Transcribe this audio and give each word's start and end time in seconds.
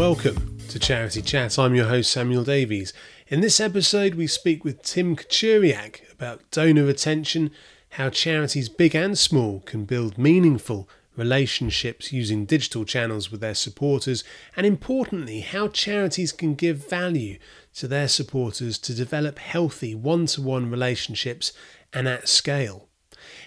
Welcome 0.00 0.56
to 0.70 0.78
Charity 0.78 1.20
Chat. 1.20 1.58
I'm 1.58 1.74
your 1.74 1.88
host, 1.88 2.10
Samuel 2.10 2.42
Davies. 2.42 2.94
In 3.28 3.42
this 3.42 3.60
episode, 3.60 4.14
we 4.14 4.26
speak 4.26 4.64
with 4.64 4.80
Tim 4.80 5.14
Kachuriak 5.14 6.10
about 6.10 6.50
donor 6.50 6.84
retention, 6.84 7.50
how 7.90 8.08
charities 8.08 8.70
big 8.70 8.96
and 8.96 9.18
small 9.18 9.60
can 9.60 9.84
build 9.84 10.16
meaningful 10.16 10.88
relationships 11.18 12.14
using 12.14 12.46
digital 12.46 12.86
channels 12.86 13.30
with 13.30 13.42
their 13.42 13.54
supporters, 13.54 14.24
and 14.56 14.64
importantly, 14.64 15.40
how 15.40 15.68
charities 15.68 16.32
can 16.32 16.54
give 16.54 16.88
value 16.88 17.38
to 17.74 17.86
their 17.86 18.08
supporters 18.08 18.78
to 18.78 18.94
develop 18.94 19.38
healthy 19.38 19.94
one 19.94 20.24
to 20.24 20.40
one 20.40 20.70
relationships 20.70 21.52
and 21.92 22.08
at 22.08 22.26
scale. 22.26 22.88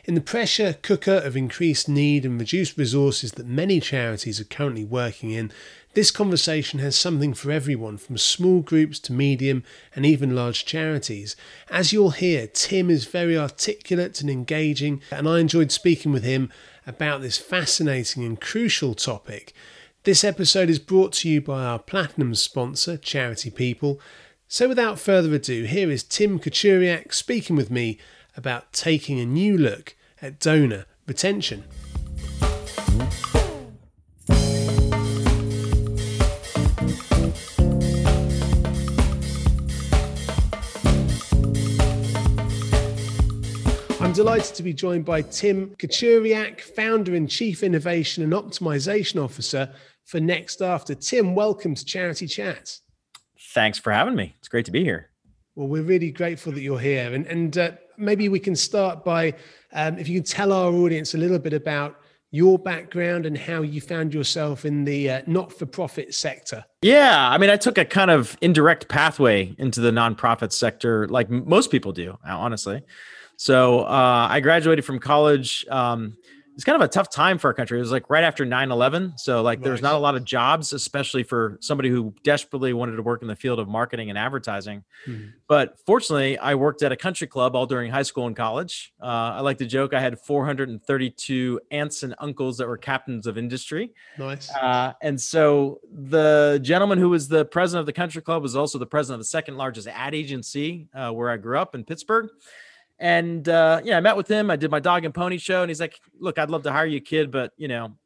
In 0.05 0.15
the 0.15 0.21
pressure 0.21 0.77
cooker 0.81 1.15
of 1.15 1.35
increased 1.35 1.89
need 1.89 2.25
and 2.25 2.39
reduced 2.39 2.77
resources 2.77 3.31
that 3.33 3.47
many 3.47 3.79
charities 3.79 4.39
are 4.39 4.45
currently 4.45 4.83
working 4.83 5.31
in, 5.31 5.51
this 5.93 6.09
conversation 6.09 6.79
has 6.79 6.95
something 6.95 7.33
for 7.33 7.51
everyone, 7.51 7.97
from 7.97 8.17
small 8.17 8.61
groups 8.61 8.99
to 8.99 9.13
medium 9.13 9.63
and 9.95 10.05
even 10.05 10.35
large 10.35 10.65
charities. 10.65 11.35
As 11.69 11.93
you'll 11.93 12.11
hear, 12.11 12.47
Tim 12.47 12.89
is 12.89 13.05
very 13.05 13.37
articulate 13.37 14.19
and 14.21 14.29
engaging, 14.29 15.01
and 15.11 15.27
I 15.27 15.39
enjoyed 15.39 15.71
speaking 15.71 16.11
with 16.11 16.23
him 16.23 16.51
about 16.87 17.21
this 17.21 17.37
fascinating 17.37 18.23
and 18.23 18.41
crucial 18.41 18.95
topic. 18.95 19.53
This 20.03 20.23
episode 20.23 20.69
is 20.69 20.79
brought 20.79 21.13
to 21.13 21.29
you 21.29 21.41
by 21.41 21.63
our 21.63 21.79
platinum 21.79 22.35
sponsor, 22.35 22.97
Charity 22.97 23.51
People. 23.51 24.01
So, 24.47 24.67
without 24.67 24.99
further 24.99 25.33
ado, 25.33 25.63
here 25.63 25.89
is 25.89 26.03
Tim 26.03 26.39
Kachuriak 26.39 27.13
speaking 27.13 27.55
with 27.55 27.71
me 27.71 27.99
about 28.35 28.73
taking 28.73 29.19
a 29.19 29.25
new 29.25 29.57
look 29.57 29.95
at 30.21 30.39
donor 30.39 30.85
retention. 31.07 31.63
I'm 44.03 44.11
delighted 44.11 44.53
to 44.55 44.63
be 44.63 44.73
joined 44.73 45.05
by 45.05 45.21
Tim 45.21 45.77
Kachuriak, 45.77 46.59
founder 46.59 47.15
and 47.15 47.29
chief 47.29 47.63
innovation 47.63 48.21
and 48.21 48.33
optimization 48.33 49.23
officer 49.23 49.73
for 50.03 50.19
Next 50.19 50.61
After. 50.61 50.93
Tim, 50.93 51.35
welcome 51.35 51.73
to 51.73 51.85
Charity 51.85 52.27
Chat. 52.27 52.79
Thanks 53.53 53.79
for 53.79 53.93
having 53.93 54.13
me. 54.13 54.35
It's 54.39 54.49
great 54.49 54.65
to 54.65 54.71
be 54.71 54.83
here. 54.83 55.09
Well, 55.55 55.69
we're 55.69 55.83
really 55.83 56.11
grateful 56.11 56.51
that 56.51 56.59
you're 56.59 56.79
here. 56.79 57.13
And, 57.13 57.25
and 57.27 57.57
uh, 57.57 57.71
maybe 57.97 58.27
we 58.27 58.41
can 58.41 58.57
start 58.57 59.05
by 59.05 59.35
um, 59.71 59.97
if 59.97 60.09
you 60.09 60.19
can 60.19 60.25
tell 60.25 60.51
our 60.51 60.73
audience 60.73 61.13
a 61.13 61.17
little 61.17 61.39
bit 61.39 61.53
about 61.53 61.95
your 62.29 62.59
background 62.59 63.25
and 63.25 63.37
how 63.37 63.61
you 63.61 63.79
found 63.79 64.13
yourself 64.13 64.65
in 64.65 64.83
the 64.83 65.09
uh, 65.09 65.21
not-for-profit 65.27 66.13
sector. 66.13 66.65
Yeah, 66.81 67.29
I 67.29 67.37
mean, 67.37 67.49
I 67.49 67.55
took 67.55 67.77
a 67.77 67.85
kind 67.85 68.11
of 68.11 68.35
indirect 68.41 68.89
pathway 68.89 69.55
into 69.57 69.79
the 69.79 69.91
nonprofit 69.91 70.51
sector, 70.51 71.07
like 71.07 71.29
most 71.29 71.71
people 71.71 71.93
do, 71.93 72.17
honestly. 72.25 72.81
So 73.37 73.81
uh, 73.81 74.27
I 74.29 74.39
graduated 74.39 74.85
from 74.85 74.99
college. 74.99 75.65
Um, 75.69 76.17
it's 76.55 76.63
kind 76.63 76.75
of 76.75 76.81
a 76.81 76.87
tough 76.87 77.09
time 77.09 77.39
for 77.39 77.47
our 77.47 77.53
country. 77.53 77.79
It 77.79 77.81
was 77.81 77.91
like 77.91 78.09
right 78.09 78.23
after 78.23 78.45
9 78.45 78.71
11. 78.71 79.13
So, 79.17 79.41
like, 79.41 79.61
there's 79.61 79.81
not 79.81 79.95
a 79.95 79.97
lot 79.97 80.15
of 80.15 80.23
jobs, 80.23 80.71
especially 80.71 81.23
for 81.23 81.57
somebody 81.61 81.89
who 81.89 82.13
desperately 82.23 82.73
wanted 82.73 82.95
to 82.97 83.01
work 83.01 83.23
in 83.23 83.27
the 83.27 83.35
field 83.35 83.59
of 83.59 83.67
marketing 83.67 84.09
and 84.09 84.19
advertising. 84.19 84.83
Mm-hmm. 85.07 85.29
But 85.47 85.79
fortunately, 85.85 86.37
I 86.37 86.53
worked 86.55 86.83
at 86.83 86.91
a 86.91 86.95
country 86.95 87.25
club 87.25 87.55
all 87.55 87.65
during 87.65 87.91
high 87.91 88.03
school 88.03 88.27
and 88.27 88.35
college. 88.35 88.93
Uh, 89.01 89.05
I 89.05 89.39
like 89.41 89.57
to 89.59 89.65
joke 89.65 89.93
I 89.93 89.99
had 89.99 90.19
432 90.19 91.59
aunts 91.71 92.03
and 92.03 92.13
uncles 92.19 92.57
that 92.57 92.67
were 92.67 92.77
captains 92.77 93.25
of 93.25 93.37
industry. 93.37 93.91
Nice. 94.19 94.51
Uh, 94.51 94.93
and 95.01 95.19
so, 95.19 95.79
the 95.91 96.59
gentleman 96.61 96.99
who 96.99 97.09
was 97.09 97.27
the 97.27 97.45
president 97.45 97.79
of 97.79 97.85
the 97.87 97.93
country 97.93 98.21
club 98.21 98.43
was 98.43 98.55
also 98.55 98.77
the 98.77 98.85
president 98.85 99.15
of 99.15 99.21
the 99.21 99.29
second 99.29 99.57
largest 99.57 99.87
ad 99.87 100.13
agency 100.13 100.87
uh, 100.93 101.09
where 101.11 101.31
I 101.31 101.37
grew 101.37 101.57
up 101.57 101.73
in 101.73 101.83
Pittsburgh. 101.83 102.29
And 103.03 103.49
uh, 103.49 103.81
yeah, 103.83 103.97
I 103.97 103.99
met 103.99 104.15
with 104.15 104.29
him. 104.29 104.49
I 104.49 104.55
did 104.55 104.71
my 104.71 104.79
dog 104.79 105.03
and 105.03 105.13
pony 105.13 105.37
show, 105.37 105.61
and 105.61 105.69
he's 105.69 105.81
like, 105.81 105.99
"Look, 106.21 106.39
I'd 106.39 106.49
love 106.49 106.63
to 106.63 106.71
hire 106.71 106.85
you, 106.85 107.01
kid, 107.01 107.31
but 107.31 107.51
you 107.57 107.67
know, 107.67 107.97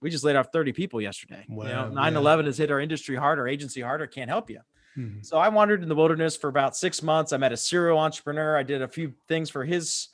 we 0.00 0.10
just 0.10 0.24
laid 0.24 0.34
off 0.34 0.48
30 0.52 0.72
people 0.72 1.00
yesterday. 1.00 1.46
Wow, 1.48 1.64
you 1.64 1.94
know, 1.94 2.00
9/11 2.00 2.40
yeah. 2.40 2.46
has 2.46 2.58
hit 2.58 2.72
our 2.72 2.80
industry 2.80 3.14
hard, 3.14 3.38
our 3.38 3.46
agency 3.46 3.80
hard. 3.80 4.02
I 4.02 4.06
can't 4.06 4.28
help 4.28 4.50
you." 4.50 4.58
Mm-hmm. 4.98 5.22
So 5.22 5.38
I 5.38 5.48
wandered 5.48 5.84
in 5.84 5.88
the 5.88 5.94
wilderness 5.94 6.36
for 6.36 6.48
about 6.48 6.76
six 6.76 7.04
months. 7.04 7.32
I 7.32 7.36
met 7.36 7.52
a 7.52 7.56
serial 7.56 8.00
entrepreneur. 8.00 8.56
I 8.56 8.64
did 8.64 8.82
a 8.82 8.88
few 8.88 9.14
things 9.28 9.48
for 9.48 9.64
his 9.64 10.08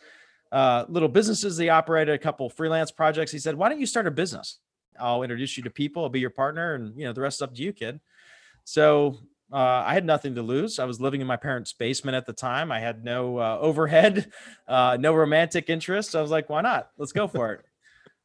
uh, 0.53 0.85
little 0.91 1.09
businesses. 1.09 1.57
He 1.57 1.71
operated 1.71 2.15
a 2.15 2.19
couple 2.19 2.51
freelance 2.51 2.91
projects. 2.91 3.33
He 3.33 3.39
said, 3.39 3.55
"Why 3.55 3.71
don't 3.71 3.81
you 3.81 3.87
start 3.87 4.07
a 4.07 4.11
business? 4.11 4.59
I'll 5.01 5.23
introduce 5.23 5.57
you 5.57 5.63
to 5.63 5.71
people. 5.71 6.03
I'll 6.03 6.11
be 6.11 6.21
your 6.21 6.29
partner, 6.29 6.75
and 6.75 6.95
you 6.99 7.07
know 7.07 7.15
the 7.15 7.23
rest 7.23 7.39
is 7.39 7.43
up 7.43 7.55
to 7.55 7.63
you, 7.63 7.73
kid." 7.73 7.99
So 8.65 9.21
uh, 9.53 9.85
I 9.87 9.95
had 9.95 10.05
nothing 10.05 10.35
to 10.35 10.43
lose. 10.43 10.81
I 10.81 10.85
was 10.85 11.01
living 11.01 11.21
in 11.21 11.27
my 11.27 11.37
parents' 11.37 11.73
basement 11.73 12.17
at 12.17 12.27
the 12.27 12.33
time. 12.33 12.73
I 12.73 12.81
had 12.81 13.05
no 13.05 13.39
uh, 13.39 13.59
overhead, 13.61 14.33
uh, 14.69 14.97
no 14.99 15.15
romantic 15.15 15.71
interest. 15.71 16.17
I 16.17 16.23
was 16.23 16.33
like, 16.33 16.51
why 16.51 16.63
not? 16.63 16.91
Let's 16.99 17.13
go 17.13 17.29
for 17.29 17.53
it. 17.53 17.65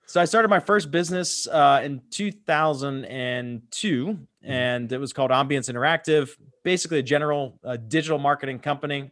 so 0.07 0.19
I 0.19 0.25
started 0.25 0.47
my 0.47 0.59
first 0.59 0.89
business 0.89 1.47
uh, 1.47 1.81
in 1.83 2.01
2002, 2.09 4.19
and 4.43 4.91
it 4.91 4.97
was 4.97 5.13
called 5.13 5.29
Ambience 5.29 5.71
Interactive, 5.71 6.31
basically 6.63 6.97
a 6.99 7.03
general 7.03 7.59
uh, 7.63 7.77
digital 7.77 8.17
marketing 8.17 8.57
company. 8.59 9.11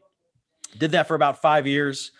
Did 0.78 0.92
that 0.92 1.08
for 1.08 1.16
about 1.16 1.42
five 1.42 1.66
years. 1.68 2.12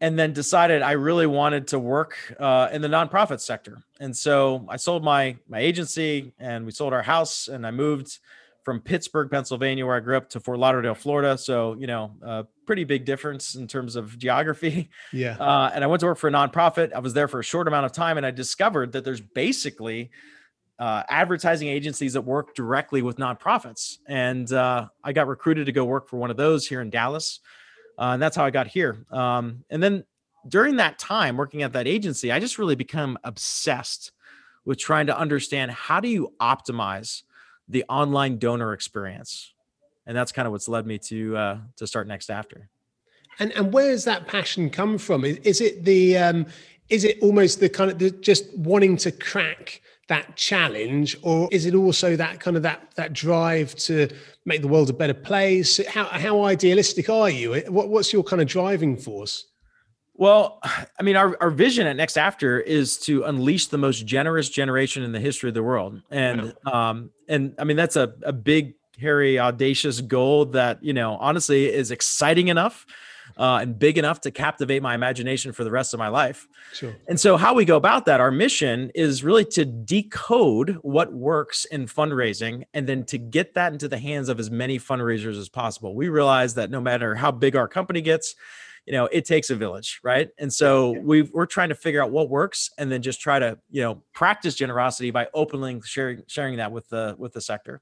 And 0.00 0.18
then 0.18 0.32
decided 0.32 0.82
I 0.82 0.90
really 0.92 1.26
wanted 1.26 1.68
to 1.68 1.78
work 1.78 2.16
uh, 2.40 2.68
in 2.72 2.82
the 2.82 2.88
nonprofit 2.88 3.40
sector, 3.40 3.78
and 4.00 4.14
so 4.14 4.66
I 4.68 4.76
sold 4.76 5.04
my 5.04 5.36
my 5.48 5.60
agency, 5.60 6.34
and 6.38 6.66
we 6.66 6.72
sold 6.72 6.92
our 6.92 7.02
house, 7.02 7.46
and 7.46 7.64
I 7.64 7.70
moved 7.70 8.18
from 8.64 8.80
Pittsburgh, 8.80 9.30
Pennsylvania, 9.30 9.86
where 9.86 9.96
I 9.96 10.00
grew 10.00 10.16
up, 10.16 10.30
to 10.30 10.40
Fort 10.40 10.58
Lauderdale, 10.58 10.94
Florida. 10.94 11.36
So, 11.36 11.74
you 11.74 11.86
know, 11.86 12.16
a 12.22 12.46
pretty 12.66 12.84
big 12.84 13.04
difference 13.04 13.54
in 13.54 13.68
terms 13.68 13.94
of 13.94 14.18
geography. 14.18 14.90
Yeah. 15.12 15.36
Uh, 15.44 15.70
and 15.74 15.84
I 15.84 15.86
went 15.86 16.00
to 16.00 16.06
work 16.06 16.16
for 16.16 16.28
a 16.28 16.32
nonprofit. 16.32 16.92
I 16.94 17.00
was 17.00 17.12
there 17.12 17.28
for 17.28 17.38
a 17.38 17.44
short 17.44 17.68
amount 17.68 17.84
of 17.84 17.92
time, 17.92 18.16
and 18.16 18.24
I 18.24 18.30
discovered 18.30 18.92
that 18.92 19.04
there's 19.04 19.20
basically 19.20 20.10
uh, 20.78 21.02
advertising 21.08 21.68
agencies 21.68 22.14
that 22.14 22.22
work 22.22 22.54
directly 22.54 23.02
with 23.02 23.16
nonprofits. 23.16 23.98
And 24.08 24.50
uh, 24.50 24.88
I 25.02 25.12
got 25.12 25.28
recruited 25.28 25.66
to 25.66 25.72
go 25.72 25.84
work 25.84 26.08
for 26.08 26.16
one 26.16 26.30
of 26.30 26.38
those 26.38 26.66
here 26.66 26.80
in 26.80 26.88
Dallas. 26.88 27.40
Uh, 27.98 28.12
and 28.14 28.22
that's 28.22 28.36
how 28.36 28.44
I 28.44 28.50
got 28.50 28.68
here. 28.68 29.04
Um, 29.10 29.64
and 29.68 29.82
then 29.82 30.04
during 30.48 30.76
that 30.76 30.98
time 30.98 31.36
working 31.36 31.62
at 31.62 31.74
that 31.74 31.86
agency, 31.86 32.32
I 32.32 32.40
just 32.40 32.58
really 32.58 32.76
become 32.76 33.18
obsessed 33.22 34.12
with 34.64 34.78
trying 34.78 35.06
to 35.08 35.18
understand 35.18 35.72
how 35.72 36.00
do 36.00 36.08
you 36.08 36.32
optimize– 36.40 37.22
the 37.68 37.84
online 37.88 38.38
donor 38.38 38.72
experience 38.72 39.54
and 40.06 40.16
that's 40.16 40.32
kind 40.32 40.46
of 40.46 40.52
what's 40.52 40.68
led 40.68 40.86
me 40.86 40.98
to 40.98 41.36
uh, 41.36 41.58
to 41.76 41.86
start 41.86 42.06
Next 42.06 42.30
After. 42.30 42.68
And 43.38 43.52
and 43.52 43.72
where 43.72 43.90
does 43.90 44.04
that 44.04 44.26
passion 44.26 44.70
come 44.70 44.98
from? 44.98 45.24
Is, 45.24 45.38
is 45.38 45.60
it 45.60 45.84
the 45.84 46.18
um 46.18 46.46
is 46.88 47.04
it 47.04 47.18
almost 47.22 47.60
the 47.60 47.68
kind 47.68 47.90
of 47.90 47.98
the, 47.98 48.10
just 48.10 48.56
wanting 48.56 48.96
to 48.98 49.10
crack 49.10 49.80
that 50.08 50.36
challenge 50.36 51.16
or 51.22 51.48
is 51.50 51.64
it 51.64 51.74
also 51.74 52.14
that 52.14 52.38
kind 52.38 52.56
of 52.58 52.62
that 52.62 52.92
that 52.96 53.12
drive 53.14 53.74
to 53.76 54.08
make 54.44 54.60
the 54.60 54.68
world 54.68 54.90
a 54.90 54.92
better 54.92 55.14
place? 55.14 55.84
How 55.86 56.04
how 56.04 56.44
idealistic 56.44 57.08
are 57.08 57.30
you? 57.30 57.54
What, 57.68 57.88
what's 57.88 58.12
your 58.12 58.22
kind 58.22 58.42
of 58.42 58.48
driving 58.48 58.96
force 58.96 59.46
well, 60.16 60.60
I 60.98 61.02
mean, 61.02 61.16
our, 61.16 61.36
our 61.40 61.50
vision 61.50 61.86
at 61.86 61.96
Next 61.96 62.16
After 62.16 62.60
is 62.60 62.98
to 63.00 63.24
unleash 63.24 63.66
the 63.66 63.78
most 63.78 64.06
generous 64.06 64.48
generation 64.48 65.02
in 65.02 65.12
the 65.12 65.20
history 65.20 65.48
of 65.48 65.54
the 65.54 65.62
world. 65.62 66.00
And 66.10 66.54
um, 66.66 67.10
and 67.28 67.54
I 67.58 67.64
mean 67.64 67.76
that's 67.76 67.96
a, 67.96 68.14
a 68.22 68.32
big, 68.32 68.74
hairy, 68.98 69.38
audacious 69.38 70.00
goal 70.00 70.46
that, 70.46 70.82
you 70.82 70.92
know, 70.92 71.16
honestly 71.16 71.72
is 71.72 71.90
exciting 71.90 72.48
enough 72.48 72.86
uh, 73.36 73.58
and 73.62 73.78
big 73.78 73.98
enough 73.98 74.20
to 74.20 74.30
captivate 74.30 74.82
my 74.82 74.94
imagination 74.94 75.52
for 75.52 75.64
the 75.64 75.70
rest 75.70 75.92
of 75.92 75.98
my 75.98 76.08
life. 76.08 76.46
Sure. 76.72 76.94
And 77.08 77.18
so, 77.18 77.36
how 77.36 77.54
we 77.54 77.64
go 77.64 77.76
about 77.76 78.06
that, 78.06 78.20
our 78.20 78.30
mission 78.30 78.92
is 78.94 79.24
really 79.24 79.44
to 79.46 79.64
decode 79.64 80.78
what 80.82 81.12
works 81.12 81.64
in 81.64 81.86
fundraising 81.86 82.64
and 82.72 82.86
then 82.86 83.04
to 83.06 83.18
get 83.18 83.54
that 83.54 83.72
into 83.72 83.88
the 83.88 83.98
hands 83.98 84.28
of 84.28 84.38
as 84.38 84.50
many 84.50 84.78
fundraisers 84.78 85.38
as 85.38 85.48
possible. 85.48 85.94
We 85.94 86.08
realize 86.08 86.54
that 86.54 86.70
no 86.70 86.80
matter 86.80 87.14
how 87.14 87.32
big 87.32 87.56
our 87.56 87.66
company 87.66 88.00
gets, 88.00 88.36
you 88.86 88.92
know 88.92 89.06
it 89.06 89.24
takes 89.24 89.50
a 89.50 89.56
village 89.56 90.00
right? 90.02 90.30
And 90.38 90.52
so 90.52 90.90
we 91.00 91.22
we're 91.22 91.46
trying 91.46 91.70
to 91.70 91.74
figure 91.74 92.02
out 92.02 92.10
what 92.10 92.28
works 92.28 92.70
and 92.78 92.90
then 92.90 93.02
just 93.02 93.20
try 93.20 93.38
to 93.38 93.58
you 93.70 93.82
know 93.82 94.02
practice 94.12 94.54
generosity 94.54 95.10
by 95.10 95.28
openly 95.34 95.80
sharing 95.84 96.22
sharing 96.26 96.56
that 96.56 96.72
with 96.72 96.88
the 96.88 97.14
with 97.18 97.32
the 97.32 97.40
sector. 97.40 97.80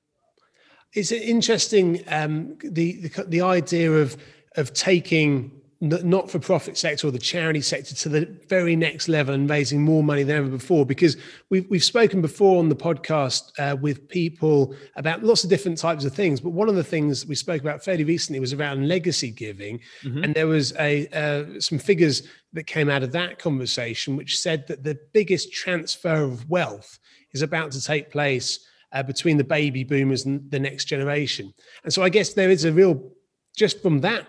It's 0.94 1.10
interesting 1.10 2.04
um, 2.08 2.58
the, 2.62 3.08
the 3.08 3.24
the 3.24 3.40
idea 3.40 3.92
of 3.92 4.16
of 4.56 4.74
taking 4.74 5.61
not 5.82 6.30
for 6.30 6.38
profit 6.38 6.78
sector 6.78 7.08
or 7.08 7.10
the 7.10 7.18
charity 7.18 7.60
sector 7.60 7.92
to 7.92 8.08
the 8.08 8.24
very 8.48 8.76
next 8.76 9.08
level 9.08 9.34
and 9.34 9.50
raising 9.50 9.82
more 9.82 10.04
money 10.04 10.22
than 10.22 10.36
ever 10.36 10.48
before. 10.48 10.86
Because 10.86 11.16
we've, 11.50 11.68
we've 11.68 11.82
spoken 11.82 12.22
before 12.22 12.60
on 12.60 12.68
the 12.68 12.76
podcast 12.76 13.50
uh, 13.58 13.76
with 13.76 14.08
people 14.08 14.76
about 14.94 15.24
lots 15.24 15.42
of 15.42 15.50
different 15.50 15.76
types 15.76 16.04
of 16.04 16.14
things. 16.14 16.40
But 16.40 16.50
one 16.50 16.68
of 16.68 16.76
the 16.76 16.84
things 16.84 17.26
we 17.26 17.34
spoke 17.34 17.60
about 17.60 17.82
fairly 17.82 18.04
recently 18.04 18.38
was 18.38 18.52
around 18.52 18.86
legacy 18.86 19.32
giving. 19.32 19.80
Mm-hmm. 20.04 20.22
And 20.22 20.34
there 20.34 20.46
was 20.46 20.72
a 20.78 21.08
uh, 21.08 21.58
some 21.58 21.80
figures 21.80 22.22
that 22.52 22.68
came 22.68 22.88
out 22.88 23.02
of 23.02 23.10
that 23.12 23.40
conversation, 23.40 24.16
which 24.16 24.38
said 24.38 24.68
that 24.68 24.84
the 24.84 24.98
biggest 25.12 25.52
transfer 25.52 26.22
of 26.22 26.48
wealth 26.48 27.00
is 27.32 27.42
about 27.42 27.72
to 27.72 27.82
take 27.82 28.08
place 28.08 28.64
uh, 28.92 29.02
between 29.02 29.36
the 29.36 29.42
baby 29.42 29.82
boomers 29.82 30.26
and 30.26 30.48
the 30.48 30.60
next 30.60 30.84
generation. 30.84 31.52
And 31.82 31.92
so 31.92 32.04
I 32.04 32.08
guess 32.08 32.34
there 32.34 32.50
is 32.50 32.64
a 32.64 32.72
real, 32.72 33.10
just 33.56 33.82
from 33.82 34.00
that 34.02 34.28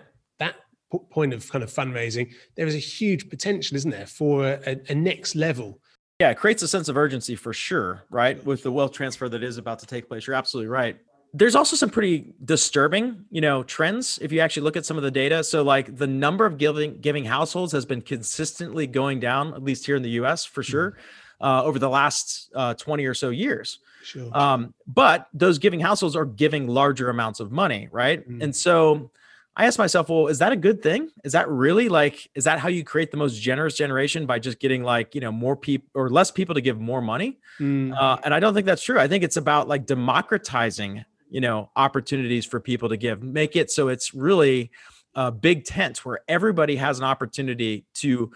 point 0.98 1.32
of 1.32 1.50
kind 1.50 1.62
of 1.62 1.72
fundraising, 1.72 2.32
there 2.56 2.66
is 2.66 2.74
a 2.74 2.78
huge 2.78 3.28
potential, 3.28 3.76
isn't 3.76 3.90
there, 3.90 4.06
for 4.06 4.46
a, 4.46 4.80
a 4.88 4.94
next 4.94 5.34
level 5.34 5.80
yeah, 6.20 6.30
it 6.30 6.36
creates 6.36 6.62
a 6.62 6.68
sense 6.68 6.88
of 6.88 6.96
urgency 6.96 7.34
for 7.34 7.52
sure, 7.52 8.04
right? 8.08 8.42
With 8.44 8.62
the 8.62 8.70
wealth 8.70 8.92
transfer 8.92 9.28
that 9.28 9.42
is 9.42 9.58
about 9.58 9.80
to 9.80 9.86
take 9.86 10.08
place. 10.08 10.26
You're 10.26 10.36
absolutely 10.36 10.68
right. 10.68 10.96
There's 11.32 11.56
also 11.56 11.74
some 11.74 11.90
pretty 11.90 12.32
disturbing, 12.44 13.24
you 13.30 13.40
know, 13.40 13.64
trends 13.64 14.20
if 14.22 14.30
you 14.30 14.38
actually 14.38 14.62
look 14.62 14.76
at 14.76 14.86
some 14.86 14.96
of 14.96 15.02
the 15.02 15.10
data. 15.10 15.42
So 15.42 15.64
like 15.64 15.96
the 15.96 16.06
number 16.06 16.46
of 16.46 16.58
giving 16.58 17.00
giving 17.00 17.24
households 17.24 17.72
has 17.72 17.84
been 17.84 18.00
consistently 18.00 18.86
going 18.86 19.18
down, 19.18 19.52
at 19.54 19.64
least 19.64 19.84
here 19.84 19.96
in 19.96 20.02
the 20.02 20.10
US 20.10 20.44
for 20.44 20.62
sure, 20.62 20.92
mm-hmm. 20.92 21.44
uh, 21.44 21.64
over 21.64 21.80
the 21.80 21.88
last 21.88 22.52
uh, 22.54 22.74
20 22.74 23.04
or 23.06 23.14
so 23.14 23.30
years. 23.30 23.80
Sure. 24.04 24.28
Um, 24.32 24.72
but 24.86 25.26
those 25.34 25.58
giving 25.58 25.80
households 25.80 26.14
are 26.14 26.26
giving 26.26 26.68
larger 26.68 27.10
amounts 27.10 27.40
of 27.40 27.50
money, 27.50 27.88
right? 27.90 28.20
Mm-hmm. 28.20 28.42
And 28.42 28.54
so 28.54 29.10
I 29.56 29.66
asked 29.66 29.78
myself, 29.78 30.08
well, 30.08 30.26
is 30.26 30.38
that 30.38 30.52
a 30.52 30.56
good 30.56 30.82
thing? 30.82 31.10
Is 31.22 31.32
that 31.32 31.48
really 31.48 31.88
like, 31.88 32.28
is 32.34 32.44
that 32.44 32.58
how 32.58 32.68
you 32.68 32.82
create 32.82 33.12
the 33.12 33.16
most 33.16 33.40
generous 33.40 33.74
generation 33.74 34.26
by 34.26 34.40
just 34.40 34.58
getting 34.58 34.82
like, 34.82 35.14
you 35.14 35.20
know, 35.20 35.30
more 35.30 35.54
people 35.54 35.88
or 35.94 36.10
less 36.10 36.32
people 36.32 36.56
to 36.56 36.60
give 36.60 36.80
more 36.80 37.00
money? 37.00 37.38
Mm. 37.60 37.94
Uh, 37.96 38.18
and 38.24 38.34
I 38.34 38.40
don't 38.40 38.52
think 38.52 38.66
that's 38.66 38.82
true. 38.82 38.98
I 38.98 39.06
think 39.06 39.22
it's 39.22 39.36
about 39.36 39.68
like 39.68 39.86
democratizing, 39.86 41.04
you 41.30 41.40
know, 41.40 41.70
opportunities 41.76 42.44
for 42.44 42.58
people 42.58 42.88
to 42.88 42.96
give, 42.96 43.22
make 43.22 43.54
it 43.54 43.70
so 43.70 43.88
it's 43.88 44.12
really 44.12 44.72
a 45.14 45.30
big 45.30 45.64
tent 45.64 46.04
where 46.04 46.18
everybody 46.26 46.74
has 46.74 46.98
an 46.98 47.04
opportunity 47.04 47.86
to 47.94 48.32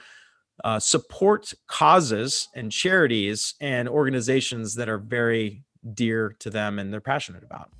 uh, 0.62 0.78
support 0.78 1.52
causes 1.66 2.48
and 2.54 2.70
charities 2.70 3.54
and 3.60 3.88
organizations 3.88 4.76
that 4.76 4.88
are 4.88 4.98
very 4.98 5.64
dear 5.94 6.36
to 6.38 6.50
them 6.50 6.78
and 6.78 6.92
they're 6.92 7.00
passionate 7.00 7.42
about. 7.42 7.70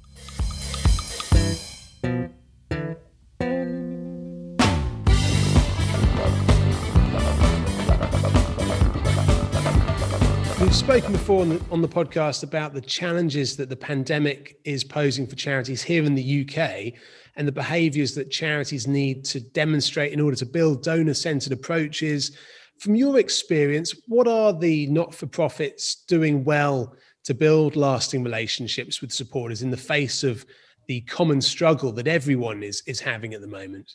We've 10.68 10.76
spoken 10.76 11.12
before 11.12 11.40
on 11.40 11.48
the, 11.48 11.64
on 11.70 11.80
the, 11.80 11.88
podcast 11.88 12.42
about 12.42 12.74
the 12.74 12.82
challenges 12.82 13.56
that 13.56 13.70
the 13.70 13.76
pandemic 13.76 14.58
is 14.66 14.84
posing 14.84 15.26
for 15.26 15.34
charities 15.34 15.82
here 15.82 16.04
in 16.04 16.14
the 16.14 16.42
UK 16.42 16.92
and 17.36 17.48
the 17.48 17.52
behaviours 17.52 18.14
that 18.16 18.30
charities 18.30 18.86
need 18.86 19.24
to 19.24 19.40
demonstrate 19.40 20.12
in 20.12 20.20
order 20.20 20.36
to 20.36 20.44
build 20.44 20.82
donor 20.82 21.14
centred 21.14 21.54
approaches. 21.54 22.36
From 22.80 22.94
your 22.96 23.18
experience, 23.18 23.94
what 24.08 24.28
are 24.28 24.52
the 24.52 24.86
not 24.88 25.14
for 25.14 25.26
profits 25.26 26.04
doing 26.06 26.44
well 26.44 26.94
to 27.24 27.32
build 27.32 27.74
lasting 27.74 28.22
relationships 28.22 29.00
with 29.00 29.10
supporters 29.10 29.62
in 29.62 29.70
the 29.70 29.76
face 29.78 30.22
of 30.22 30.44
the 30.86 31.00
common 31.00 31.40
struggle 31.40 31.92
that 31.92 32.06
everyone 32.06 32.62
is, 32.62 32.82
is 32.86 33.00
having 33.00 33.32
at 33.32 33.40
the 33.40 33.46
moment? 33.46 33.90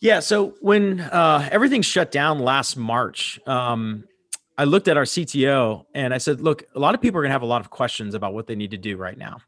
Yeah, 0.00 0.20
so 0.20 0.54
when 0.62 1.00
uh, 1.00 1.46
everything 1.52 1.82
shut 1.82 2.10
down 2.10 2.38
last 2.38 2.78
March, 2.78 3.38
um, 3.46 4.04
I 4.56 4.64
looked 4.64 4.88
at 4.88 4.96
our 4.96 5.04
CTO 5.04 5.84
and 5.94 6.14
I 6.14 6.18
said, 6.18 6.40
look, 6.40 6.64
a 6.74 6.78
lot 6.78 6.94
of 6.94 7.00
people 7.00 7.18
are 7.18 7.22
going 7.22 7.30
to 7.30 7.34
have 7.34 7.42
a 7.42 7.46
lot 7.46 7.60
of 7.60 7.70
questions 7.70 8.14
about 8.14 8.34
what 8.34 8.46
they 8.46 8.54
need 8.54 8.70
to 8.70 8.78
do 8.78 8.96
right 8.96 9.18
now. 9.18 9.38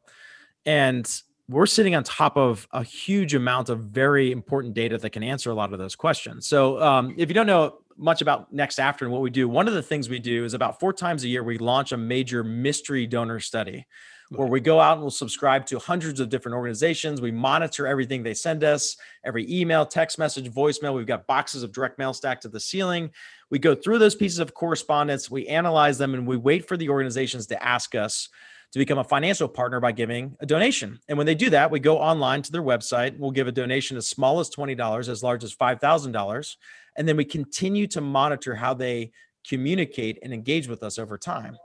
And 0.64 1.08
we're 1.49 1.67
sitting 1.67 1.94
on 1.94 2.03
top 2.03 2.37
of 2.37 2.67
a 2.73 2.82
huge 2.82 3.35
amount 3.35 3.69
of 3.69 3.81
very 3.81 4.32
important 4.32 4.75
data 4.75 4.99
that 4.99 5.11
can 5.11 5.23
answer 5.23 5.50
a 5.50 5.55
lot 5.55 5.73
of 5.73 5.79
those 5.79 5.94
questions. 5.94 6.49
So, 6.49 6.82
um, 6.82 7.14
if 7.17 7.29
you 7.29 7.35
don't 7.35 7.47
know 7.47 7.79
much 7.97 8.20
about 8.20 8.53
Next 8.53 8.81
After 8.81 9.05
and 9.05 9.12
what 9.12 9.23
we 9.23 9.31
do, 9.31 9.49
one 9.49 9.69
of 9.69 9.75
the 9.75 9.82
things 9.82 10.08
we 10.08 10.19
do 10.19 10.44
is 10.44 10.55
about 10.55 10.81
four 10.81 10.93
times 10.93 11.23
a 11.23 11.29
year, 11.29 11.44
we 11.44 11.56
launch 11.59 11.93
a 11.93 11.97
major 11.97 12.43
mystery 12.43 13.06
donor 13.06 13.38
study 13.38 13.87
where 14.31 14.49
we 14.49 14.61
go 14.61 14.81
out 14.81 14.94
and 14.94 15.02
we'll 15.02 15.11
subscribe 15.11 15.67
to 15.67 15.78
hundreds 15.78 16.19
of 16.19 16.28
different 16.28 16.56
organizations. 16.56 17.20
We 17.20 17.31
monitor 17.31 17.87
everything 17.87 18.23
they 18.23 18.34
send 18.34 18.64
us, 18.64 18.96
every 19.25 19.50
email, 19.50 19.87
text 19.87 20.19
message, 20.19 20.50
voicemail. 20.50 20.94
We've 20.94 21.06
got 21.06 21.26
boxes 21.26 21.62
of 21.62 21.73
direct 21.73 21.99
mail 21.99 22.12
stacked 22.12 22.43
to 22.43 22.49
the 22.49 22.61
ceiling. 22.61 23.11
We 23.50 23.58
go 23.58 23.75
through 23.75 23.99
those 23.99 24.17
pieces 24.17 24.40
of 24.40 24.55
correspondence, 24.55 25.31
we 25.31 25.46
analyze 25.46 25.99
them, 25.99 26.14
and 26.14 26.26
we 26.26 26.37
wait 26.37 26.67
for 26.67 26.76
the 26.76 26.88
organizations 26.88 27.46
to 27.49 27.62
ask 27.62 27.94
us 27.94 28.28
to 28.73 28.78
become 28.81 28.99
a 28.99 29.05
financial 29.05 29.49
partner 29.49 29.78
by 29.78 29.93
giving 29.93 30.37
a 30.40 30.46
donation. 30.46 30.99
And 31.08 31.17
when 31.17 31.26
they 31.26 31.37
do 31.37 31.50
that, 31.50 31.70
we 31.70 31.78
go 31.78 31.99
online 31.99 32.43
to 32.43 32.52
their 32.52 32.62
website. 32.62 33.17
We'll 33.17 33.31
give 33.31 33.46
a 33.46 33.52
donation 33.52 33.96
as 33.96 34.08
small 34.08 34.40
as 34.40 34.50
$20, 34.50 35.08
as 35.08 35.23
large 35.23 35.44
as 35.44 35.55
$5,000. 35.55 36.56
And 36.96 37.08
then 37.08 37.17
we 37.17 37.25
continue 37.25 37.87
to 37.88 38.00
monitor 38.00 38.56
how 38.56 38.75
they 38.75 39.12
communicate 39.49 40.19
and 40.23 40.34
engage 40.34 40.67
with 40.67 40.82
us 40.82 40.99
over 40.99 41.17
time. 41.17 41.56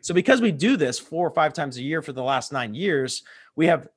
So 0.00 0.14
because 0.14 0.40
we 0.40 0.52
do 0.52 0.76
this 0.76 0.98
four 0.98 1.26
or 1.26 1.30
five 1.30 1.52
times 1.52 1.76
a 1.76 1.82
year 1.82 2.02
for 2.02 2.12
the 2.12 2.22
last 2.22 2.52
nine 2.52 2.74
years, 2.74 3.22
we 3.56 3.66
have 3.66 3.88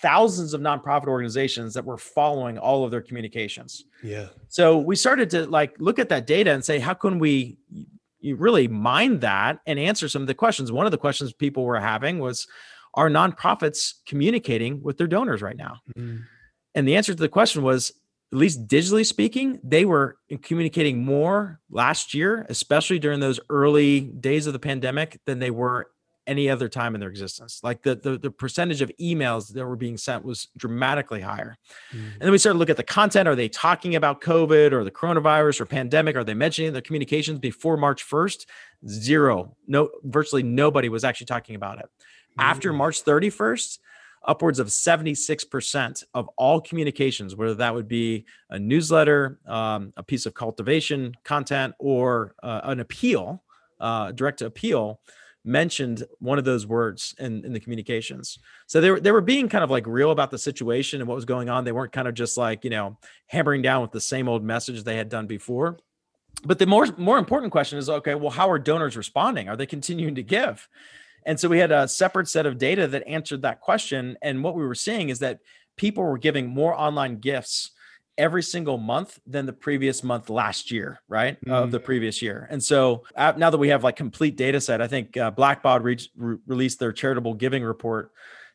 thousands 0.00 0.54
of 0.54 0.60
nonprofit 0.60 1.06
organizations 1.06 1.74
that 1.74 1.84
were 1.84 1.96
following 1.96 2.58
all 2.58 2.84
of 2.84 2.90
their 2.90 3.00
communications. 3.00 3.84
Yeah. 4.02 4.28
So 4.48 4.78
we 4.78 4.96
started 4.96 5.30
to 5.30 5.46
like 5.46 5.74
look 5.78 5.98
at 5.98 6.08
that 6.10 6.26
data 6.26 6.52
and 6.52 6.64
say, 6.64 6.78
how 6.78 6.94
can 6.94 7.18
we 7.18 7.58
you 8.20 8.36
really 8.36 8.66
mine 8.68 9.20
that 9.20 9.60
and 9.66 9.78
answer 9.78 10.08
some 10.08 10.22
of 10.22 10.28
the 10.28 10.34
questions? 10.34 10.72
One 10.72 10.86
of 10.86 10.92
the 10.92 10.98
questions 10.98 11.32
people 11.32 11.64
were 11.64 11.78
having 11.78 12.18
was, 12.18 12.46
are 12.94 13.10
nonprofits 13.10 13.94
communicating 14.06 14.82
with 14.82 14.96
their 14.96 15.06
donors 15.06 15.42
right 15.42 15.56
now? 15.56 15.80
Mm-hmm. 15.96 16.22
And 16.74 16.88
the 16.88 16.96
answer 16.96 17.12
to 17.12 17.20
the 17.20 17.28
question 17.28 17.62
was 17.62 17.92
at 18.34 18.40
least 18.40 18.66
digitally 18.66 19.06
speaking, 19.06 19.60
they 19.62 19.84
were 19.84 20.18
communicating 20.42 21.04
more 21.04 21.60
last 21.70 22.14
year, 22.14 22.44
especially 22.48 22.98
during 22.98 23.20
those 23.20 23.38
early 23.48 24.00
days 24.00 24.48
of 24.48 24.52
the 24.52 24.58
pandemic, 24.58 25.20
than 25.24 25.38
they 25.38 25.52
were 25.52 25.88
any 26.26 26.50
other 26.50 26.68
time 26.68 26.96
in 26.96 27.00
their 27.00 27.10
existence. 27.10 27.60
Like 27.62 27.82
the 27.82 27.94
the, 27.94 28.18
the 28.18 28.32
percentage 28.32 28.82
of 28.82 28.90
emails 29.00 29.52
that 29.52 29.64
were 29.64 29.76
being 29.76 29.96
sent 29.96 30.24
was 30.24 30.48
dramatically 30.56 31.20
higher. 31.20 31.56
Mm. 31.92 32.12
And 32.14 32.22
then 32.22 32.32
we 32.32 32.38
started 32.38 32.54
to 32.54 32.58
look 32.58 32.70
at 32.70 32.76
the 32.76 32.82
content. 32.82 33.28
Are 33.28 33.36
they 33.36 33.48
talking 33.48 33.94
about 33.94 34.20
COVID 34.20 34.72
or 34.72 34.82
the 34.82 34.90
coronavirus 34.90 35.60
or 35.60 35.66
pandemic? 35.66 36.16
Are 36.16 36.24
they 36.24 36.34
mentioning 36.34 36.72
their 36.72 36.82
communications 36.82 37.38
before 37.38 37.76
March 37.76 38.04
1st? 38.04 38.46
Zero. 38.88 39.56
No, 39.68 39.90
virtually 40.02 40.42
nobody 40.42 40.88
was 40.88 41.04
actually 41.04 41.26
talking 41.26 41.54
about 41.54 41.78
it. 41.78 41.86
Mm. 42.36 42.42
After 42.42 42.72
March 42.72 43.04
31st, 43.04 43.78
upwards 44.24 44.58
of 44.58 44.68
76% 44.68 46.04
of 46.14 46.28
all 46.36 46.60
communications, 46.60 47.36
whether 47.36 47.54
that 47.54 47.74
would 47.74 47.88
be 47.88 48.24
a 48.50 48.58
newsletter, 48.58 49.38
um, 49.46 49.92
a 49.96 50.02
piece 50.02 50.26
of 50.26 50.34
cultivation 50.34 51.14
content, 51.24 51.74
or 51.78 52.34
uh, 52.42 52.60
an 52.64 52.80
appeal, 52.80 53.42
uh, 53.80 54.12
direct 54.12 54.42
appeal, 54.42 55.00
mentioned 55.44 56.04
one 56.20 56.38
of 56.38 56.44
those 56.44 56.66
words 56.66 57.14
in, 57.18 57.44
in 57.44 57.52
the 57.52 57.60
communications. 57.60 58.38
So 58.66 58.80
they 58.80 58.90
were, 58.90 59.00
they 59.00 59.12
were 59.12 59.20
being 59.20 59.48
kind 59.48 59.62
of 59.62 59.70
like 59.70 59.86
real 59.86 60.10
about 60.10 60.30
the 60.30 60.38
situation 60.38 61.00
and 61.00 61.08
what 61.08 61.16
was 61.16 61.26
going 61.26 61.50
on. 61.50 61.64
They 61.64 61.72
weren't 61.72 61.92
kind 61.92 62.08
of 62.08 62.14
just 62.14 62.38
like, 62.38 62.64
you 62.64 62.70
know, 62.70 62.98
hammering 63.26 63.60
down 63.60 63.82
with 63.82 63.92
the 63.92 64.00
same 64.00 64.28
old 64.28 64.42
message 64.42 64.82
they 64.82 64.96
had 64.96 65.10
done 65.10 65.26
before. 65.26 65.78
But 66.44 66.58
the 66.58 66.66
more 66.66 66.86
more 66.96 67.18
important 67.18 67.52
question 67.52 67.78
is 67.78 67.88
okay, 67.88 68.14
well, 68.14 68.30
how 68.30 68.50
are 68.50 68.58
donors 68.58 68.96
responding? 68.96 69.48
Are 69.48 69.56
they 69.56 69.66
continuing 69.66 70.14
to 70.16 70.22
give? 70.22 70.68
And 71.26 71.38
so 71.38 71.48
we 71.48 71.58
had 71.58 71.72
a 71.72 71.88
separate 71.88 72.28
set 72.28 72.46
of 72.46 72.58
data 72.58 72.86
that 72.88 73.06
answered 73.06 73.42
that 73.42 73.60
question. 73.60 74.16
And 74.22 74.42
what 74.44 74.54
we 74.54 74.64
were 74.64 74.74
seeing 74.74 75.08
is 75.08 75.20
that 75.20 75.40
people 75.76 76.04
were 76.04 76.18
giving 76.18 76.48
more 76.48 76.74
online 76.74 77.18
gifts 77.18 77.70
every 78.16 78.42
single 78.42 78.78
month 78.78 79.18
than 79.26 79.46
the 79.46 79.52
previous 79.52 80.04
month 80.04 80.30
last 80.30 80.70
year, 80.70 81.00
right? 81.08 81.40
Mm-hmm. 81.40 81.52
Of 81.52 81.70
the 81.70 81.80
previous 81.80 82.22
year. 82.22 82.46
And 82.50 82.62
so 82.62 83.04
uh, 83.16 83.32
now 83.36 83.50
that 83.50 83.58
we 83.58 83.68
have 83.68 83.82
like 83.82 83.96
complete 83.96 84.36
data 84.36 84.60
set, 84.60 84.80
I 84.80 84.86
think 84.86 85.16
uh, 85.16 85.30
Blackbaud 85.32 85.82
re- 85.82 85.98
re- 86.16 86.36
released 86.46 86.78
their 86.78 86.92
charitable 86.92 87.34
giving 87.34 87.64
report 87.64 88.12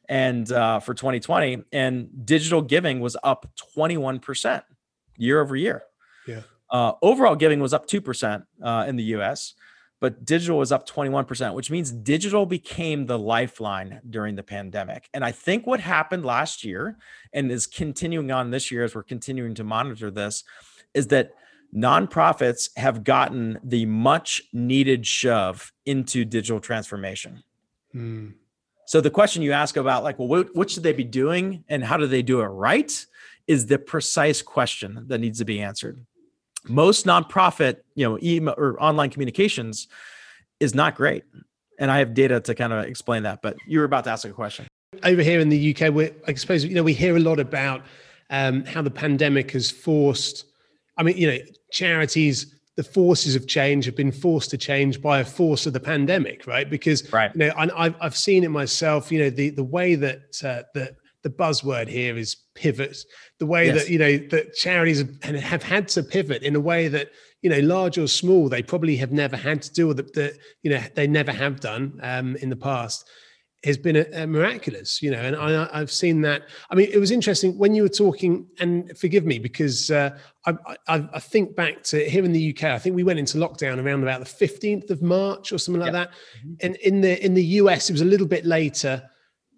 and 0.07 0.51
uh, 0.51 0.79
for 0.79 0.93
2020 0.93 1.63
and 1.71 2.25
digital 2.25 2.61
giving 2.61 2.99
was 2.99 3.15
up 3.23 3.47
21% 3.77 4.63
year 5.17 5.39
over 5.39 5.55
year. 5.55 5.83
Yeah. 6.27 6.41
Uh, 6.69 6.93
overall 7.01 7.35
giving 7.35 7.59
was 7.59 7.73
up 7.73 7.87
2% 7.87 8.43
uh, 8.63 8.85
in 8.87 8.95
the 8.95 9.03
US 9.15 9.53
but 9.99 10.23
digital 10.25 10.57
was 10.57 10.71
up 10.71 10.87
21%, 10.87 11.53
which 11.53 11.69
means 11.69 11.91
digital 11.91 12.45
became 12.45 13.05
the 13.05 13.19
lifeline 13.19 13.99
during 14.09 14.35
the 14.35 14.43
pandemic. 14.43 15.09
And 15.13 15.25
I 15.25 15.31
think 15.31 15.67
what 15.67 15.79
happened 15.79 16.25
last 16.25 16.63
year 16.63 16.97
and 17.33 17.51
is 17.51 17.67
continuing 17.67 18.31
on 18.31 18.51
this 18.51 18.71
year 18.71 18.83
as 18.83 18.95
we're 18.95 19.03
continuing 19.03 19.55
to 19.55 19.63
monitor 19.63 20.09
this 20.09 20.43
is 20.93 21.07
that 21.07 21.33
nonprofits 21.75 22.69
have 22.77 23.03
gotten 23.03 23.59
the 23.63 23.85
much 23.85 24.41
needed 24.53 25.05
shove 25.05 25.71
into 25.85 26.25
digital 26.25 26.59
transformation. 26.59 27.43
Hmm. 27.91 28.29
So 28.85 29.01
the 29.01 29.11
question 29.11 29.43
you 29.43 29.51
ask 29.51 29.77
about 29.77 30.03
like, 30.03 30.17
well, 30.17 30.27
what, 30.27 30.55
what 30.55 30.71
should 30.71 30.83
they 30.83 30.93
be 30.93 31.03
doing 31.03 31.63
and 31.69 31.83
how 31.83 31.97
do 31.97 32.07
they 32.07 32.23
do 32.23 32.41
it 32.41 32.45
right 32.45 33.05
is 33.47 33.67
the 33.67 33.77
precise 33.77 34.41
question 34.41 35.05
that 35.07 35.19
needs 35.19 35.39
to 35.39 35.45
be 35.45 35.61
answered 35.61 36.05
most 36.67 37.05
nonprofit, 37.05 37.77
you 37.95 38.07
know, 38.07 38.19
email 38.21 38.55
or 38.57 38.81
online 38.81 39.09
communications 39.09 39.87
is 40.59 40.75
not 40.75 40.95
great. 40.95 41.23
And 41.79 41.89
I 41.89 41.99
have 41.99 42.13
data 42.13 42.39
to 42.41 42.55
kind 42.55 42.73
of 42.73 42.85
explain 42.85 43.23
that. 43.23 43.41
But 43.41 43.55
you 43.65 43.79
were 43.79 43.85
about 43.85 44.03
to 44.05 44.09
ask 44.09 44.25
a 44.25 44.31
question. 44.31 44.67
Over 45.03 45.21
here 45.21 45.39
in 45.39 45.49
the 45.49 45.75
UK, 45.75 45.93
we 45.93 46.11
I 46.27 46.33
suppose 46.33 46.65
you 46.65 46.75
know 46.75 46.83
we 46.83 46.93
hear 46.93 47.15
a 47.15 47.19
lot 47.19 47.39
about 47.39 47.83
um, 48.29 48.65
how 48.65 48.81
the 48.81 48.91
pandemic 48.91 49.51
has 49.51 49.71
forced. 49.71 50.45
I 50.97 51.03
mean, 51.03 51.15
you 51.15 51.27
know, 51.27 51.37
charities 51.71 52.59
the 52.79 52.83
forces 52.83 53.35
of 53.35 53.45
change 53.45 53.83
have 53.83 53.95
been 53.97 54.11
forced 54.11 54.49
to 54.49 54.57
change 54.57 55.01
by 55.01 55.19
a 55.19 55.25
force 55.25 55.65
of 55.65 55.73
the 55.73 55.79
pandemic, 55.81 56.47
right? 56.47 56.69
Because 56.69 57.11
right. 57.11 57.29
you 57.35 57.39
know, 57.39 57.53
I, 57.57 57.85
I've 57.85 57.95
I've 57.99 58.15
seen 58.15 58.45
it 58.45 58.51
myself. 58.51 59.11
You 59.11 59.19
know, 59.19 59.29
the 59.29 59.49
the 59.49 59.65
way 59.65 59.95
that 59.95 60.21
uh, 60.43 60.63
that 60.73 60.95
the 61.23 61.29
buzzword 61.29 61.89
here 61.89 62.17
is 62.17 62.37
pivot. 62.55 62.97
The 63.39 63.45
way 63.45 63.67
yes. 63.67 63.83
that 63.83 63.89
you 63.89 63.97
know 63.97 64.17
that 64.29 64.53
charities 64.55 64.99
have, 64.99 65.35
have 65.41 65.63
had 65.63 65.87
to 65.89 66.03
pivot 66.03 66.43
in 66.43 66.55
a 66.55 66.59
way 66.59 66.87
that 66.89 67.09
you 67.41 67.49
know, 67.49 67.59
large 67.59 67.97
or 67.97 68.07
small, 68.07 68.49
they 68.49 68.61
probably 68.61 68.97
have 68.97 69.13
never 69.13 69.37
had 69.37 69.61
to 69.61 69.71
do, 69.71 69.89
or 69.89 69.93
that 69.93 70.37
you 70.61 70.69
know 70.69 70.81
they 70.95 71.07
never 71.07 71.31
have 71.31 71.59
done 71.59 71.99
um, 72.03 72.35
in 72.37 72.49
the 72.49 72.55
past 72.55 73.09
has 73.65 73.77
been 73.77 73.97
a, 73.97 74.05
a 74.13 74.25
miraculous, 74.25 75.01
you 75.01 75.11
know, 75.11 75.19
and 75.19 75.35
I, 75.35 75.77
have 75.77 75.91
seen 75.91 76.21
that. 76.21 76.43
I 76.69 76.75
mean, 76.75 76.89
it 76.93 76.97
was 76.97 77.11
interesting 77.11 77.57
when 77.57 77.75
you 77.75 77.83
were 77.83 77.89
talking, 77.89 78.47
and 78.59 78.97
forgive 78.97 79.25
me 79.25 79.37
because 79.37 79.91
uh, 79.91 80.17
I, 80.45 80.53
I, 80.87 81.09
I, 81.13 81.19
think 81.19 81.55
back 81.57 81.83
to 81.85 82.09
here 82.09 82.23
in 82.23 82.31
the 82.31 82.55
UK. 82.55 82.63
I 82.65 82.79
think 82.79 82.95
we 82.95 83.03
went 83.03 83.19
into 83.19 83.37
lockdown 83.37 83.83
around 83.83 84.03
about 84.03 84.21
the 84.21 84.25
fifteenth 84.25 84.89
of 84.89 85.01
March 85.01 85.51
or 85.51 85.57
something 85.57 85.81
like 85.81 85.91
that, 85.91 86.11
mm-hmm. 86.11 86.53
and 86.61 86.75
in 86.77 87.01
the 87.01 87.23
in 87.23 87.33
the 87.33 87.43
US 87.43 87.89
it 87.89 87.93
was 87.93 88.01
a 88.01 88.05
little 88.05 88.27
bit 88.27 88.45
later. 88.45 89.09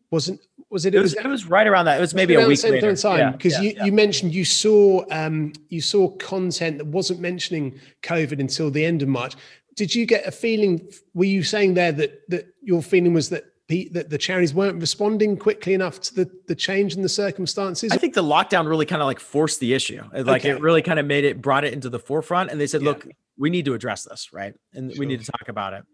Wasn't 0.10 0.42
was 0.72 0.86
it? 0.86 0.96
It 0.96 1.00
was, 1.00 1.14
it 1.14 1.28
was 1.28 1.46
right 1.46 1.68
around 1.68 1.86
that. 1.86 1.98
It 1.98 2.02
was 2.02 2.14
maybe 2.14 2.36
a 2.36 2.48
week 2.48 2.64
later. 2.64 2.96
Time 2.96 3.34
because 3.34 3.54
yeah, 3.56 3.62
you, 3.62 3.74
yeah. 3.76 3.86
you 3.86 3.92
mentioned 3.92 4.34
you 4.34 4.46
saw 4.46 5.04
um, 5.12 5.54
you 5.70 5.82
saw 5.82 6.10
content 6.18 6.78
that 6.78 6.88
wasn't 6.88 7.20
mentioning 7.20 7.80
COVID 8.04 8.40
until 8.40 8.72
the 8.72 8.86
end 8.86 9.02
of 9.02 9.10
March. 9.10 9.36
Did 9.76 9.94
you 9.94 10.06
get 10.06 10.26
a 10.26 10.32
feeling? 10.32 10.88
Were 11.14 11.26
you 11.26 11.44
saying 11.44 11.74
there 11.74 11.92
that 11.92 12.30
that 12.30 12.48
your 12.62 12.82
feeling 12.82 13.14
was 13.14 13.30
that 13.30 13.46
the, 13.72 13.90
that 13.94 14.10
the 14.10 14.18
charities 14.18 14.54
weren't 14.54 14.82
responding 14.82 15.38
quickly 15.38 15.74
enough 15.74 16.02
to 16.02 16.14
the, 16.14 16.32
the 16.48 16.56
change 16.56 16.96
in 16.96 17.02
the 17.02 17.10
circumstances? 17.10 17.92
I 17.92 17.98
think 17.98 18.14
the 18.14 18.24
lockdown 18.24 18.68
really 18.68 18.86
kind 18.86 19.02
of 19.02 19.06
like 19.06 19.20
forced 19.20 19.62
the 19.62 19.74
issue. 19.74 20.04
Like 20.14 20.42
okay. 20.42 20.50
it 20.50 20.62
really 20.62 20.82
kind 20.82 21.00
of 21.00 21.06
made 21.06 21.24
it, 21.24 21.42
brought 21.42 21.64
it 21.64 21.74
into 21.74 21.90
the 21.90 22.00
forefront. 22.00 22.52
And 22.52 22.60
they 22.60 22.68
said, 22.68 22.82
yeah. 22.82 22.90
look, 22.90 23.08
we 23.38 23.50
need 23.50 23.64
to 23.66 23.74
address 23.74 24.04
this, 24.04 24.34
right? 24.34 24.54
And 24.74 24.92
sure. 24.92 25.00
we 25.00 25.06
need 25.06 25.22
to 25.22 25.32
talk 25.32 25.48
about 25.48 25.72
it. 25.74 25.86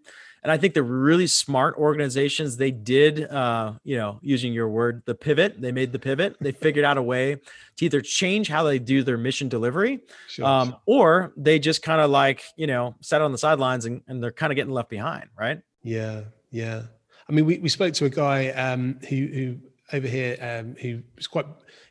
And 0.43 0.51
I 0.51 0.57
think 0.57 0.73
the 0.73 0.83
really 0.83 1.27
smart 1.27 1.75
organizations, 1.77 2.57
they 2.57 2.71
did, 2.71 3.23
uh, 3.25 3.73
you 3.83 3.97
know, 3.97 4.19
using 4.21 4.53
your 4.53 4.69
word, 4.69 5.03
the 5.05 5.15
pivot, 5.15 5.59
they 5.59 5.71
made 5.71 5.91
the 5.91 5.99
pivot. 5.99 6.35
They 6.39 6.51
figured 6.67 6.85
out 6.85 6.97
a 6.97 7.03
way 7.03 7.35
to 7.77 7.85
either 7.85 8.01
change 8.01 8.47
how 8.47 8.63
they 8.63 8.79
do 8.79 9.03
their 9.03 9.17
mission 9.17 9.49
delivery 9.49 10.01
sure, 10.27 10.45
um, 10.45 10.69
sure. 10.69 10.79
or 10.85 11.33
they 11.35 11.59
just 11.59 11.81
kind 11.81 12.01
of 12.01 12.09
like, 12.09 12.43
you 12.55 12.67
know, 12.67 12.95
sat 13.01 13.21
on 13.21 13.31
the 13.31 13.37
sidelines 13.37 13.85
and, 13.85 14.01
and 14.07 14.23
they're 14.23 14.31
kind 14.31 14.51
of 14.51 14.55
getting 14.55 14.73
left 14.73 14.89
behind, 14.89 15.29
right? 15.37 15.61
Yeah. 15.83 16.21
Yeah. 16.51 16.83
I 17.29 17.33
mean, 17.33 17.45
we, 17.45 17.57
we 17.57 17.69
spoke 17.69 17.93
to 17.95 18.05
a 18.05 18.09
guy 18.09 18.49
um, 18.49 18.99
who 19.09 19.27
who 19.27 19.57
over 19.91 20.07
here 20.07 20.37
um, 20.41 20.75
who 20.81 21.01
was 21.15 21.27
quite 21.27 21.45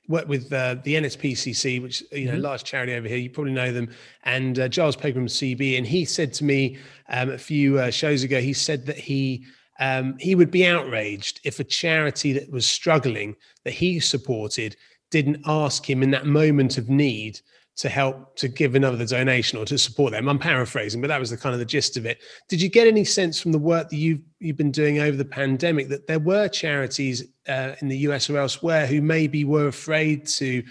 worked 0.08 0.28
with 0.28 0.52
uh, 0.52 0.76
the 0.84 0.94
NSPCC, 0.94 1.82
which 1.82 2.02
you 2.12 2.26
know 2.26 2.32
mm-hmm. 2.32 2.42
large 2.42 2.64
charity 2.64 2.94
over 2.94 3.08
here. 3.08 3.16
You 3.16 3.30
probably 3.30 3.52
know 3.52 3.72
them, 3.72 3.88
and 4.24 4.58
uh, 4.58 4.68
Giles 4.68 4.96
Pegram 4.96 5.26
CB, 5.26 5.76
and 5.76 5.86
he 5.86 6.04
said 6.04 6.32
to 6.34 6.44
me 6.44 6.78
um, 7.08 7.30
a 7.30 7.38
few 7.38 7.78
uh, 7.78 7.90
shows 7.90 8.22
ago. 8.22 8.40
He 8.40 8.52
said 8.52 8.86
that 8.86 8.98
he 8.98 9.44
um, 9.78 10.16
he 10.18 10.34
would 10.34 10.50
be 10.50 10.66
outraged 10.66 11.40
if 11.44 11.60
a 11.60 11.64
charity 11.64 12.32
that 12.32 12.50
was 12.50 12.66
struggling 12.66 13.36
that 13.64 13.72
he 13.74 14.00
supported 14.00 14.76
didn't 15.10 15.42
ask 15.46 15.88
him 15.88 16.02
in 16.02 16.10
that 16.10 16.26
moment 16.26 16.78
of 16.78 16.88
need 16.88 17.40
to 17.76 17.88
help 17.90 18.34
to 18.36 18.48
give 18.48 18.74
another 18.74 19.04
donation 19.04 19.58
or 19.58 19.66
to 19.66 19.76
support 19.76 20.12
them. 20.12 20.28
I'm 20.28 20.38
paraphrasing, 20.38 21.00
but 21.00 21.08
that 21.08 21.20
was 21.20 21.30
the 21.30 21.36
kind 21.36 21.52
of 21.52 21.58
the 21.58 21.66
gist 21.66 21.96
of 21.96 22.06
it. 22.06 22.22
Did 22.48 22.60
you 22.62 22.70
get 22.70 22.86
any 22.86 23.04
sense 23.04 23.40
from 23.40 23.52
the 23.52 23.58
work 23.58 23.90
that 23.90 23.96
you've 23.96 24.20
you've 24.40 24.56
been 24.56 24.70
doing 24.70 24.98
over 24.98 25.16
the 25.16 25.24
pandemic 25.24 25.88
that 25.88 26.06
there 26.06 26.18
were 26.18 26.48
charities 26.48 27.24
uh, 27.48 27.72
in 27.80 27.88
the 27.88 27.98
US 27.98 28.30
or 28.30 28.38
elsewhere 28.38 28.86
who 28.86 29.02
maybe 29.02 29.44
were 29.44 29.68
afraid 29.68 30.26
to 30.26 30.62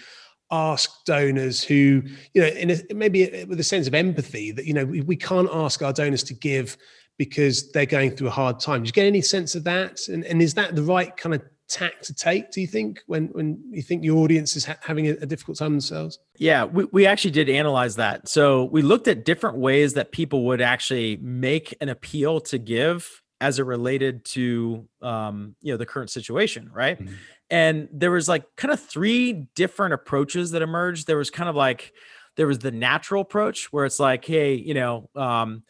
ask 0.51 1.03
donors 1.05 1.63
who 1.63 2.03
you 2.33 2.41
know 2.41 2.47
in 2.47 2.71
a, 2.71 2.93
maybe 2.93 3.45
with 3.47 3.59
a 3.59 3.63
sense 3.63 3.88
of 3.88 3.95
empathy 3.95 4.51
that 4.51 4.65
you 4.65 4.74
know 4.74 4.85
we, 4.85 5.01
we 5.01 5.15
can't 5.15 5.50
ask 5.51 5.81
our 5.81 5.93
donors 5.93 6.24
to 6.24 6.33
give 6.33 6.77
because 7.17 7.71
they're 7.71 7.85
going 7.85 8.12
through 8.12 8.27
a 8.27 8.31
hard 8.31 8.59
time. 8.59 8.81
Did 8.81 8.88
you 8.88 8.93
get 8.93 9.05
any 9.05 9.21
sense 9.21 9.55
of 9.55 9.63
that? 9.63 10.07
And, 10.09 10.25
and 10.25 10.41
is 10.41 10.53
that 10.55 10.75
the 10.75 10.83
right 10.83 11.15
kind 11.15 11.35
of 11.35 11.41
tack 11.67 12.00
to 12.01 12.13
take 12.13 12.51
do 12.51 12.62
you 12.62 12.67
think 12.67 13.01
when 13.07 13.25
when 13.27 13.60
you 13.72 13.81
think 13.81 14.03
your 14.03 14.17
audience 14.17 14.55
is 14.55 14.65
ha- 14.65 14.77
having 14.81 15.07
a, 15.07 15.12
a, 15.22 15.25
difficult 15.25 15.57
time 15.57 15.72
themselves? 15.72 16.19
Yeah 16.38 16.65
we, 16.65 16.86
we 16.91 17.05
actually 17.05 17.31
did 17.31 17.50
analyze 17.50 17.95
that. 17.95 18.27
So 18.27 18.65
we 18.65 18.81
looked 18.81 19.07
at 19.07 19.25
different 19.25 19.57
ways 19.57 19.93
that 19.95 20.12
people 20.12 20.45
would 20.45 20.62
actually 20.62 21.17
make 21.17 21.75
an 21.81 21.89
appeal 21.89 22.39
to 22.41 22.57
give 22.57 23.22
as 23.41 23.60
it 23.60 23.63
related 23.63 24.25
to 24.25 24.88
um, 25.01 25.55
you 25.62 25.74
know 25.74 25.77
the 25.77 25.86
current 25.86 26.10
situation 26.10 26.69
right? 26.72 27.00
Mm-hmm. 27.00 27.13
and 27.50 27.89
there 27.91 28.12
was 28.12 28.29
like 28.29 28.43
kind 28.55 28.72
of 28.72 28.79
three 28.79 29.48
different 29.55 29.93
approaches 29.93 30.51
that 30.51 30.62
emerged. 30.62 31.07
There 31.07 31.17
was 31.17 31.31
kind 31.31 31.50
of 31.50 31.55
like 31.55 31.93
there 32.38 32.48
was 32.48 32.60
the 32.60 32.72
natural 32.72 33.22
approach 33.22 33.72
where 33.74 33.86
it's 33.86 34.00
like 34.00 34.24
hey 34.25 34.53
you 34.53 34.75
know 34.75 35.10
um, 35.15 35.63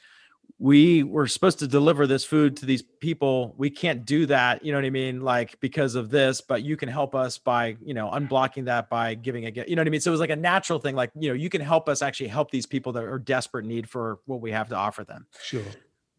we 0.58 1.04
were 1.04 1.28
supposed 1.28 1.60
to 1.60 1.68
deliver 1.68 2.08
this 2.08 2.24
food 2.24 2.56
to 2.58 2.66
these 2.66 2.82
people. 2.82 3.54
We 3.58 3.70
can't 3.70 4.06
do 4.06 4.26
that 4.28 4.64
you 4.64 4.72
know 4.72 4.78
what 4.78 4.86
i 4.86 4.90
mean 4.90 5.22
like 5.22 5.60
because 5.60 5.96
of 5.96 6.10
this 6.10 6.42
but 6.42 6.64
you 6.64 6.78
can 6.78 6.88
help 6.88 7.14
us 7.14 7.38
by 7.38 7.76
you 7.84 7.94
know 7.94 8.10
unblocking 8.10 8.66
that 8.66 8.90
by 8.90 9.16
giving 9.16 9.46
a 9.46 9.52
you 9.68 9.76
know 9.76 9.82
what 9.82 9.88
i 9.88 9.90
mean? 9.90 10.00
So 10.02 10.12
it 10.12 10.14
was 10.14 10.20
like 10.20 10.30
a 10.30 10.36
natural 10.36 10.80
thing 10.80 10.96
like 10.96 11.12
you 11.16 11.30
know 11.30 11.36
you 11.36 11.50
can 11.50 11.62
help 11.62 11.90
us 11.90 12.02
actually 12.02 12.30
help 12.30 12.52
these 12.52 12.66
people 12.66 12.94
that 12.94 13.04
are 13.04 13.20
desperate 13.20 13.66
need 13.66 13.90
for 13.90 14.20
what 14.26 14.42
we 14.42 14.52
have 14.52 14.70
to 14.70 14.76
offer 14.76 15.04
them. 15.04 15.28
Sure. 15.44 15.64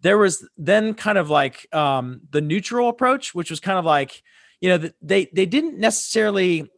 There 0.02 0.18
was 0.18 0.46
then 0.58 0.94
kind 0.94 1.18
of 1.18 1.30
like 1.30 1.66
um 1.74 2.20
the 2.30 2.40
neutral 2.40 2.88
approach 2.88 3.34
which 3.34 3.50
was 3.50 3.60
kind 3.60 3.78
of 3.78 3.84
like 3.84 4.22
you 4.60 4.68
know 4.68 4.90
they 5.00 5.26
they 5.32 5.46
didn't 5.46 5.78
necessarily 5.78 6.70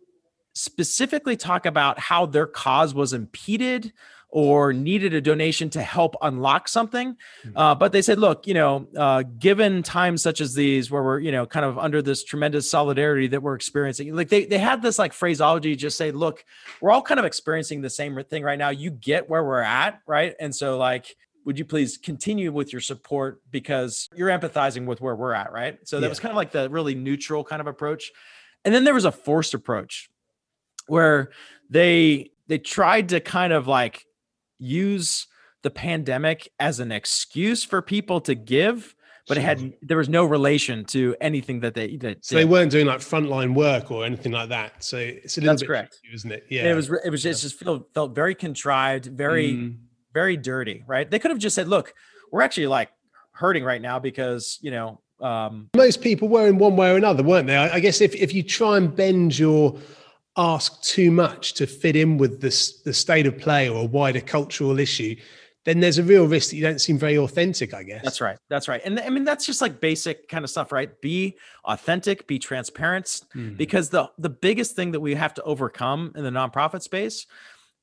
specifically 0.54 1.36
talk 1.36 1.66
about 1.66 1.98
how 1.98 2.26
their 2.26 2.46
cause 2.46 2.94
was 2.94 3.12
impeded 3.12 3.92
or 4.30 4.72
needed 4.72 5.14
a 5.14 5.20
donation 5.20 5.70
to 5.70 5.82
help 5.82 6.14
unlock 6.20 6.68
something. 6.68 7.16
Hmm. 7.42 7.56
Uh, 7.56 7.74
but 7.74 7.92
they 7.92 8.02
said, 8.02 8.18
look, 8.18 8.46
you 8.46 8.54
know, 8.54 8.86
uh, 8.96 9.22
given 9.38 9.82
times 9.82 10.22
such 10.22 10.40
as 10.40 10.54
these 10.54 10.90
where 10.90 11.02
we're, 11.02 11.18
you 11.18 11.32
know, 11.32 11.46
kind 11.46 11.64
of 11.64 11.78
under 11.78 12.02
this 12.02 12.24
tremendous 12.24 12.70
solidarity 12.70 13.26
that 13.28 13.42
we're 13.42 13.54
experiencing, 13.54 14.14
like 14.14 14.28
they, 14.28 14.44
they 14.44 14.58
had 14.58 14.82
this 14.82 14.98
like 14.98 15.12
phraseology, 15.12 15.74
just 15.76 15.96
say, 15.96 16.10
look, 16.10 16.44
we're 16.80 16.90
all 16.90 17.02
kind 17.02 17.18
of 17.18 17.24
experiencing 17.24 17.80
the 17.80 17.90
same 17.90 18.22
thing 18.24 18.42
right 18.42 18.58
now. 18.58 18.68
You 18.68 18.90
get 18.90 19.30
where 19.30 19.42
we're 19.42 19.60
at, 19.60 20.00
right? 20.06 20.34
And 20.38 20.54
so, 20.54 20.76
like, 20.76 21.16
would 21.46 21.58
you 21.58 21.64
please 21.64 21.96
continue 21.96 22.52
with 22.52 22.72
your 22.74 22.82
support 22.82 23.40
because 23.50 24.10
you're 24.14 24.28
empathizing 24.28 24.84
with 24.84 25.00
where 25.00 25.16
we're 25.16 25.32
at, 25.32 25.50
right? 25.50 25.78
So 25.84 25.98
that 25.98 26.06
yeah. 26.06 26.10
was 26.10 26.20
kind 26.20 26.30
of 26.30 26.36
like 26.36 26.52
the 26.52 26.68
really 26.68 26.94
neutral 26.94 27.42
kind 27.42 27.60
of 27.60 27.66
approach. 27.66 28.12
And 28.66 28.74
then 28.74 28.84
there 28.84 28.92
was 28.92 29.06
a 29.06 29.12
forced 29.12 29.54
approach 29.54 30.10
where 30.88 31.30
they 31.70 32.32
they 32.48 32.58
tried 32.58 33.10
to 33.10 33.20
kind 33.20 33.54
of 33.54 33.66
like 33.66 34.04
use 34.58 35.26
the 35.62 35.70
pandemic 35.70 36.50
as 36.58 36.80
an 36.80 36.92
excuse 36.92 37.64
for 37.64 37.82
people 37.82 38.20
to 38.22 38.34
give 38.34 38.94
but 39.28 39.36
it 39.36 39.42
had 39.42 39.74
there 39.82 39.98
was 39.98 40.08
no 40.08 40.24
relation 40.24 40.84
to 40.86 41.14
anything 41.20 41.60
that 41.60 41.74
they 41.74 41.96
that 41.98 42.24
so 42.24 42.34
did. 42.34 42.40
they 42.40 42.50
weren't 42.50 42.70
doing 42.70 42.86
like 42.86 43.00
frontline 43.00 43.54
work 43.54 43.90
or 43.90 44.04
anything 44.04 44.32
like 44.32 44.48
that. 44.48 44.82
So 44.82 44.96
it's 44.96 45.36
a 45.36 45.40
little 45.40 45.52
That's 45.52 45.62
bit 45.62 45.66
correct. 45.66 45.98
tricky, 46.00 46.14
isn't 46.14 46.32
it? 46.32 46.46
Yeah 46.48 46.64
it 46.64 46.74
was 46.74 46.90
it 47.04 47.10
was 47.10 47.22
just, 47.22 47.42
just 47.42 47.58
felt 47.58 47.92
felt 47.92 48.14
very 48.14 48.34
contrived 48.34 49.06
very 49.06 49.52
mm. 49.52 49.76
very 50.14 50.36
dirty 50.36 50.82
right? 50.86 51.08
They 51.08 51.18
could 51.18 51.30
have 51.30 51.38
just 51.38 51.54
said 51.54 51.68
look 51.68 51.92
we're 52.32 52.42
actually 52.42 52.68
like 52.68 52.88
hurting 53.32 53.64
right 53.64 53.82
now 53.82 53.98
because 53.98 54.58
you 54.62 54.70
know 54.70 55.00
um 55.20 55.68
most 55.76 56.00
people 56.00 56.28
were 56.28 56.46
in 56.46 56.58
one 56.58 56.76
way 56.76 56.90
or 56.90 56.96
another 56.96 57.22
weren't 57.22 57.46
they? 57.46 57.56
I, 57.56 57.74
I 57.74 57.80
guess 57.80 58.00
if 58.00 58.14
if 58.14 58.32
you 58.32 58.42
try 58.42 58.78
and 58.78 58.94
bend 58.94 59.38
your 59.38 59.78
ask 60.38 60.80
too 60.82 61.10
much 61.10 61.54
to 61.54 61.66
fit 61.66 61.96
in 61.96 62.16
with 62.16 62.40
this 62.40 62.80
the 62.82 62.94
state 62.94 63.26
of 63.26 63.36
play 63.36 63.68
or 63.68 63.82
a 63.82 63.86
wider 63.86 64.20
cultural 64.20 64.78
issue, 64.78 65.16
then 65.64 65.80
there's 65.80 65.98
a 65.98 66.02
real 66.02 66.26
risk 66.26 66.50
that 66.50 66.56
you 66.56 66.62
don't 66.62 66.80
seem 66.80 66.96
very 66.96 67.18
authentic, 67.18 67.74
I 67.74 67.82
guess. 67.82 68.02
That's 68.02 68.20
right. 68.20 68.38
That's 68.48 68.68
right. 68.68 68.80
And 68.84 69.00
I 69.00 69.10
mean, 69.10 69.24
that's 69.24 69.44
just 69.44 69.60
like 69.60 69.80
basic 69.80 70.28
kind 70.28 70.44
of 70.44 70.50
stuff, 70.50 70.72
right? 70.72 70.98
Be 71.02 71.36
authentic, 71.64 72.26
be 72.26 72.38
transparent, 72.38 73.04
mm. 73.34 73.56
because 73.56 73.90
the 73.90 74.10
the 74.16 74.30
biggest 74.30 74.76
thing 74.76 74.92
that 74.92 75.00
we 75.00 75.14
have 75.16 75.34
to 75.34 75.42
overcome 75.42 76.12
in 76.14 76.22
the 76.22 76.30
nonprofit 76.30 76.82
space 76.82 77.26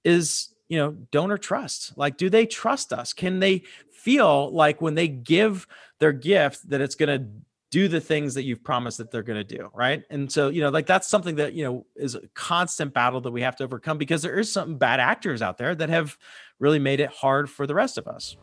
is 0.03 0.50
you 0.67 0.77
know 0.79 0.91
donor 1.12 1.38
trust 1.38 1.95
like 1.95 2.17
do 2.17 2.27
they 2.27 2.45
trust 2.45 2.91
us 2.91 3.13
can 3.13 3.39
they 3.39 3.62
feel 3.91 4.51
like 4.51 4.81
when 4.81 4.95
they 4.95 5.07
give 5.07 5.67
their 6.00 6.12
gift 6.12 6.67
that 6.69 6.81
it's 6.81 6.95
going 6.95 7.19
to 7.19 7.27
do 7.75 7.89
the 7.89 8.00
things 8.00 8.36
that 8.36 8.44
you've 8.44 8.63
promised 8.63 9.00
that 9.00 9.12
they're 9.12 9.22
going 9.22 9.38
to 9.38 9.58
do 9.58 9.70
right? 9.74 10.03
And 10.10 10.32
so 10.32 10.48
you 10.48 10.62
know 10.62 10.70
like 10.70 10.86
that's 10.86 11.10
something 11.10 11.36
that 11.36 11.51
you 11.51 11.65
know 11.65 11.86
is 11.98 12.15
a 12.15 12.22
constant 12.34 12.94
battle 12.94 13.20
that 13.20 13.32
we 13.32 13.41
have 13.41 13.58
to 13.58 13.65
overcome 13.65 13.98
because 13.98 14.22
there 14.22 14.39
is 14.39 14.50
some 14.50 14.77
bad 14.77 15.01
actors 15.01 15.41
out 15.41 15.58
there 15.58 15.75
that 15.75 15.89
have 15.89 16.17
really 16.58 16.79
made 16.79 17.01
it 17.01 17.10
hard 17.10 17.50
for 17.50 17.67
the 17.67 17.75
rest 17.75 17.98
of 17.98 18.08
us. 18.08 18.38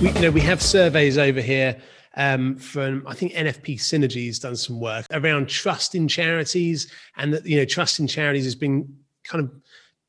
We 0.00 0.08
you 0.12 0.20
know 0.20 0.30
we 0.30 0.40
have 0.42 0.62
surveys 0.62 1.18
over 1.18 1.40
here 1.40 1.82
um, 2.16 2.56
from 2.56 3.06
I 3.06 3.14
think 3.14 3.32
NFP 3.32 3.76
Synergy's 3.76 4.38
done 4.38 4.56
some 4.56 4.80
work 4.80 5.06
around 5.10 5.48
trust 5.48 5.94
in 5.94 6.08
charities, 6.08 6.90
and 7.16 7.32
that 7.34 7.46
you 7.46 7.56
know 7.56 7.64
trust 7.64 7.98
in 8.00 8.06
charities 8.06 8.44
has 8.44 8.54
been 8.54 8.96
kind 9.24 9.44
of 9.44 9.50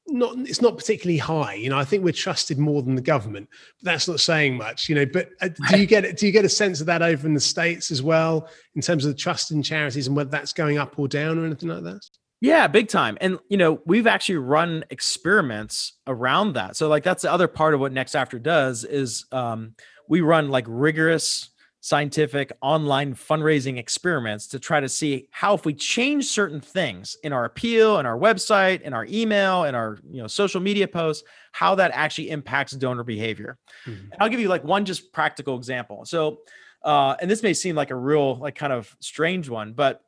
not 0.08 0.38
it's 0.40 0.62
not 0.62 0.78
particularly 0.78 1.18
high. 1.18 1.56
You 1.56 1.70
know, 1.70 1.78
I 1.78 1.84
think 1.84 2.04
we're 2.04 2.14
trusted 2.14 2.60
more 2.60 2.84
than 2.84 2.96
the 2.96 3.02
government. 3.02 3.50
But 3.82 3.92
that's 3.92 4.08
not 4.08 4.20
saying 4.20 4.56
much. 4.56 4.88
You 4.88 4.96
know, 4.96 5.06
but 5.06 5.30
uh, 5.42 5.50
do 5.70 5.80
you 5.80 5.86
get 5.88 6.18
do 6.18 6.26
you 6.26 6.32
get 6.32 6.46
a 6.46 6.50
sense 6.50 6.80
of 6.80 6.88
that 6.88 7.02
over 7.02 7.28
in 7.28 7.34
the 7.34 7.40
states 7.40 7.92
as 7.92 8.04
well 8.04 8.50
in 8.76 8.82
terms 8.82 9.06
of 9.06 9.12
the 9.12 9.18
trust 9.18 9.52
in 9.52 9.64
charities 9.64 10.08
and 10.08 10.16
whether 10.16 10.30
that's 10.30 10.54
going 10.54 10.78
up 10.78 10.98
or 11.00 11.08
down 11.08 11.40
or 11.40 11.46
anything 11.46 11.70
like 11.70 11.84
that? 11.84 12.02
Yeah, 12.42 12.68
big 12.68 12.90
time. 12.90 13.18
And 13.22 13.40
you 13.50 13.58
know, 13.58 13.82
we've 13.86 14.08
actually 14.08 14.38
run 14.38 14.86
experiments 14.92 15.94
around 16.06 16.54
that. 16.54 16.76
So 16.76 16.88
like 16.88 17.04
that's 17.04 17.24
the 17.24 17.32
other 17.32 17.48
part 17.48 17.74
of 17.74 17.80
what 17.80 17.92
Next 17.92 18.16
After 18.16 18.38
does 18.38 18.84
is 18.84 19.26
um, 19.32 19.74
we 20.08 20.22
run 20.22 20.50
like 20.50 20.66
rigorous 20.68 21.50
scientific 21.86 22.52
online 22.62 23.14
fundraising 23.14 23.78
experiments 23.78 24.48
to 24.48 24.58
try 24.58 24.80
to 24.80 24.90
see 24.90 25.28
how 25.30 25.54
if 25.54 25.66
we 25.66 25.74
change 25.76 26.26
certain 26.26 26.60
things 26.60 27.16
in 27.24 27.32
our 27.32 27.46
appeal 27.46 28.00
and 28.00 28.08
our 28.08 28.18
website 28.18 28.82
and 28.84 28.96
our 28.96 29.06
email 29.08 29.66
and 29.66 29.76
our 29.76 30.00
you 30.10 30.20
know 30.20 30.26
social 30.26 30.60
media 30.60 30.88
posts 30.88 31.24
how 31.52 31.76
that 31.76 31.92
actually 31.94 32.32
impacts 32.32 32.72
donor 32.72 33.04
behavior. 33.04 33.60
Mm-hmm. 33.86 34.08
i'll 34.20 34.30
give 34.30 34.40
you 34.40 34.48
like 34.48 34.64
one 34.64 34.84
just 34.84 35.14
practical 35.14 35.58
example. 35.58 36.06
So 36.06 36.40
uh, 36.84 37.18
and 37.22 37.30
this 37.30 37.44
may 37.44 37.54
seem 37.54 37.76
like 37.76 37.92
a 37.92 37.96
real 37.96 38.38
like 38.38 38.56
kind 38.56 38.74
of 38.74 38.98
strange 39.00 39.48
one 39.48 39.74
but 39.74 40.02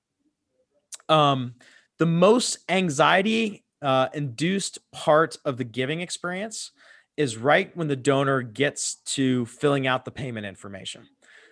um 1.10 1.54
the 2.00 2.08
most 2.08 2.58
anxiety 2.70 3.64
uh, 3.84 4.08
induced 4.16 4.80
part 4.92 5.38
of 5.46 5.58
the 5.58 5.64
giving 5.64 6.02
experience 6.02 6.72
is 7.18 7.38
right 7.38 7.76
when 7.78 7.88
the 7.88 7.96
donor 7.96 8.42
gets 8.42 8.96
to 9.06 9.46
filling 9.46 9.86
out 9.86 10.06
the 10.06 10.12
payment 10.12 10.48
information 10.48 11.08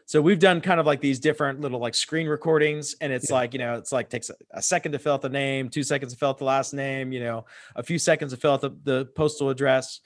so 0.08 0.22
we've 0.22 0.40
done 0.40 0.62
kind 0.62 0.80
of 0.80 0.86
like 0.86 1.02
these 1.02 1.20
different 1.20 1.62
little 1.62 1.80
like 1.80 1.96
screen 1.96 2.28
recordings, 2.28 2.96
and 3.02 3.12
it's 3.12 3.30
yeah. 3.30 3.36
like 3.36 3.54
you 3.54 3.60
know, 3.60 3.74
it's 3.76 3.92
like 3.92 4.10
takes 4.10 4.30
a, 4.30 4.36
a, 4.52 4.62
second 4.62 4.92
to 4.92 5.00
fill 5.00 5.14
out 5.14 5.22
the 5.22 5.30
name, 5.30 5.70
two 5.70 5.84
seconds 5.84 6.14
to 6.14 6.20
fill 6.20 6.30
out 6.30 6.38
the 6.38 6.46
last 6.46 6.74
name, 6.74 7.12
you 7.12 7.20
know, 7.20 7.46
a 7.76 7.82
few 7.82 7.98
seconds 7.98 8.32
to 8.32 8.38
fill 8.38 8.54
out 8.54 8.62
the, 8.62 8.72
the 8.84 9.06
postal 9.16 9.50
address. 9.50 10.02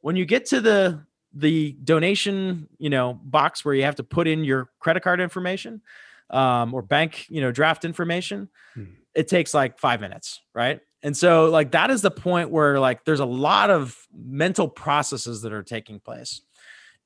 When 0.00 0.16
you 0.16 0.24
get 0.24 0.46
to 0.46 0.60
the 0.60 1.04
the 1.32 1.72
donation, 1.84 2.68
you 2.78 2.90
know, 2.90 3.14
box 3.22 3.64
where 3.64 3.74
you 3.74 3.84
have 3.84 3.96
to 3.96 4.04
put 4.04 4.26
in 4.26 4.44
your 4.44 4.70
credit 4.80 5.02
card 5.02 5.20
information 5.20 5.82
um, 6.30 6.74
or 6.74 6.82
bank, 6.82 7.26
you 7.28 7.40
know, 7.40 7.52
draft 7.52 7.84
information, 7.84 8.48
hmm. 8.74 8.84
it 9.14 9.28
takes 9.28 9.54
like 9.54 9.78
five 9.78 10.00
minutes, 10.00 10.40
right? 10.52 10.80
And 11.04 11.16
so, 11.16 11.50
like, 11.50 11.72
that 11.72 11.90
is 11.90 12.00
the 12.00 12.10
point 12.10 12.50
where, 12.50 12.80
like, 12.80 13.04
there's 13.04 13.20
a 13.20 13.26
lot 13.26 13.70
of 13.70 13.94
mental 14.16 14.68
processes 14.68 15.42
that 15.42 15.52
are 15.52 15.62
taking 15.62 16.00
place 16.00 16.40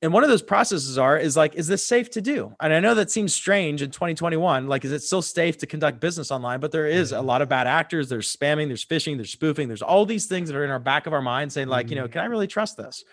and 0.01 0.13
one 0.13 0.23
of 0.23 0.29
those 0.29 0.41
processes 0.41 0.97
are 0.97 1.17
is 1.17 1.35
like 1.35 1.55
is 1.55 1.67
this 1.67 1.85
safe 1.85 2.09
to 2.11 2.21
do? 2.21 2.55
And 2.59 2.73
i 2.73 2.79
know 2.79 2.95
that 2.95 3.11
seems 3.11 3.33
strange 3.33 3.81
in 3.81 3.91
2021 3.91 4.67
like 4.67 4.85
is 4.85 4.91
it 4.91 5.03
still 5.03 5.21
safe 5.21 5.57
to 5.57 5.67
conduct 5.67 5.99
business 5.99 6.31
online? 6.31 6.59
But 6.59 6.71
there 6.71 6.87
is 6.87 7.11
a 7.11 7.15
mm-hmm. 7.15 7.25
lot 7.25 7.41
of 7.41 7.49
bad 7.49 7.67
actors 7.67 8.07
there's 8.09 8.33
spamming 8.33 8.67
there's 8.67 8.85
phishing 8.85 9.17
there's 9.17 9.31
spoofing 9.31 9.67
there's 9.67 9.81
all 9.81 10.05
these 10.05 10.25
things 10.25 10.49
that 10.49 10.55
are 10.55 10.63
in 10.63 10.71
our 10.71 10.79
back 10.79 11.05
of 11.05 11.13
our 11.13 11.21
mind 11.21 11.51
saying 11.51 11.67
like 11.67 11.89
you 11.89 11.95
know 11.95 12.03
mm-hmm. 12.03 12.13
can 12.13 12.21
i 12.21 12.25
really 12.25 12.47
trust 12.47 12.77
this? 12.77 13.03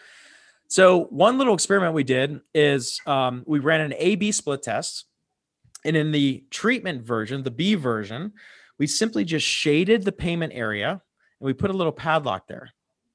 So 0.69 1.05
one 1.05 1.39
little 1.39 1.55
experiment 1.55 1.95
we 1.95 2.03
did 2.03 2.41
is 2.53 3.01
um, 3.07 3.45
we 3.47 3.61
ran 3.61 3.81
an 3.81 3.95
a 3.97 4.15
b 4.17 4.33
split 4.33 4.63
test 4.63 5.07
and 5.85 5.97
in 5.97 6.13
the 6.13 6.45
treatment 6.51 7.03
version 7.03 7.43
the 7.43 7.51
b 7.51 7.75
version 7.75 8.33
we 8.79 8.87
simply 8.87 9.25
just 9.25 9.47
shaded 9.47 10.05
the 10.05 10.13
payment 10.13 10.53
area 10.55 10.91
and 10.91 11.01
we 11.47 11.53
put 11.53 11.71
a 11.71 11.73
little 11.73 11.93
padlock 11.93 12.47
there. 12.47 12.71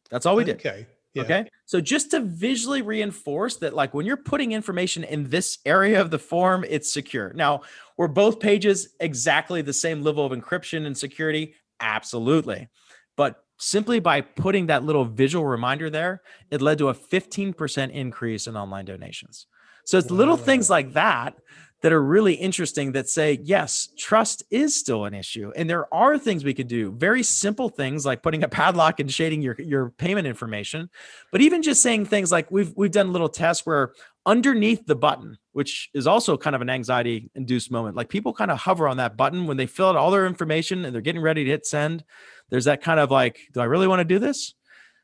That's 0.09 0.25
all 0.25 0.35
we 0.35 0.43
did. 0.43 0.55
Okay 0.57 0.87
yeah. 1.13 1.23
Okay. 1.23 1.45
So 1.65 1.81
just 1.81 2.11
to 2.11 2.21
visually 2.21 2.81
reinforce 2.81 3.57
that, 3.57 3.73
like 3.73 3.93
when 3.93 4.05
you're 4.05 4.17
putting 4.17 4.53
information 4.53 5.03
in 5.03 5.29
this 5.29 5.59
area 5.65 5.99
of 5.99 6.09
the 6.09 6.19
form, 6.19 6.63
it's 6.67 6.93
secure. 6.93 7.33
Now, 7.33 7.61
were 7.97 8.07
both 8.07 8.39
pages 8.39 8.95
exactly 8.99 9.61
the 9.61 9.73
same 9.73 10.01
level 10.03 10.25
of 10.25 10.31
encryption 10.31 10.85
and 10.85 10.97
security? 10.97 11.55
Absolutely. 11.79 12.69
But 13.17 13.43
simply 13.59 13.99
by 13.99 14.21
putting 14.21 14.67
that 14.67 14.83
little 14.83 15.05
visual 15.05 15.45
reminder 15.45 15.89
there, 15.89 16.21
it 16.49 16.61
led 16.61 16.77
to 16.77 16.89
a 16.89 16.93
15% 16.93 17.91
increase 17.91 18.47
in 18.47 18.55
online 18.55 18.85
donations. 18.85 19.47
So 19.85 19.97
it's 19.97 20.09
wow. 20.09 20.17
little 20.17 20.37
things 20.37 20.69
like 20.69 20.93
that 20.93 21.35
that 21.81 21.91
are 21.91 22.01
really 22.01 22.33
interesting 22.35 22.91
that 22.91 23.09
say, 23.09 23.39
yes, 23.43 23.89
trust 23.97 24.43
is 24.51 24.75
still 24.75 25.05
an 25.05 25.13
issue. 25.13 25.51
And 25.55 25.69
there 25.69 25.91
are 25.93 26.17
things 26.17 26.43
we 26.43 26.53
could 26.53 26.67
do, 26.67 26.91
very 26.91 27.23
simple 27.23 27.69
things 27.69 28.05
like 28.05 28.21
putting 28.21 28.43
a 28.43 28.47
padlock 28.47 28.99
and 28.99 29.11
shading 29.11 29.41
your, 29.41 29.55
your 29.59 29.89
payment 29.89 30.27
information. 30.27 30.89
But 31.31 31.41
even 31.41 31.63
just 31.63 31.81
saying 31.81 32.05
things 32.05 32.31
like 32.31 32.51
we've 32.51 32.71
we've 32.75 32.91
done 32.91 33.11
little 33.11 33.29
tests 33.29 33.65
where 33.65 33.93
underneath 34.25 34.85
the 34.85 34.95
button, 34.95 35.37
which 35.53 35.89
is 35.93 36.05
also 36.05 36.37
kind 36.37 36.55
of 36.55 36.61
an 36.61 36.69
anxiety 36.69 37.31
induced 37.33 37.71
moment, 37.71 37.95
like 37.95 38.09
people 38.09 38.33
kind 38.33 38.51
of 38.51 38.59
hover 38.59 38.87
on 38.87 38.97
that 38.97 39.17
button 39.17 39.47
when 39.47 39.57
they 39.57 39.65
fill 39.65 39.87
out 39.87 39.95
all 39.95 40.11
their 40.11 40.27
information 40.27 40.85
and 40.85 40.93
they're 40.93 41.01
getting 41.01 41.21
ready 41.21 41.43
to 41.43 41.49
hit 41.49 41.65
send. 41.65 42.03
There's 42.49 42.65
that 42.65 42.83
kind 42.83 42.99
of 42.99 43.09
like, 43.09 43.39
do 43.53 43.59
I 43.59 43.65
really 43.65 43.87
want 43.87 44.01
to 44.01 44.05
do 44.05 44.19
this? 44.19 44.53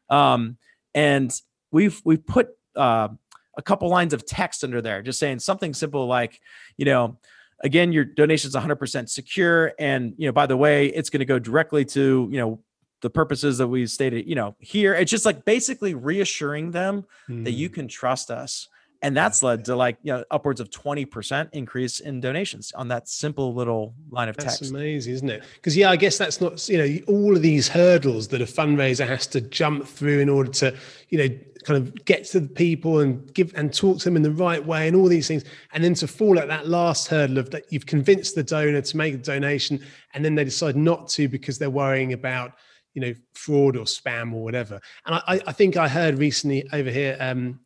Um, 0.09 0.57
and 0.93 1.33
we've 1.71 1.99
we've 2.05 2.25
put 2.25 2.49
uh, 2.75 3.09
a 3.57 3.61
couple 3.61 3.89
lines 3.89 4.13
of 4.13 4.25
text 4.25 4.63
under 4.63 4.81
there, 4.81 5.01
just 5.01 5.19
saying 5.19 5.39
something 5.39 5.73
simple 5.73 6.07
like, 6.07 6.39
you 6.77 6.85
know, 6.85 7.17
again, 7.63 7.91
your 7.91 8.05
donation 8.05 8.47
is 8.47 8.55
100% 8.55 9.09
secure. 9.09 9.73
And, 9.79 10.13
you 10.17 10.27
know, 10.27 10.31
by 10.31 10.45
the 10.45 10.55
way, 10.55 10.87
it's 10.87 11.09
going 11.09 11.19
to 11.19 11.25
go 11.25 11.39
directly 11.39 11.83
to, 11.85 12.29
you 12.31 12.37
know, 12.37 12.59
the 13.01 13.09
purposes 13.09 13.57
that 13.57 13.67
we 13.67 13.85
stated, 13.85 14.27
you 14.27 14.35
know, 14.35 14.55
here. 14.59 14.93
It's 14.93 15.11
just 15.11 15.25
like 15.25 15.45
basically 15.45 15.93
reassuring 15.93 16.71
them 16.71 17.05
mm. 17.29 17.43
that 17.45 17.51
you 17.51 17.67
hmm. 17.67 17.73
can 17.73 17.87
trust 17.87 18.31
us 18.31 18.67
and 19.01 19.15
that's 19.15 19.43
led 19.43 19.65
to 19.65 19.75
like 19.75 19.97
you 20.03 20.13
know 20.13 20.23
upwards 20.31 20.59
of 20.59 20.69
20% 20.69 21.49
increase 21.53 21.99
in 21.99 22.19
donations 22.19 22.71
on 22.73 22.87
that 22.87 23.07
simple 23.07 23.53
little 23.53 23.93
line 24.09 24.29
of 24.29 24.37
that's 24.37 24.59
text. 24.59 24.71
amazing 24.71 25.13
isn't 25.13 25.29
it? 25.29 25.43
Because 25.55 25.75
yeah 25.75 25.89
i 25.89 25.95
guess 25.95 26.17
that's 26.17 26.41
not 26.41 26.67
you 26.69 26.77
know 26.77 26.99
all 27.07 27.35
of 27.35 27.41
these 27.41 27.67
hurdles 27.67 28.27
that 28.29 28.41
a 28.41 28.45
fundraiser 28.45 29.07
has 29.07 29.27
to 29.27 29.41
jump 29.41 29.85
through 29.85 30.19
in 30.19 30.29
order 30.29 30.51
to 30.51 30.75
you 31.09 31.17
know 31.17 31.35
kind 31.63 31.77
of 31.77 32.05
get 32.05 32.23
to 32.23 32.39
the 32.39 32.47
people 32.47 32.99
and 32.99 33.33
give 33.33 33.53
and 33.55 33.73
talk 33.73 33.97
to 33.99 34.05
them 34.05 34.15
in 34.15 34.21
the 34.21 34.31
right 34.31 34.65
way 34.65 34.87
and 34.87 34.95
all 34.95 35.07
these 35.07 35.27
things 35.27 35.43
and 35.73 35.83
then 35.83 35.93
to 35.93 36.07
fall 36.07 36.39
at 36.39 36.47
that 36.47 36.67
last 36.67 37.07
hurdle 37.07 37.37
of 37.37 37.49
that 37.49 37.63
you've 37.69 37.85
convinced 37.85 38.35
the 38.35 38.43
donor 38.43 38.81
to 38.81 38.97
make 38.97 39.13
a 39.13 39.17
donation 39.17 39.83
and 40.13 40.23
then 40.23 40.33
they 40.33 40.43
decide 40.43 40.75
not 40.75 41.09
to 41.09 41.27
because 41.27 41.57
they're 41.57 41.69
worrying 41.69 42.13
about 42.13 42.53
you 42.93 43.01
know 43.01 43.13
fraud 43.35 43.77
or 43.77 43.83
spam 43.83 44.33
or 44.33 44.43
whatever. 44.43 44.79
And 45.05 45.15
i, 45.15 45.39
I 45.45 45.51
think 45.51 45.77
i 45.77 45.87
heard 45.87 46.17
recently 46.17 46.67
over 46.73 46.89
here 46.89 47.15
um, 47.19 47.59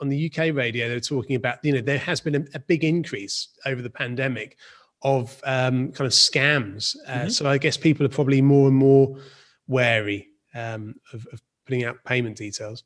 on 0.00 0.08
the 0.08 0.30
UK 0.30 0.54
radio, 0.54 0.88
they 0.88 0.94
were 0.94 1.00
talking 1.00 1.36
about, 1.36 1.64
you 1.64 1.72
know, 1.72 1.80
there 1.80 1.98
has 1.98 2.20
been 2.20 2.34
a, 2.34 2.44
a 2.54 2.58
big 2.58 2.84
increase 2.84 3.48
over 3.66 3.82
the 3.82 3.90
pandemic 3.90 4.56
of 5.02 5.40
um, 5.44 5.92
kind 5.92 6.06
of 6.06 6.12
scams. 6.12 6.96
Uh, 7.06 7.12
mm-hmm. 7.12 7.28
So 7.28 7.48
I 7.48 7.58
guess 7.58 7.76
people 7.76 8.06
are 8.06 8.10
probably 8.10 8.40
more 8.40 8.68
and 8.68 8.76
more 8.76 9.18
wary 9.66 10.28
um, 10.54 10.94
of, 11.12 11.26
of 11.32 11.42
putting 11.66 11.84
out 11.84 11.96
payment 12.04 12.36
details. 12.36 12.84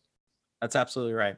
That's 0.61 0.77
absolutely 0.77 1.15
right. 1.15 1.37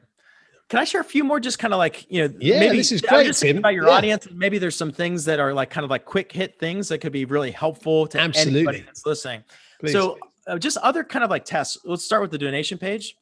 Can 0.69 0.79
I 0.79 0.83
share 0.83 1.01
a 1.01 1.05
few 1.05 1.23
more? 1.23 1.39
Just 1.39 1.57
kind 1.57 1.73
of 1.73 1.79
like 1.79 2.05
you 2.09 2.27
know, 2.27 2.33
yeah, 2.39 2.59
maybe 2.59 2.77
this 2.77 2.91
is 2.91 3.01
great. 3.01 3.25
Just 3.25 3.41
Tim. 3.41 3.57
about 3.57 3.73
your 3.73 3.87
yeah. 3.87 3.93
audience. 3.93 4.27
Maybe 4.31 4.59
there's 4.59 4.75
some 4.75 4.91
things 4.91 5.25
that 5.25 5.39
are 5.39 5.51
like 5.51 5.71
kind 5.71 5.83
of 5.83 5.89
like 5.89 6.05
quick 6.05 6.31
hit 6.31 6.59
things 6.59 6.87
that 6.89 6.99
could 6.99 7.11
be 7.11 7.25
really 7.25 7.49
helpful 7.49 8.05
to 8.07 8.19
Absolutely. 8.19 8.59
anybody 8.59 8.81
that's 8.81 9.03
listening. 9.03 9.43
Please. 9.79 9.93
So, 9.93 10.19
uh, 10.45 10.59
just 10.59 10.77
other 10.77 11.03
kind 11.03 11.25
of 11.25 11.31
like 11.31 11.43
tests. 11.43 11.79
Let's 11.85 12.05
start 12.05 12.21
with 12.21 12.29
the 12.29 12.37
donation 12.37 12.77
page. 12.77 13.15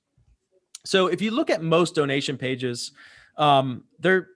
So 0.87 1.07
if 1.07 1.21
you 1.21 1.31
look 1.31 1.49
at 1.49 1.61
most 1.61 1.95
donation 1.95 2.37
pages, 2.37 2.91
um, 3.37 3.83
they're 3.99 4.29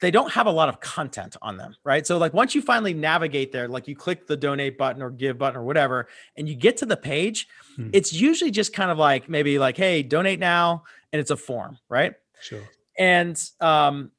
they 0.00 0.10
don't 0.10 0.30
have 0.32 0.46
a 0.46 0.50
lot 0.50 0.68
of 0.68 0.78
content 0.80 1.36
on 1.40 1.56
them, 1.56 1.74
right? 1.84 2.06
So 2.06 2.18
like 2.18 2.34
once 2.34 2.54
you 2.54 2.60
finally 2.60 2.92
navigate 2.92 3.50
there, 3.50 3.66
like 3.66 3.88
you 3.88 3.96
click 3.96 4.26
the 4.26 4.36
donate 4.36 4.76
button 4.76 5.00
or 5.00 5.10
give 5.10 5.38
button 5.38 5.58
or 5.58 5.64
whatever, 5.64 6.08
and 6.36 6.46
you 6.46 6.54
get 6.54 6.76
to 6.78 6.86
the 6.86 6.98
page, 6.98 7.48
hmm. 7.76 7.88
it's 7.92 8.12
usually 8.12 8.50
just 8.50 8.74
kind 8.74 8.90
of 8.90 8.98
like 8.98 9.28
maybe 9.28 9.58
like, 9.58 9.78
hey, 9.78 10.02
donate 10.02 10.38
now, 10.38 10.84
and 11.12 11.20
it's 11.20 11.30
a 11.30 11.36
form, 11.36 11.78
right? 11.88 12.14
Sure. 12.42 12.62
And 12.98 13.42
um, 13.60 14.10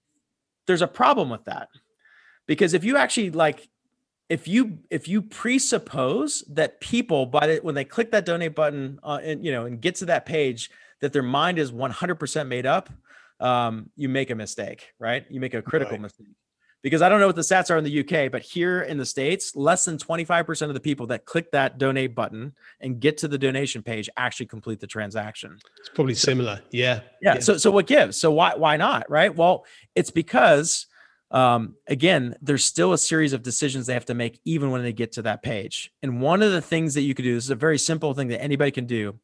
there's 0.65 0.81
a 0.81 0.87
problem 0.87 1.29
with 1.29 1.45
that 1.45 1.69
because 2.47 2.73
if 2.73 2.83
you 2.83 2.97
actually 2.97 3.29
like 3.29 3.69
if 4.29 4.47
you 4.47 4.79
if 4.89 5.07
you 5.07 5.21
presuppose 5.21 6.43
that 6.49 6.79
people 6.79 7.25
by 7.25 7.47
the, 7.47 7.59
when 7.61 7.75
they 7.75 7.83
click 7.83 8.11
that 8.11 8.25
donate 8.25 8.55
button 8.55 8.99
uh, 9.03 9.19
and 9.21 9.45
you 9.45 9.51
know 9.51 9.65
and 9.65 9.81
get 9.81 9.95
to 9.95 10.05
that 10.05 10.25
page 10.25 10.71
that 11.01 11.13
their 11.13 11.23
mind 11.23 11.59
is 11.59 11.71
100% 11.71 12.47
made 12.47 12.65
up, 12.65 12.89
um, 13.39 13.89
you 13.95 14.07
make 14.07 14.29
a 14.29 14.35
mistake, 14.35 14.93
right? 14.99 15.25
You 15.29 15.39
make 15.39 15.53
a 15.53 15.61
critical 15.61 15.93
right. 15.93 16.01
mistake. 16.01 16.27
Because 16.83 17.03
I 17.03 17.09
don't 17.09 17.19
know 17.19 17.27
what 17.27 17.35
the 17.35 17.43
stats 17.43 17.69
are 17.69 17.77
in 17.77 17.83
the 17.83 17.99
UK, 17.99 18.31
but 18.31 18.41
here 18.41 18.81
in 18.81 18.97
the 18.97 19.05
States, 19.05 19.55
less 19.55 19.85
than 19.85 19.97
25% 19.97 20.67
of 20.67 20.73
the 20.73 20.79
people 20.79 21.07
that 21.07 21.25
click 21.25 21.51
that 21.51 21.77
donate 21.77 22.15
button 22.15 22.53
and 22.79 22.99
get 22.99 23.19
to 23.19 23.27
the 23.27 23.37
donation 23.37 23.83
page 23.83 24.09
actually 24.17 24.47
complete 24.47 24.79
the 24.79 24.87
transaction. 24.87 25.59
It's 25.79 25.89
probably 25.89 26.15
similar. 26.15 26.61
Yeah. 26.71 27.01
Yeah. 27.21 27.35
yeah. 27.35 27.39
So 27.39 27.57
so 27.57 27.69
what 27.69 27.85
gives? 27.85 28.19
So 28.19 28.31
why 28.31 28.55
why 28.55 28.77
not? 28.77 29.07
Right. 29.11 29.35
Well, 29.35 29.65
it's 29.93 30.09
because 30.09 30.87
um, 31.29 31.75
again, 31.87 32.35
there's 32.41 32.65
still 32.65 32.93
a 32.93 32.97
series 32.97 33.33
of 33.33 33.41
decisions 33.41 33.87
they 33.87 33.93
have 33.93 34.05
to 34.05 34.13
make 34.13 34.39
even 34.43 34.69
when 34.71 34.83
they 34.83 34.91
get 34.91 35.13
to 35.13 35.21
that 35.21 35.41
page. 35.41 35.91
And 36.03 36.19
one 36.21 36.41
of 36.41 36.51
the 36.51 36.61
things 36.61 36.95
that 36.95 37.01
you 37.01 37.13
could 37.13 37.23
do, 37.23 37.35
this 37.35 37.45
is 37.45 37.51
a 37.51 37.55
very 37.55 37.77
simple 37.77 38.13
thing 38.13 38.27
that 38.29 38.41
anybody 38.41 38.71
can 38.71 38.85
do, 38.85 39.17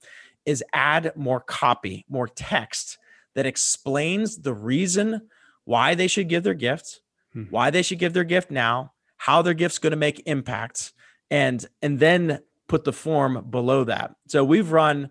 is 0.48 0.64
add 0.74 1.12
more 1.16 1.42
copy, 1.42 2.06
more 2.10 2.28
text 2.28 2.98
that 3.36 3.46
explains 3.46 4.38
the 4.38 4.54
reason 4.54 5.30
why 5.66 5.94
they 5.94 6.08
should 6.08 6.30
give 6.30 6.44
their 6.44 6.56
gift, 6.56 7.02
hmm. 7.34 7.44
why 7.52 7.70
they 7.70 7.84
should 7.84 8.00
give 8.00 8.14
their 8.14 8.24
gift 8.24 8.50
now, 8.50 8.94
how 9.18 9.42
their 9.44 9.54
gift's 9.54 9.78
going 9.78 9.92
to 9.92 9.98
make 9.98 10.24
impact, 10.26 10.94
and 11.30 11.68
and 11.82 12.00
then 12.00 12.40
put 12.68 12.86
the 12.86 12.94
form 12.94 13.46
below 13.50 13.84
that. 13.84 14.16
So 14.28 14.44
we've 14.44 14.72
run 14.72 15.10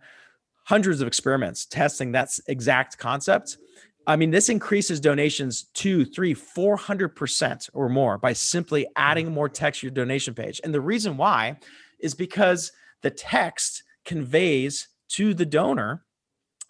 hundreds 0.65 1.01
of 1.01 1.07
experiments 1.07 1.67
testing 1.67 2.13
that 2.13 2.37
exact 2.49 2.99
concept. 2.99 3.59
I 4.07 4.17
mean, 4.17 4.31
this 4.31 4.49
increases 4.49 5.01
donations 5.01 5.67
two, 5.75 6.07
three, 6.07 6.33
four 6.33 6.77
hundred 6.77 7.11
percent 7.15 7.69
or 7.75 7.91
more 7.91 8.17
by 8.17 8.33
simply 8.33 8.87
adding 8.97 9.31
more 9.33 9.51
text 9.51 9.81
to 9.81 9.87
your 9.87 9.95
donation 9.95 10.33
page. 10.33 10.61
And 10.65 10.73
the 10.73 10.81
reason 10.81 11.19
why 11.19 11.59
is 12.01 12.15
because 12.15 12.73
the 13.03 13.11
text 13.11 13.83
conveys 14.07 14.89
to 15.09 15.35
the 15.35 15.47
donor 15.47 16.07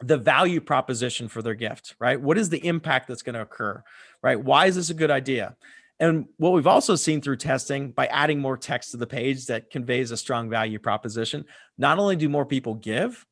the 0.00 0.18
value 0.18 0.60
proposition 0.60 1.28
for 1.28 1.42
their 1.42 1.54
gift, 1.54 1.94
right? 1.98 2.20
What 2.20 2.38
is 2.38 2.50
the 2.50 2.64
impact 2.66 3.08
that's 3.08 3.22
going 3.22 3.34
to 3.34 3.40
occur, 3.40 3.82
right? 4.22 4.42
Why 4.42 4.66
is 4.66 4.74
this 4.74 4.90
a 4.90 4.94
good 4.94 5.10
idea? 5.10 5.56
And 5.98 6.26
what 6.36 6.52
we've 6.52 6.66
also 6.66 6.94
seen 6.94 7.22
through 7.22 7.38
testing 7.38 7.92
by 7.92 8.06
adding 8.06 8.38
more 8.38 8.58
text 8.58 8.90
to 8.90 8.98
the 8.98 9.06
page 9.06 9.46
that 9.46 9.70
conveys 9.70 10.10
a 10.10 10.16
strong 10.16 10.50
value 10.50 10.78
proposition, 10.78 11.46
not 11.78 11.98
only 11.98 12.16
do 12.16 12.28
more 12.28 12.44
people 12.44 12.74
give, 12.74 13.24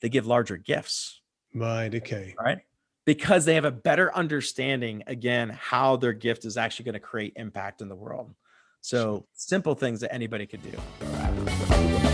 they 0.00 0.08
give 0.08 0.26
larger 0.26 0.56
gifts. 0.56 1.20
Right. 1.54 1.94
Okay. 1.94 2.34
Right. 2.40 2.60
Because 3.04 3.44
they 3.44 3.54
have 3.54 3.66
a 3.66 3.70
better 3.70 4.14
understanding, 4.14 5.02
again, 5.06 5.50
how 5.50 5.96
their 5.96 6.14
gift 6.14 6.44
is 6.46 6.56
actually 6.56 6.86
going 6.86 6.94
to 6.94 7.00
create 7.00 7.34
impact 7.36 7.82
in 7.82 7.88
the 7.88 7.94
world. 7.94 8.34
So 8.80 9.26
simple 9.34 9.74
things 9.74 10.00
that 10.00 10.12
anybody 10.12 10.46
could 10.46 10.62
do. 10.62 12.05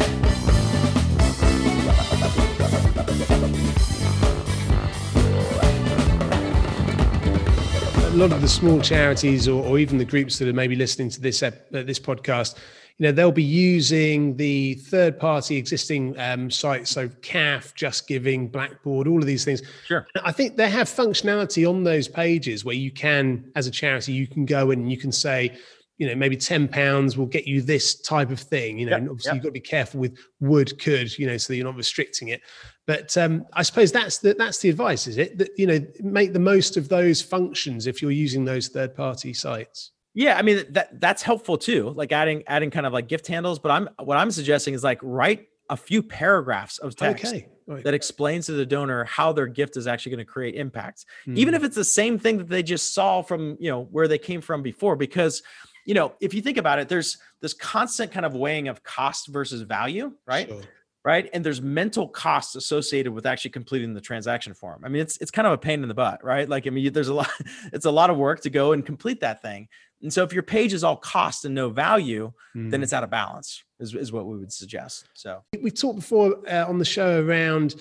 A 8.12 8.14
lot 8.14 8.33
of 8.33 8.40
the 8.40 8.48
small 8.48 8.81
charities 8.81 9.48
or, 9.48 9.62
or, 9.64 9.79
even 9.79 9.98
the 9.98 10.05
groups 10.05 10.38
that 10.38 10.48
are 10.48 10.53
maybe 10.53 10.77
listening 10.77 11.11
to 11.11 11.20
this 11.20 11.42
uh, 11.42 11.51
this 11.70 11.98
podcast, 11.98 12.57
you 12.98 13.05
know, 13.05 13.12
they'll 13.12 13.33
be 13.33 13.42
using 13.42 14.37
the 14.37 14.75
third 14.75 15.18
party 15.18 15.57
existing 15.57 16.18
um, 16.18 16.51
sites, 16.51 16.90
so 16.90 17.09
CAF, 17.09 17.75
Just 17.75 18.09
Giving, 18.09 18.51
Blackbaud, 18.51 19.07
all 19.07 19.18
of 19.18 19.27
these 19.27 19.44
things. 19.44 19.62
Sure. 19.87 20.07
I 20.25 20.33
think 20.33 20.57
they 20.57 20.70
have 20.70 20.88
functionality 20.88 21.68
on 21.68 21.85
those 21.85 22.09
pages 22.09 22.64
where 22.64 22.75
you 22.75 22.90
can, 22.90 23.51
as 23.57 23.66
a 23.66 23.70
charity, 23.70 24.12
you 24.12 24.27
can 24.27 24.46
go 24.46 24.70
and 24.70 24.90
you 24.90 24.96
can 24.96 25.12
say, 25.12 25.59
you 25.98 26.09
know, 26.09 26.14
maybe 26.14 26.37
10 26.37 26.68
pounds 26.68 27.16
will 27.16 27.27
get 27.27 27.46
you 27.46 27.62
this 27.62 28.01
type 28.01 28.31
of 28.31 28.40
thing, 28.40 28.79
you 28.79 28.87
know, 28.87 28.92
yep, 28.92 29.01
and 29.01 29.09
obviously 29.09 29.29
yep. 29.29 29.35
you've 29.37 29.42
got 29.42 29.48
to 29.48 29.53
be 29.53 29.61
careful 29.61 30.01
with 30.01 30.18
would, 30.40 30.79
could, 30.79 31.16
you 31.18 31.27
know, 31.27 31.37
so 31.37 31.53
that 31.53 31.57
you're 31.57 31.66
not 31.66 31.77
restricting 31.77 32.29
it. 32.29 32.40
But 32.87 33.16
um, 33.16 33.47
I 33.53 33.62
suppose 33.62 33.92
that's 33.92 34.18
the, 34.18 34.35
that's 34.35 34.59
the 34.59 34.68
advice, 34.68 35.07
is 35.07 35.16
it? 35.16 35.38
That, 35.38 35.51
you 35.57 35.66
know, 35.66 35.81
make 36.01 36.33
the 36.33 36.40
most 36.40 36.77
of 36.77 36.88
those 36.88 37.23
functions 37.23 37.87
if 37.87 38.03
you're 38.03 38.11
using 38.11 38.45
those 38.45 38.68
third 38.68 38.95
party 38.95 39.33
sites. 39.33 39.92
Yeah, 40.14 40.37
I 40.37 40.42
mean 40.42 40.64
that 40.71 41.01
that's 41.01 41.23
helpful 41.23 41.57
too, 41.57 41.90
like 41.90 42.12
adding 42.12 42.42
adding 42.47 42.71
kind 42.71 42.85
of 42.85 42.92
like 42.92 43.09
gift 43.09 43.27
handles. 43.27 43.59
But 43.59 43.71
I'm 43.71 43.88
what 44.03 44.18
I'm 44.18 44.31
suggesting 44.31 44.75
is 44.75 44.85
like 44.85 44.99
write 45.03 45.47
a 45.71 45.77
few 45.77 46.03
paragraphs 46.03 46.77
of 46.79 46.95
text 46.95 47.25
okay. 47.25 47.49
right. 47.66 47.83
that 47.83 47.95
explains 47.95 48.45
to 48.47 48.53
the 48.53 48.66
donor 48.66 49.05
how 49.05 49.33
their 49.33 49.47
gift 49.47 49.79
is 49.79 49.87
actually 49.87 50.11
going 50.11 50.27
to 50.27 50.31
create 50.31 50.55
impact, 50.55 51.07
mm. 51.27 51.37
even 51.38 51.55
if 51.55 51.64
it's 51.64 51.77
the 51.77 51.85
same 51.85 52.18
thing 52.18 52.37
that 52.37 52.49
they 52.49 52.62
just 52.62 52.92
saw 52.92 53.23
from 53.23 53.57
you 53.59 53.71
know 53.71 53.85
where 53.85 54.07
they 54.07 54.18
came 54.18 54.42
from 54.42 54.62
before. 54.62 54.97
Because 54.97 55.42
you 55.87 55.95
know, 55.95 56.12
if 56.21 56.35
you 56.35 56.42
think 56.42 56.59
about 56.59 56.79
it, 56.79 56.88
there's 56.88 57.16
this 57.40 57.55
constant 57.55 58.12
kind 58.12 58.27
of 58.27 58.35
weighing 58.35 58.68
of 58.68 58.83
cost 58.83 59.29
versus 59.29 59.62
value, 59.62 60.12
right? 60.27 60.49
Sure. 60.49 60.61
Right. 61.05 61.29
And 61.33 61.45
there's 61.45 61.61
mental 61.61 62.07
costs 62.07 62.55
associated 62.55 63.12
with 63.12 63.27
actually 63.27 63.51
completing 63.51 63.93
the 63.93 64.01
transaction 64.01 64.55
form. 64.55 64.83
I 64.85 64.88
mean, 64.88 65.03
it's 65.03 65.17
it's 65.17 65.33
kind 65.33 65.49
of 65.49 65.53
a 65.53 65.59
pain 65.59 65.83
in 65.83 65.88
the 65.88 65.95
butt, 65.95 66.23
right? 66.23 66.49
Like, 66.49 66.69
I 66.69 66.71
mean, 66.71 66.93
there's 66.93 67.09
a 67.09 67.15
lot, 67.15 67.29
it's 67.73 67.87
a 67.87 67.91
lot 67.91 68.09
of 68.09 68.17
work 68.17 68.41
to 68.43 68.51
go 68.51 68.73
and 68.73 68.87
complete 68.87 69.21
that 69.21 69.43
thing. 69.43 69.69
And 70.03 70.12
so 70.12 70.25
if 70.25 70.33
your 70.33 70.43
page 70.43 70.73
is 70.73 70.85
all 70.85 70.97
cost 70.97 71.45
and 71.45 71.55
no 71.55 71.71
value, 71.71 72.33
mm. 72.57 72.71
then 72.71 72.83
it's 72.83 72.93
out 72.93 73.05
of 73.05 73.11
balance, 73.11 73.62
is, 73.79 73.95
is 73.95 74.12
what 74.12 74.27
we 74.27 74.37
would 74.37 74.53
suggest. 74.53 75.09
So 75.15 75.43
we 75.61 75.71
talked 75.71 75.97
before 75.97 76.37
uh, 76.49 76.67
on 76.69 76.79
the 76.79 76.85
show 76.85 77.25
around 77.25 77.77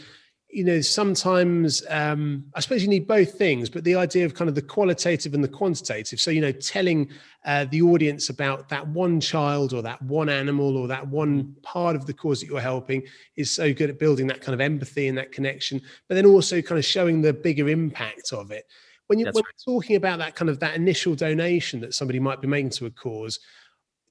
you 0.51 0.63
know 0.63 0.81
sometimes 0.81 1.83
um, 1.89 2.43
i 2.55 2.59
suppose 2.59 2.81
you 2.81 2.87
need 2.87 3.07
both 3.07 3.33
things 3.33 3.69
but 3.69 3.83
the 3.83 3.95
idea 3.95 4.25
of 4.25 4.33
kind 4.33 4.49
of 4.49 4.55
the 4.55 4.61
qualitative 4.61 5.33
and 5.33 5.43
the 5.43 5.47
quantitative. 5.47 6.19
So 6.19 6.31
you 6.31 6.41
know 6.41 6.51
telling 6.51 7.09
uh, 7.45 7.65
the 7.65 7.81
audience 7.81 8.29
about 8.29 8.69
that 8.69 8.87
one 8.87 9.19
child 9.19 9.73
or 9.73 9.81
that 9.81 10.01
one 10.01 10.29
animal 10.29 10.77
or 10.77 10.87
that 10.87 11.07
one 11.07 11.55
part 11.63 11.95
of 11.95 12.05
the 12.05 12.13
cause 12.13 12.41
that 12.41 12.47
you're 12.47 12.59
helping 12.59 13.03
is 13.35 13.49
so 13.49 13.73
good 13.73 13.89
at 13.89 13.99
building 13.99 14.27
that 14.27 14.41
kind 14.41 14.53
of 14.53 14.61
empathy 14.61 15.07
and 15.07 15.17
that 15.17 15.31
connection 15.31 15.81
but 16.07 16.15
then 16.15 16.25
also 16.25 16.61
kind 16.61 16.77
of 16.79 16.85
showing 16.85 17.21
the 17.21 17.33
bigger 17.33 17.69
impact 17.69 18.33
of 18.33 18.51
it. 18.51 18.65
When, 19.07 19.19
you, 19.19 19.25
when 19.25 19.43
you're 19.43 19.75
talking 19.77 19.97
about 19.97 20.19
that 20.19 20.35
kind 20.35 20.49
of 20.49 20.59
that 20.59 20.75
initial 20.75 21.15
donation 21.15 21.81
that 21.81 21.93
somebody 21.93 22.19
might 22.19 22.41
be 22.41 22.47
making 22.47 22.69
to 22.71 22.85
a 22.85 22.91
cause 22.91 23.39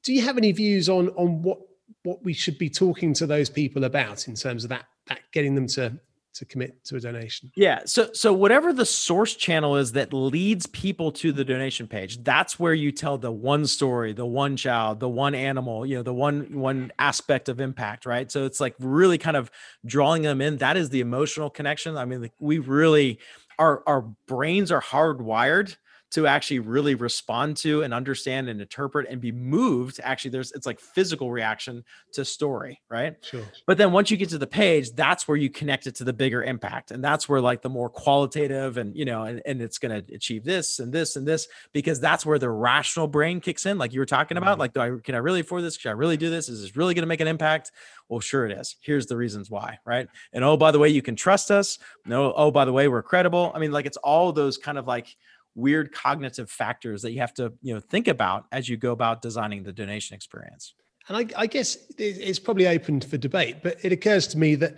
do 0.03 0.13
you 0.13 0.23
have 0.23 0.39
any 0.39 0.53
views 0.53 0.89
on 0.89 1.09
on 1.11 1.43
what 1.43 1.59
what 2.03 2.23
we 2.23 2.33
should 2.33 2.59
be 2.59 2.71
talking 2.71 3.13
to 3.15 3.27
those 3.27 3.51
people 3.51 3.85
about 3.85 4.29
in 4.29 4.35
terms 4.35 4.65
of 4.65 4.71
that 4.71 4.87
that 5.07 5.21
getting 5.33 5.55
them 5.55 5.67
to 5.67 5.99
to 6.35 6.45
commit 6.45 6.83
to 6.85 6.97
a 6.97 7.01
donation. 7.01 7.51
Yeah. 7.57 7.81
So 7.87 8.11
so 8.13 8.33
whatever 8.33 8.73
the 8.73 8.87
source 8.87 9.35
channel 9.35 9.77
is 9.77 9.93
that 9.93 10.13
leads 10.13 10.67
people 10.67 11.13
to 11.13 11.33
the 11.33 11.45
donation 11.45 11.87
page, 11.87 12.23
that's 12.23 12.59
where 12.59 12.75
you 12.75 12.93
tell 12.93 13.19
the 13.19 13.33
one 13.33 13.67
story, 13.67 14.13
the 14.13 14.27
one 14.27 14.57
child, 14.57 15.01
the 15.01 15.09
one 15.09 15.35
animal, 15.35 15.85
you 15.85 15.97
know, 15.97 16.03
the 16.03 16.15
one 16.15 16.59
one 16.59 16.93
aspect 16.99 17.49
of 17.49 17.61
impact, 17.61 18.07
right? 18.07 18.31
So 18.31 18.45
it's 18.47 18.61
like 18.61 18.75
really 18.79 19.19
kind 19.19 19.37
of 19.37 19.51
drawing 19.85 20.23
them 20.23 20.41
in. 20.41 20.59
That 20.59 20.77
is 20.77 20.91
the 20.91 21.01
emotional 21.01 21.51
connection. 21.51 21.97
I 21.97 22.05
mean, 22.05 22.31
we 22.39 22.59
really 22.59 23.19
our 23.59 23.83
our 23.87 24.03
brains 24.27 24.71
are 24.71 24.83
hardwired 24.83 25.77
to 26.11 26.27
actually 26.27 26.59
really 26.59 26.95
respond 26.95 27.57
to 27.59 27.83
and 27.83 27.95
understand 27.95 28.49
and 28.49 28.61
interpret 28.61 29.09
and 29.09 29.21
be 29.21 29.33
moved 29.33 30.01
actually 30.03 30.31
there's 30.31 30.53
it's 30.53 30.67
like 30.67 30.81
physical 30.81 31.31
reaction 31.31 31.85
to 32.13 32.25
story 32.25 32.81
right? 32.89 33.17
Sure. 33.23 33.43
But 33.67 33.79
then 33.79 33.93
once 33.93 34.11
you 34.11 34.17
get 34.17 34.29
to 34.31 34.39
the 34.39 34.47
page 34.47 34.93
that's 34.93 35.29
where 35.29 35.37
you 35.37 35.51
connect 35.51 35.87
it 35.87 35.95
to 35.97 36.05
the 36.05 36.13
bigger 36.13 36.43
impact 36.43 36.91
and 36.91 37.03
that's 37.03 37.29
where 37.29 37.41
like 37.41 37.63
the 37.63 37.69
more 37.69 37.89
qualitative 37.89 38.77
and 38.77 38.97
you 38.97 39.05
know 39.05 39.23
and, 39.23 39.41
and 39.47 39.63
it's 39.63 39.79
going 39.79 40.05
to 40.05 40.15
achieve 40.15 40.45
this 40.45 40.79
and 40.81 40.93
this 40.93 41.17
and 41.17 41.27
this 41.27 41.49
because 41.73 42.01
that's 42.01 42.27
where 42.27 42.39
the 42.39 42.51
rational 42.51 43.07
brain 43.07 43.41
kicks 43.41 43.67
in 43.67 43.79
like 43.79 43.93
you 43.93 44.01
were 44.01 44.07
talking 44.07 44.37
about 44.37 44.53
mm-hmm. 44.53 44.61
like 44.61 44.73
do 44.73 44.81
i 44.81 44.91
can 45.03 45.15
i 45.15 45.19
really 45.19 45.41
afford 45.41 45.63
this? 45.63 45.77
Can 45.77 45.91
i 45.91 45.93
really 45.93 46.17
do 46.17 46.31
this? 46.31 46.49
Is 46.49 46.63
this 46.63 46.77
really 46.77 46.95
going 46.95 47.03
to 47.03 47.09
make 47.09 47.21
an 47.21 47.29
impact? 47.29 47.73
Well 48.09 48.21
sure 48.21 48.47
it 48.47 48.53
is. 48.59 48.77
Here's 48.81 49.07
the 49.07 49.17
reasons 49.17 49.51
why 49.51 49.79
right? 49.85 50.09
And 50.33 50.45
oh 50.45 50.57
by 50.57 50.71
the 50.71 50.79
way 50.79 50.89
you 50.89 51.03
can 51.03 51.17
trust 51.17 51.51
us. 51.51 51.79
No 52.05 52.33
oh 52.35 52.51
by 52.51 52.65
the 52.65 52.73
way 52.73 52.89
we're 52.89 53.03
credible. 53.03 53.53
I 53.55 53.59
mean 53.59 53.73
like 53.73 53.87
it's 53.87 53.97
all 53.99 54.33
those 54.33 54.59
kind 54.59 54.79
of 54.79 54.87
like 54.87 55.17
weird 55.55 55.93
cognitive 55.93 56.51
factors 56.51 57.03
that 57.03 57.13
you 57.13 57.21
have 57.21 57.35
to 57.35 57.53
you 57.63 57.75
know 57.75 57.81
think 57.81 58.09
about 58.09 58.47
as 58.53 58.69
you 58.69 58.77
go 58.77 58.93
about 58.93 59.23
designing 59.23 59.63
the 59.63 59.73
donation 59.73 60.15
experience. 60.15 60.75
And 61.09 61.17
I, 61.17 61.41
I, 61.43 61.47
guess 61.47 61.77
it's 61.99 62.39
probably 62.39 62.69
open 62.69 63.01
for 63.01 63.17
debate 63.17 63.63
but 63.63 63.79
it 63.83 63.91
occurs 63.91 64.27
to 64.29 64.39
me 64.39 64.55
that 64.57 64.77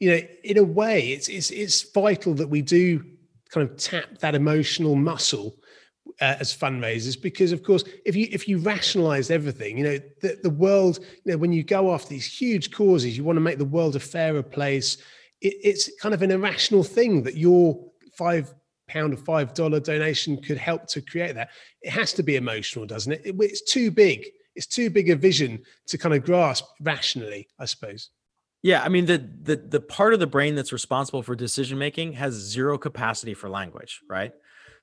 you 0.00 0.10
know 0.10 0.20
in 0.44 0.58
a 0.58 0.64
way 0.64 1.12
it's 1.12 1.28
it's, 1.28 1.50
it's 1.50 1.92
vital 1.92 2.34
that 2.34 2.48
we 2.48 2.62
do 2.62 3.04
kind 3.50 3.68
of 3.68 3.76
tap 3.76 4.18
that 4.18 4.34
emotional 4.34 4.96
muscle 4.96 5.56
uh, 6.20 6.36
as 6.40 6.56
fundraisers 6.56 7.20
because 7.20 7.52
of 7.52 7.62
course 7.62 7.84
if 8.04 8.16
you 8.16 8.26
if 8.32 8.48
you 8.48 8.58
rationalize 8.58 9.30
everything 9.30 9.78
you 9.78 9.84
know 9.84 9.98
the, 10.20 10.38
the 10.42 10.50
world 10.50 10.98
you 11.24 11.32
know 11.32 11.38
when 11.38 11.52
you 11.52 11.62
go 11.62 11.94
after 11.94 12.08
these 12.08 12.26
huge 12.26 12.72
causes 12.72 13.16
you 13.16 13.22
want 13.22 13.36
to 13.36 13.40
make 13.40 13.58
the 13.58 13.64
world 13.64 13.94
a 13.94 14.00
fairer 14.00 14.42
place. 14.42 14.96
It, 15.40 15.54
it's 15.62 15.90
kind 16.00 16.14
of 16.14 16.22
an 16.22 16.30
irrational 16.30 16.82
thing 16.82 17.22
that 17.22 17.36
your 17.36 17.78
five 18.12 18.52
pound 18.88 19.14
or 19.14 19.18
five 19.18 19.54
dollar 19.54 19.80
donation 19.80 20.40
could 20.42 20.58
help 20.58 20.86
to 20.88 21.00
create 21.00 21.34
that. 21.34 21.50
It 21.82 21.90
has 21.90 22.12
to 22.14 22.22
be 22.22 22.36
emotional, 22.36 22.86
doesn't 22.86 23.12
it? 23.12 23.20
It's 23.24 23.62
too 23.62 23.90
big. 23.90 24.26
It's 24.54 24.66
too 24.66 24.90
big 24.90 25.10
a 25.10 25.16
vision 25.16 25.62
to 25.86 25.98
kind 25.98 26.14
of 26.14 26.24
grasp 26.24 26.64
rationally, 26.80 27.48
I 27.58 27.66
suppose. 27.66 28.10
Yeah, 28.62 28.82
I 28.82 28.88
mean 28.88 29.06
the 29.06 29.18
the 29.42 29.56
the 29.56 29.80
part 29.80 30.14
of 30.14 30.20
the 30.20 30.26
brain 30.26 30.54
that's 30.54 30.72
responsible 30.72 31.22
for 31.22 31.36
decision 31.36 31.78
making 31.78 32.14
has 32.14 32.34
zero 32.34 32.76
capacity 32.76 33.34
for 33.34 33.48
language, 33.48 34.00
right? 34.08 34.32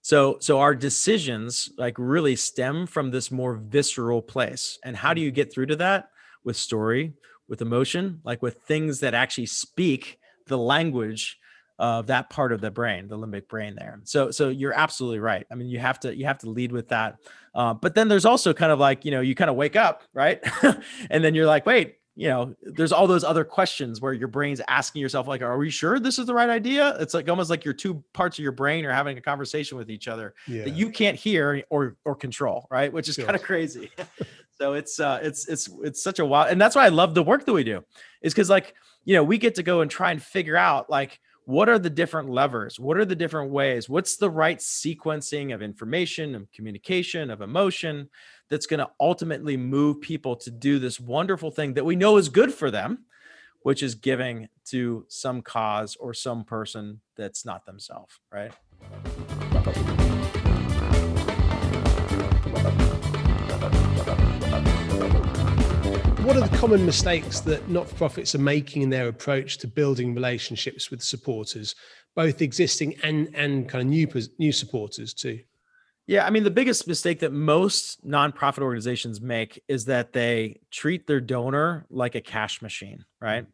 So 0.01 0.37
so 0.39 0.59
our 0.59 0.75
decisions 0.75 1.71
like 1.77 1.95
really 1.97 2.35
stem 2.35 2.87
from 2.87 3.11
this 3.11 3.31
more 3.31 3.55
visceral 3.55 4.21
place. 4.21 4.79
And 4.85 4.95
how 4.95 5.13
do 5.13 5.19
you 5.19 5.31
get 5.31 5.51
through 5.51 5.65
to 5.67 5.75
that? 5.77 6.09
With 6.45 6.55
story, 6.55 7.13
with 7.49 7.61
emotion, 7.61 8.21
like 8.23 8.41
with 8.41 8.61
things 8.61 8.99
that 9.01 9.13
actually 9.13 9.47
speak 9.47 10.19
the 10.47 10.57
language 10.57 11.37
of 11.77 12.07
that 12.07 12.29
part 12.29 12.51
of 12.51 12.61
the 12.61 12.71
brain, 12.71 13.07
the 13.07 13.17
limbic 13.17 13.47
brain 13.47 13.75
there. 13.75 13.99
So 14.03 14.31
so 14.31 14.49
you're 14.49 14.73
absolutely 14.73 15.19
right. 15.19 15.45
I 15.51 15.55
mean, 15.55 15.67
you 15.67 15.79
have 15.79 15.99
to 16.01 16.15
you 16.15 16.25
have 16.25 16.37
to 16.39 16.49
lead 16.49 16.71
with 16.71 16.89
that. 16.89 17.17
Uh, 17.53 17.73
but 17.73 17.95
then 17.95 18.07
there's 18.07 18.25
also 18.25 18.53
kind 18.53 18.71
of 18.71 18.79
like 18.79 19.05
you 19.05 19.11
know 19.11 19.21
you 19.21 19.35
kind 19.35 19.49
of 19.49 19.55
wake 19.55 19.75
up 19.75 20.03
right, 20.13 20.41
and 21.09 21.23
then 21.23 21.35
you're 21.35 21.45
like, 21.45 21.65
wait, 21.65 21.97
you 22.17 22.29
know, 22.29 22.55
there's 22.61 22.93
all 22.93 23.07
those 23.07 23.25
other 23.25 23.43
questions 23.43 23.99
where 23.99 24.13
your 24.13 24.29
brain's 24.29 24.61
asking 24.69 25.01
yourself 25.01 25.27
like, 25.27 25.41
are 25.41 25.57
we 25.57 25.69
sure 25.69 25.99
this 25.99 26.17
is 26.17 26.25
the 26.25 26.33
right 26.33 26.49
idea? 26.49 26.95
It's 26.99 27.13
like 27.13 27.27
almost 27.27 27.49
like 27.49 27.65
your 27.65 27.73
two 27.73 28.01
parts 28.13 28.39
of 28.39 28.43
your 28.43 28.53
brain 28.53 28.85
are 28.85 28.93
having 28.93 29.17
a 29.17 29.21
conversation 29.21 29.77
with 29.77 29.91
each 29.91 30.07
other 30.07 30.33
yeah. 30.47 30.63
that 30.63 30.73
you 30.73 30.89
can't 30.89 31.17
hear 31.17 31.63
or 31.69 31.97
or 32.05 32.15
control, 32.15 32.67
right? 32.71 32.91
Which 32.91 33.09
is 33.09 33.17
kind 33.17 33.35
of 33.35 33.43
crazy. 33.43 33.91
so 34.57 34.73
it's 34.73 34.99
uh 34.99 35.19
it's 35.21 35.47
it's 35.49 35.69
it's 35.83 36.01
such 36.01 36.19
a 36.19 36.25
wild, 36.25 36.51
and 36.51 36.59
that's 36.59 36.75
why 36.75 36.85
I 36.85 36.89
love 36.89 37.15
the 37.15 37.23
work 37.23 37.45
that 37.45 37.53
we 37.53 37.65
do, 37.65 37.83
is 38.21 38.33
because 38.33 38.49
like 38.49 38.73
you 39.03 39.15
know 39.15 39.23
we 39.23 39.37
get 39.37 39.55
to 39.55 39.63
go 39.63 39.81
and 39.81 39.91
try 39.91 40.11
and 40.11 40.23
figure 40.23 40.55
out 40.55 40.89
like 40.89 41.19
what 41.45 41.69
are 41.69 41.79
the 41.79 41.89
different 41.89 42.29
levers? 42.29 42.79
What 42.79 42.97
are 42.97 43.05
the 43.05 43.15
different 43.15 43.51
ways? 43.51 43.87
What's 43.87 44.17
the 44.17 44.29
right 44.29 44.59
sequencing 44.59 45.53
of 45.53 45.61
information, 45.61 46.35
of 46.35 46.51
communication, 46.51 47.29
of 47.29 47.41
emotion 47.41 48.09
that's 48.49 48.65
going 48.65 48.79
to 48.79 48.89
ultimately 48.99 49.57
move 49.57 50.01
people 50.01 50.35
to 50.37 50.51
do 50.51 50.79
this 50.79 50.99
wonderful 50.99 51.51
thing 51.51 51.75
that 51.75 51.85
we 51.85 51.95
know 51.95 52.17
is 52.17 52.29
good 52.29 52.53
for 52.53 52.69
them? 52.69 53.05
which 53.65 53.81
is 53.81 53.95
giving 53.95 54.47
to 54.63 55.03
some 55.07 55.41
cause 55.41 55.95
or 55.95 56.13
some 56.13 56.43
person 56.43 57.01
that's 57.15 57.45
not 57.45 57.65
themselves, 57.65 58.19
right? 58.31 58.51
What 66.25 66.37
are 66.37 66.47
the 66.47 66.57
common 66.57 66.83
mistakes 66.87 67.39
that 67.41 67.69
not 67.69 67.87
for 67.87 67.93
profits 67.93 68.33
are 68.33 68.39
making 68.39 68.81
in 68.81 68.89
their 68.89 69.09
approach 69.09 69.59
to 69.59 69.67
building 69.67 70.15
relationships 70.15 70.89
with 70.89 71.03
supporters, 71.03 71.75
both 72.15 72.41
existing 72.41 72.95
and, 73.03 73.29
and 73.35 73.69
kind 73.69 73.83
of 73.83 73.87
new, 73.87 74.07
new 74.39 74.51
supporters 74.51 75.13
too? 75.13 75.41
Yeah, 76.07 76.25
I 76.25 76.31
mean, 76.31 76.43
the 76.43 76.49
biggest 76.49 76.87
mistake 76.87 77.19
that 77.19 77.31
most 77.31 78.03
nonprofit 78.03 78.63
organizations 78.63 79.21
make 79.21 79.61
is 79.67 79.85
that 79.85 80.13
they 80.13 80.61
treat 80.71 81.05
their 81.05 81.21
donor 81.21 81.85
like 81.91 82.15
a 82.15 82.21
cash 82.21 82.59
machine, 82.59 83.05
right? 83.21 83.45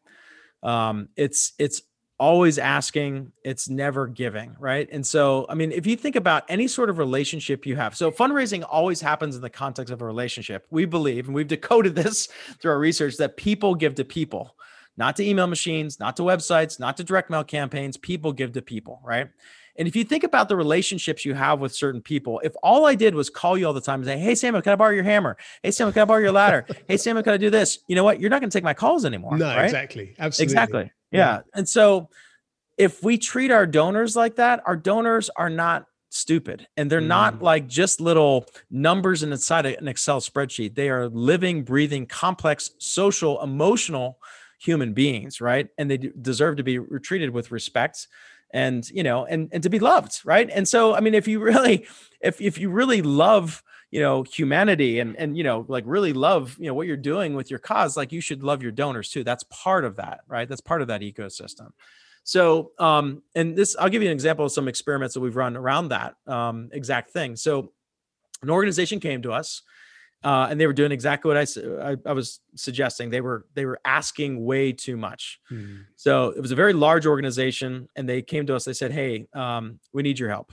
Um, 0.64 1.10
it's 1.18 1.52
it's 1.60 1.82
always 2.22 2.60
asking, 2.60 3.32
it's 3.44 3.68
never 3.68 4.06
giving, 4.06 4.56
right? 4.60 4.88
And 4.92 5.06
so, 5.06 5.48
I 5.50 5.56
mean, 5.56 5.72
if 5.72 5.88
you 5.88 5.96
think 5.96 6.16
about 6.16 6.44
any 6.50 6.68
sort 6.68 6.92
of 6.92 7.00
relationship 7.00 7.66
you 7.66 7.76
have, 7.78 7.98
so 7.98 8.12
fundraising 8.12 8.64
always 8.70 9.02
happens 9.02 9.36
in 9.36 9.42
the 9.42 9.50
context 9.50 9.92
of 9.92 10.04
a 10.04 10.06
relationship. 10.06 10.68
We 10.70 10.86
believe, 10.86 11.26
and 11.26 11.34
we've 11.34 11.48
decoded 11.48 11.96
this 12.02 12.28
through 12.60 12.74
our 12.74 12.78
research, 12.78 13.18
that 13.18 13.38
people 13.38 13.74
give 13.74 13.96
to 13.96 14.06
people, 14.06 14.56
not 14.98 15.16
to 15.16 15.28
email 15.28 15.48
machines, 15.48 16.00
not 16.00 16.16
to 16.18 16.22
websites, 16.22 16.80
not 16.80 16.96
to 16.98 17.04
direct 17.04 17.32
mail 17.32 17.44
campaigns. 17.44 17.98
People 17.98 18.34
give 18.34 18.52
to 18.52 18.62
people, 18.62 19.02
right? 19.04 19.28
And 19.78 19.88
if 19.88 19.96
you 19.96 20.04
think 20.04 20.24
about 20.24 20.48
the 20.48 20.56
relationships 20.56 21.26
you 21.26 21.34
have 21.34 21.60
with 21.60 21.74
certain 21.74 22.02
people, 22.02 22.40
if 22.44 22.54
all 22.62 22.86
I 22.86 22.94
did 22.94 23.16
was 23.16 23.32
call 23.32 23.58
you 23.58 23.66
all 23.66 23.74
the 23.74 23.82
time 23.82 24.02
and 24.02 24.06
say, 24.06 24.20
Hey, 24.20 24.36
Sam, 24.36 24.62
can 24.62 24.74
I 24.74 24.76
borrow 24.76 24.92
your 24.92 25.04
hammer? 25.04 25.38
Hey, 25.64 25.72
Sam, 25.72 25.92
can 25.92 26.04
I 26.04 26.06
borrow 26.06 26.20
your 26.20 26.34
ladder? 26.34 26.68
hey, 26.88 26.98
Sam, 26.98 27.16
can 27.24 27.34
I 27.34 27.38
do 27.38 27.50
this? 27.50 27.80
You 27.88 27.96
know 27.96 28.04
what? 28.04 28.20
You're 28.20 28.30
not 28.30 28.42
going 28.42 28.52
to 28.52 28.56
take 28.56 28.64
my 28.64 28.76
calls 28.76 29.06
anymore. 29.06 29.40
No, 29.40 29.48
right? 29.48 29.64
exactly. 29.64 30.14
Absolutely. 30.20 30.52
Exactly. 30.52 30.92
Yeah. 31.12 31.20
yeah. 31.20 31.42
And 31.54 31.68
so 31.68 32.10
if 32.78 33.04
we 33.04 33.18
treat 33.18 33.52
our 33.52 33.68
donors 33.68 34.16
like 34.16 34.38
that, 34.38 34.62
our 34.66 34.76
donors 34.76 35.30
are 35.36 35.50
not 35.50 35.86
stupid 36.10 36.68
and 36.76 36.92
they're 36.92 37.02
mm. 37.02 37.08
not 37.08 37.42
like 37.42 37.68
just 37.68 38.02
little 38.02 38.46
numbers 38.70 39.24
inside 39.24 39.66
an 39.66 39.88
Excel 39.88 40.20
spreadsheet. 40.20 40.76
They 40.76 40.90
are 40.90 41.08
living, 41.08 41.64
breathing, 41.64 42.06
complex, 42.06 42.72
social, 42.80 43.42
emotional 43.42 44.20
human 44.60 44.94
beings, 44.94 45.42
right? 45.42 45.68
And 45.78 45.90
they 45.90 45.98
deserve 45.98 46.58
to 46.58 46.64
be 46.64 46.80
treated 47.02 47.30
with 47.30 47.52
respect 47.52 48.08
and 48.54 48.90
you 48.90 49.04
know 49.04 49.26
and 49.26 49.50
and 49.52 49.64
to 49.64 49.70
be 49.70 49.80
loved 49.80 50.20
right 50.26 50.50
and 50.52 50.68
so 50.68 50.94
i 50.94 51.00
mean 51.00 51.14
if 51.14 51.28
you 51.28 51.40
really 51.40 51.88
if 52.20 52.42
if 52.42 52.58
you 52.58 52.70
really 52.70 53.02
love 53.02 53.64
you 53.92 54.00
know 54.00 54.24
humanity 54.24 55.00
and 55.00 55.16
and 55.18 55.38
you 55.38 55.44
know 55.44 55.66
like 55.68 55.84
really 55.86 56.14
love 56.14 56.56
you 56.60 56.68
know 56.68 56.74
what 56.74 56.88
you're 56.88 56.98
doing 56.98 57.36
with 57.36 57.50
your 57.50 57.60
cause 57.60 57.96
like 57.96 58.12
you 58.12 58.22
should 58.22 58.42
love 58.42 58.64
your 58.64 58.72
donors 58.72 59.10
too 59.10 59.24
that's 59.24 59.44
part 59.44 59.86
of 59.86 59.98
that 59.98 60.22
right 60.28 60.48
that's 60.48 60.62
part 60.62 60.82
of 60.82 60.88
that 60.88 61.02
ecosystem 61.02 61.72
so, 62.24 62.72
um, 62.78 63.24
and 63.36 63.56
this, 63.56 63.76
I'll 63.80 63.90
give 63.90 64.04
you 64.04 64.10
an 64.10 64.14
example 64.14 64.46
of 64.46 64.52
some 64.52 64.68
experiments 64.68 65.14
that 65.16 65.22
we've 65.22 65.36
run 65.36 65.58
around 65.58 65.90
that 65.90 66.16
um, 66.28 66.70
exact 66.72 67.12
thing. 67.12 67.36
So, 67.36 67.72
an 68.44 68.50
organization 68.50 69.00
came 69.00 69.22
to 69.24 69.32
us, 69.32 69.64
uh, 70.24 70.48
and 70.50 70.60
they 70.60 70.68
were 70.68 70.74
doing 70.74 70.92
exactly 70.92 71.30
what 71.30 71.38
I, 71.38 71.92
I, 71.92 71.98
I, 72.06 72.14
was 72.14 72.40
suggesting. 72.56 73.10
They 73.10 73.22
were 73.22 73.46
they 73.54 73.66
were 73.66 73.80
asking 73.86 74.44
way 74.44 74.72
too 74.72 74.98
much. 74.98 75.40
Hmm. 75.50 75.78
So 75.96 76.30
it 76.30 76.40
was 76.40 76.52
a 76.52 76.56
very 76.56 76.74
large 76.74 77.06
organization, 77.06 77.88
and 77.96 78.08
they 78.08 78.22
came 78.22 78.46
to 78.48 78.56
us. 78.56 78.66
They 78.66 78.74
said, 78.74 78.92
"Hey, 78.92 79.28
um, 79.34 79.80
we 79.94 80.04
need 80.04 80.20
your 80.20 80.30
help. 80.30 80.52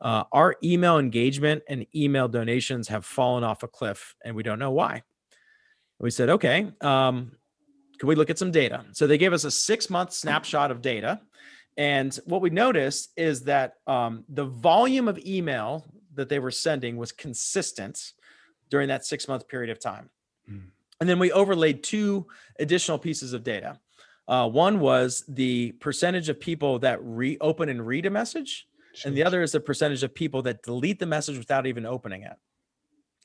Uh, 0.00 0.24
our 0.32 0.56
email 0.62 0.98
engagement 0.98 1.62
and 1.68 1.86
email 1.94 2.28
donations 2.28 2.88
have 2.88 3.04
fallen 3.04 3.44
off 3.44 3.62
a 3.62 3.68
cliff, 3.68 4.14
and 4.24 4.34
we 4.34 4.42
don't 4.42 4.58
know 4.58 4.70
why." 4.70 5.02
We 5.98 6.10
said, 6.10 6.28
"Okay, 6.30 6.72
um, 6.80 7.32
can 7.98 8.08
we 8.08 8.14
look 8.14 8.30
at 8.30 8.38
some 8.38 8.50
data? 8.50 8.84
So 8.92 9.06
they 9.06 9.18
gave 9.18 9.32
us 9.32 9.44
a 9.44 9.50
six 9.50 9.90
month 9.90 10.12
snapshot 10.12 10.70
of 10.70 10.80
data. 10.80 11.20
And 11.76 12.14
what 12.24 12.40
we 12.40 12.50
noticed 12.50 13.10
is 13.16 13.42
that 13.44 13.74
um, 13.86 14.24
the 14.28 14.44
volume 14.44 15.08
of 15.08 15.18
email 15.18 15.84
that 16.14 16.28
they 16.28 16.38
were 16.38 16.50
sending 16.50 16.96
was 16.96 17.12
consistent 17.12 18.12
during 18.70 18.88
that 18.88 19.04
six 19.04 19.28
month 19.28 19.48
period 19.48 19.70
of 19.70 19.80
time. 19.80 20.10
Mm. 20.50 20.64
And 21.00 21.08
then 21.08 21.18
we 21.18 21.30
overlaid 21.30 21.82
two 21.82 22.26
additional 22.58 22.98
pieces 22.98 23.32
of 23.32 23.44
data. 23.44 23.78
Uh, 24.26 24.48
one 24.48 24.80
was 24.80 25.24
the 25.28 25.72
percentage 25.72 26.28
of 26.28 26.38
people 26.38 26.80
that 26.80 26.98
reopen 27.02 27.68
and 27.68 27.86
read 27.86 28.06
a 28.06 28.10
message. 28.10 28.67
And 29.04 29.16
the 29.16 29.24
other 29.24 29.42
is 29.42 29.52
the 29.52 29.60
percentage 29.60 30.02
of 30.02 30.14
people 30.14 30.42
that 30.42 30.62
delete 30.62 30.98
the 30.98 31.06
message 31.06 31.38
without 31.38 31.66
even 31.66 31.86
opening 31.86 32.22
it. 32.22 32.36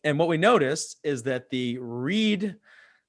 And 0.03 0.19
what 0.19 0.27
we 0.27 0.37
noticed 0.37 0.99
is 1.03 1.23
that 1.23 1.49
the 1.49 1.77
read 1.79 2.55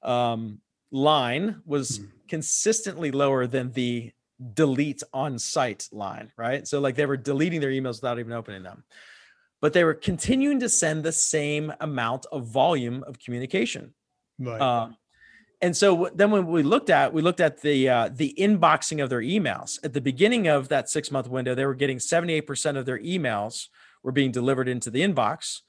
um, 0.02 0.60
line 0.92 1.62
was 1.66 1.98
mm. 1.98 2.08
consistently 2.28 3.10
lower 3.10 3.46
than 3.46 3.72
the 3.72 4.12
delete 4.54 5.02
on 5.12 5.38
site 5.38 5.88
line, 5.92 6.30
right? 6.36 6.66
So 6.66 6.80
like 6.80 6.94
they 6.94 7.06
were 7.06 7.16
deleting 7.16 7.60
their 7.60 7.70
emails 7.70 8.00
without 8.00 8.18
even 8.18 8.32
opening 8.32 8.62
them. 8.62 8.84
But 9.60 9.72
they 9.72 9.84
were 9.84 9.94
continuing 9.94 10.60
to 10.60 10.68
send 10.68 11.04
the 11.04 11.12
same 11.12 11.72
amount 11.80 12.26
of 12.30 12.46
volume 12.46 13.02
of 13.06 13.18
communication. 13.18 13.94
Right. 14.38 14.60
Uh, 14.60 14.88
and 15.60 15.76
so 15.76 16.10
then 16.14 16.30
when 16.30 16.46
we 16.46 16.62
looked 16.62 16.90
at 16.90 17.12
we 17.12 17.22
looked 17.22 17.40
at 17.40 17.62
the 17.62 17.88
uh, 17.88 18.10
the 18.12 18.34
inboxing 18.38 19.02
of 19.02 19.10
their 19.10 19.20
emails. 19.20 19.78
At 19.84 19.92
the 19.92 20.00
beginning 20.00 20.48
of 20.48 20.68
that 20.68 20.88
six 20.88 21.10
month 21.10 21.28
window 21.28 21.54
they 21.54 21.66
were 21.66 21.74
getting 21.74 21.98
78% 21.98 22.76
of 22.76 22.86
their 22.86 22.98
emails 22.98 23.68
were 24.02 24.12
being 24.12 24.30
delivered 24.30 24.68
into 24.68 24.90
the 24.90 25.00
inbox. 25.00 25.60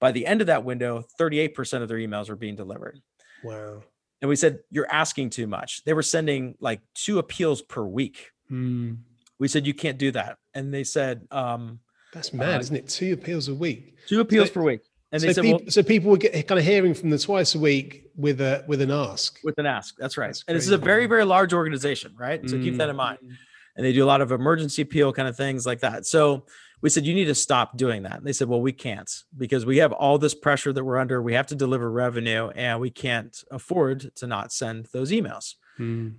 By 0.00 0.12
the 0.12 0.26
end 0.26 0.40
of 0.40 0.48
that 0.48 0.64
window 0.64 1.04
38% 1.20 1.82
of 1.82 1.88
their 1.88 1.98
emails 1.98 2.28
were 2.28 2.36
being 2.36 2.56
delivered. 2.56 3.00
Wow. 3.42 3.82
And 4.20 4.28
we 4.28 4.36
said 4.36 4.60
you're 4.70 4.90
asking 4.90 5.30
too 5.30 5.46
much. 5.46 5.84
They 5.84 5.92
were 5.92 6.02
sending 6.02 6.56
like 6.60 6.80
two 6.94 7.18
appeals 7.18 7.62
per 7.62 7.84
week. 7.84 8.30
Hmm. 8.48 8.94
we 9.38 9.48
said 9.48 9.66
you 9.66 9.72
can't 9.72 9.96
do 9.96 10.10
that. 10.12 10.36
And 10.52 10.72
they 10.72 10.84
said 10.84 11.26
um, 11.30 11.80
that's 12.12 12.32
mad 12.32 12.56
uh, 12.56 12.60
isn't 12.60 12.76
it? 12.76 12.88
Two 12.88 13.14
appeals 13.14 13.48
a 13.48 13.54
week. 13.54 13.96
two 14.06 14.20
appeals 14.20 14.48
so, 14.48 14.54
per 14.54 14.62
week 14.62 14.82
and 15.14 15.22
so, 15.22 15.32
said, 15.32 15.42
people, 15.42 15.60
well, 15.60 15.70
so 15.70 15.82
people 15.84 16.10
were 16.10 16.16
get, 16.16 16.32
kind 16.48 16.58
of 16.58 16.64
hearing 16.64 16.92
from 16.92 17.10
them 17.10 17.18
twice 17.20 17.54
a 17.54 17.58
week 17.58 18.10
with 18.16 18.40
a 18.40 18.64
with 18.66 18.80
an 18.80 18.90
ask. 18.90 19.38
With 19.44 19.56
an 19.58 19.66
ask 19.66 19.94
that's 19.96 20.18
right. 20.18 20.28
That's 20.28 20.44
and 20.48 20.56
this 20.56 20.64
is 20.64 20.72
a 20.72 20.78
very 20.78 21.06
very 21.06 21.24
large 21.24 21.52
organization 21.52 22.12
right? 22.18 22.40
So 22.50 22.56
mm. 22.56 22.64
keep 22.64 22.76
that 22.78 22.88
in 22.88 22.96
mind. 22.96 23.18
Mm. 23.24 23.36
and 23.76 23.86
they 23.86 23.92
do 23.92 24.04
a 24.04 24.06
lot 24.06 24.20
of 24.20 24.32
emergency 24.32 24.82
appeal 24.82 25.12
kind 25.12 25.28
of 25.28 25.36
things 25.36 25.66
like 25.66 25.80
that. 25.80 26.04
So 26.04 26.46
we 26.82 26.90
said 26.90 27.06
you 27.06 27.14
need 27.14 27.26
to 27.26 27.34
stop 27.34 27.76
doing 27.76 28.02
that. 28.02 28.18
And 28.18 28.26
they 28.26 28.32
said 28.32 28.48
well 28.48 28.60
we 28.60 28.72
can't 28.72 29.10
because 29.36 29.64
we 29.64 29.78
have 29.78 29.92
all 29.92 30.18
this 30.18 30.34
pressure 30.34 30.72
that 30.72 30.82
we're 30.82 30.98
under. 30.98 31.22
We 31.22 31.34
have 31.34 31.46
to 31.46 31.54
deliver 31.54 31.88
revenue 31.92 32.48
and 32.48 32.80
we 32.80 32.90
can't 32.90 33.36
afford 33.52 34.14
to 34.16 34.26
not 34.26 34.52
send 34.52 34.88
those 34.92 35.12
emails. 35.12 35.54
Mm. 35.78 36.14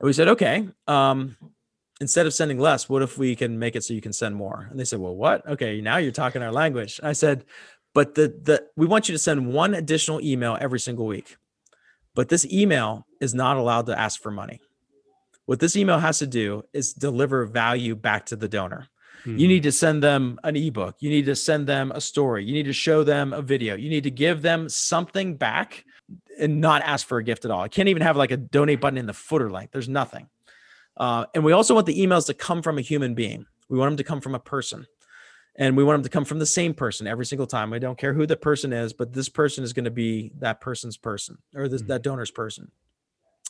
and 0.00 0.06
we 0.06 0.14
said 0.14 0.28
okay 0.28 0.66
um, 0.86 1.36
instead 2.00 2.26
of 2.26 2.32
sending 2.32 2.58
less 2.58 2.88
what 2.88 3.02
if 3.02 3.18
we 3.18 3.34
can 3.34 3.58
make 3.58 3.74
it 3.76 3.84
so 3.84 3.92
you 3.92 4.00
can 4.00 4.14
send 4.14 4.34
more? 4.36 4.68
And 4.70 4.80
they 4.80 4.84
said 4.84 5.00
well 5.00 5.14
what? 5.14 5.46
Okay 5.46 5.82
now 5.82 5.98
you're 5.98 6.12
talking 6.12 6.42
our 6.42 6.52
language. 6.52 6.98
I 7.02 7.12
said 7.12 7.44
but 7.98 8.14
the 8.14 8.26
the 8.48 8.56
we 8.76 8.86
want 8.86 9.08
you 9.08 9.14
to 9.14 9.18
send 9.28 9.52
one 9.52 9.74
additional 9.74 10.20
email 10.20 10.56
every 10.60 10.80
single 10.80 11.06
week 11.06 11.36
but 12.14 12.28
this 12.28 12.44
email 12.60 13.06
is 13.20 13.34
not 13.34 13.56
allowed 13.56 13.86
to 13.86 13.98
ask 13.98 14.22
for 14.22 14.30
money 14.30 14.60
what 15.46 15.60
this 15.60 15.74
email 15.76 15.98
has 15.98 16.18
to 16.18 16.26
do 16.26 16.62
is 16.72 16.92
deliver 16.92 17.44
value 17.46 17.94
back 17.94 18.26
to 18.26 18.36
the 18.36 18.48
donor 18.48 18.88
Mm-hmm. 19.24 19.38
You 19.38 19.48
need 19.48 19.62
to 19.64 19.72
send 19.72 20.02
them 20.02 20.38
an 20.44 20.56
ebook. 20.56 20.96
You 21.00 21.10
need 21.10 21.26
to 21.26 21.34
send 21.34 21.66
them 21.66 21.90
a 21.92 22.00
story. 22.00 22.44
You 22.44 22.52
need 22.52 22.66
to 22.66 22.72
show 22.72 23.02
them 23.02 23.32
a 23.32 23.42
video. 23.42 23.74
You 23.74 23.90
need 23.90 24.04
to 24.04 24.10
give 24.10 24.42
them 24.42 24.68
something 24.68 25.36
back 25.36 25.84
and 26.40 26.60
not 26.60 26.82
ask 26.82 27.06
for 27.06 27.18
a 27.18 27.24
gift 27.24 27.44
at 27.44 27.50
all. 27.50 27.60
I 27.60 27.68
can't 27.68 27.88
even 27.88 28.02
have 28.02 28.16
like 28.16 28.30
a 28.30 28.36
donate 28.36 28.80
button 28.80 28.96
in 28.96 29.06
the 29.06 29.12
footer 29.12 29.50
link. 29.50 29.70
There's 29.72 29.88
nothing. 29.88 30.28
Uh, 30.96 31.26
and 31.34 31.44
we 31.44 31.52
also 31.52 31.74
want 31.74 31.86
the 31.86 31.98
emails 31.98 32.26
to 32.26 32.34
come 32.34 32.62
from 32.62 32.78
a 32.78 32.80
human 32.80 33.14
being. 33.14 33.46
We 33.68 33.78
want 33.78 33.90
them 33.90 33.96
to 33.98 34.04
come 34.04 34.20
from 34.20 34.34
a 34.34 34.40
person. 34.40 34.86
And 35.58 35.76
we 35.76 35.82
want 35.82 35.96
them 35.96 36.04
to 36.04 36.08
come 36.08 36.24
from 36.24 36.38
the 36.38 36.46
same 36.46 36.72
person 36.72 37.06
every 37.06 37.26
single 37.26 37.46
time. 37.46 37.70
We 37.70 37.80
don't 37.80 37.98
care 37.98 38.14
who 38.14 38.26
the 38.26 38.36
person 38.36 38.72
is, 38.72 38.92
but 38.92 39.12
this 39.12 39.28
person 39.28 39.64
is 39.64 39.72
going 39.72 39.86
to 39.86 39.90
be 39.90 40.30
that 40.38 40.60
person's 40.60 40.96
person 40.96 41.38
or 41.54 41.68
this, 41.68 41.82
mm-hmm. 41.82 41.88
that 41.88 42.02
donor's 42.02 42.30
person. 42.30 42.70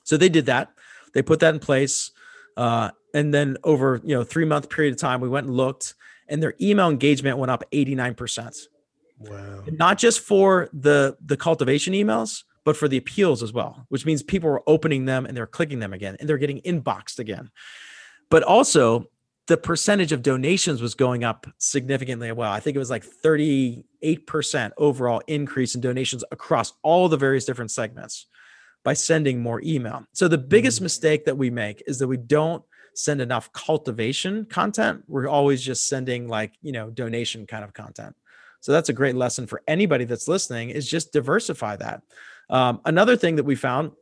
So 0.04 0.16
they 0.16 0.30
did 0.30 0.46
that. 0.46 0.70
They 1.12 1.20
put 1.22 1.40
that 1.40 1.54
in 1.54 1.60
place. 1.60 2.10
Uh, 2.56 2.90
and 3.14 3.32
then 3.32 3.56
over 3.62 4.00
you 4.02 4.14
know 4.16 4.24
three 4.24 4.44
month 4.44 4.68
period 4.70 4.94
of 4.94 4.98
time, 4.98 5.20
we 5.20 5.28
went 5.28 5.46
and 5.46 5.56
looked, 5.56 5.94
and 6.28 6.42
their 6.42 6.54
email 6.60 6.88
engagement 6.88 7.38
went 7.38 7.50
up 7.50 7.62
89%. 7.72 8.56
Wow. 9.20 9.64
not 9.72 9.98
just 9.98 10.20
for 10.20 10.68
the 10.72 11.16
the 11.24 11.36
cultivation 11.36 11.92
emails, 11.92 12.44
but 12.64 12.76
for 12.76 12.86
the 12.86 12.96
appeals 12.96 13.42
as 13.42 13.52
well, 13.52 13.86
which 13.88 14.06
means 14.06 14.22
people 14.22 14.48
were 14.48 14.62
opening 14.66 15.06
them 15.06 15.26
and 15.26 15.36
they're 15.36 15.46
clicking 15.46 15.80
them 15.80 15.92
again 15.92 16.16
and 16.20 16.28
they're 16.28 16.38
getting 16.38 16.60
inboxed 16.60 17.18
again. 17.18 17.50
But 18.30 18.42
also 18.42 19.06
the 19.48 19.56
percentage 19.56 20.12
of 20.12 20.22
donations 20.22 20.82
was 20.82 20.94
going 20.94 21.24
up 21.24 21.46
significantly 21.56 22.30
well. 22.32 22.52
I 22.52 22.60
think 22.60 22.76
it 22.76 22.78
was 22.78 22.90
like 22.90 23.04
38% 23.04 23.82
overall 24.76 25.22
increase 25.26 25.74
in 25.74 25.80
donations 25.80 26.22
across 26.30 26.74
all 26.82 27.08
the 27.08 27.16
various 27.16 27.46
different 27.46 27.70
segments 27.70 28.26
by 28.84 28.92
sending 28.92 29.40
more 29.40 29.62
email. 29.64 30.04
So 30.12 30.28
the 30.28 30.36
biggest 30.38 30.76
mm-hmm. 30.76 30.84
mistake 30.84 31.24
that 31.24 31.38
we 31.38 31.48
make 31.48 31.82
is 31.86 31.98
that 31.98 32.08
we 32.08 32.18
don't 32.18 32.62
send 32.94 33.22
enough 33.22 33.50
cultivation 33.54 34.44
content. 34.44 35.02
We're 35.08 35.28
always 35.28 35.62
just 35.62 35.88
sending 35.88 36.28
like, 36.28 36.52
you 36.60 36.72
know, 36.72 36.90
donation 36.90 37.46
kind 37.46 37.64
of 37.64 37.72
content. 37.72 38.14
So 38.60 38.72
that's 38.72 38.90
a 38.90 38.92
great 38.92 39.14
lesson 39.14 39.46
for 39.46 39.62
anybody 39.66 40.04
that's 40.04 40.28
listening 40.28 40.70
is 40.70 40.88
just 40.88 41.12
diversify 41.12 41.76
that. 41.76 42.02
Um, 42.50 42.80
another 42.84 43.16
thing 43.16 43.36
that 43.36 43.44
we 43.44 43.54
found 43.54 43.92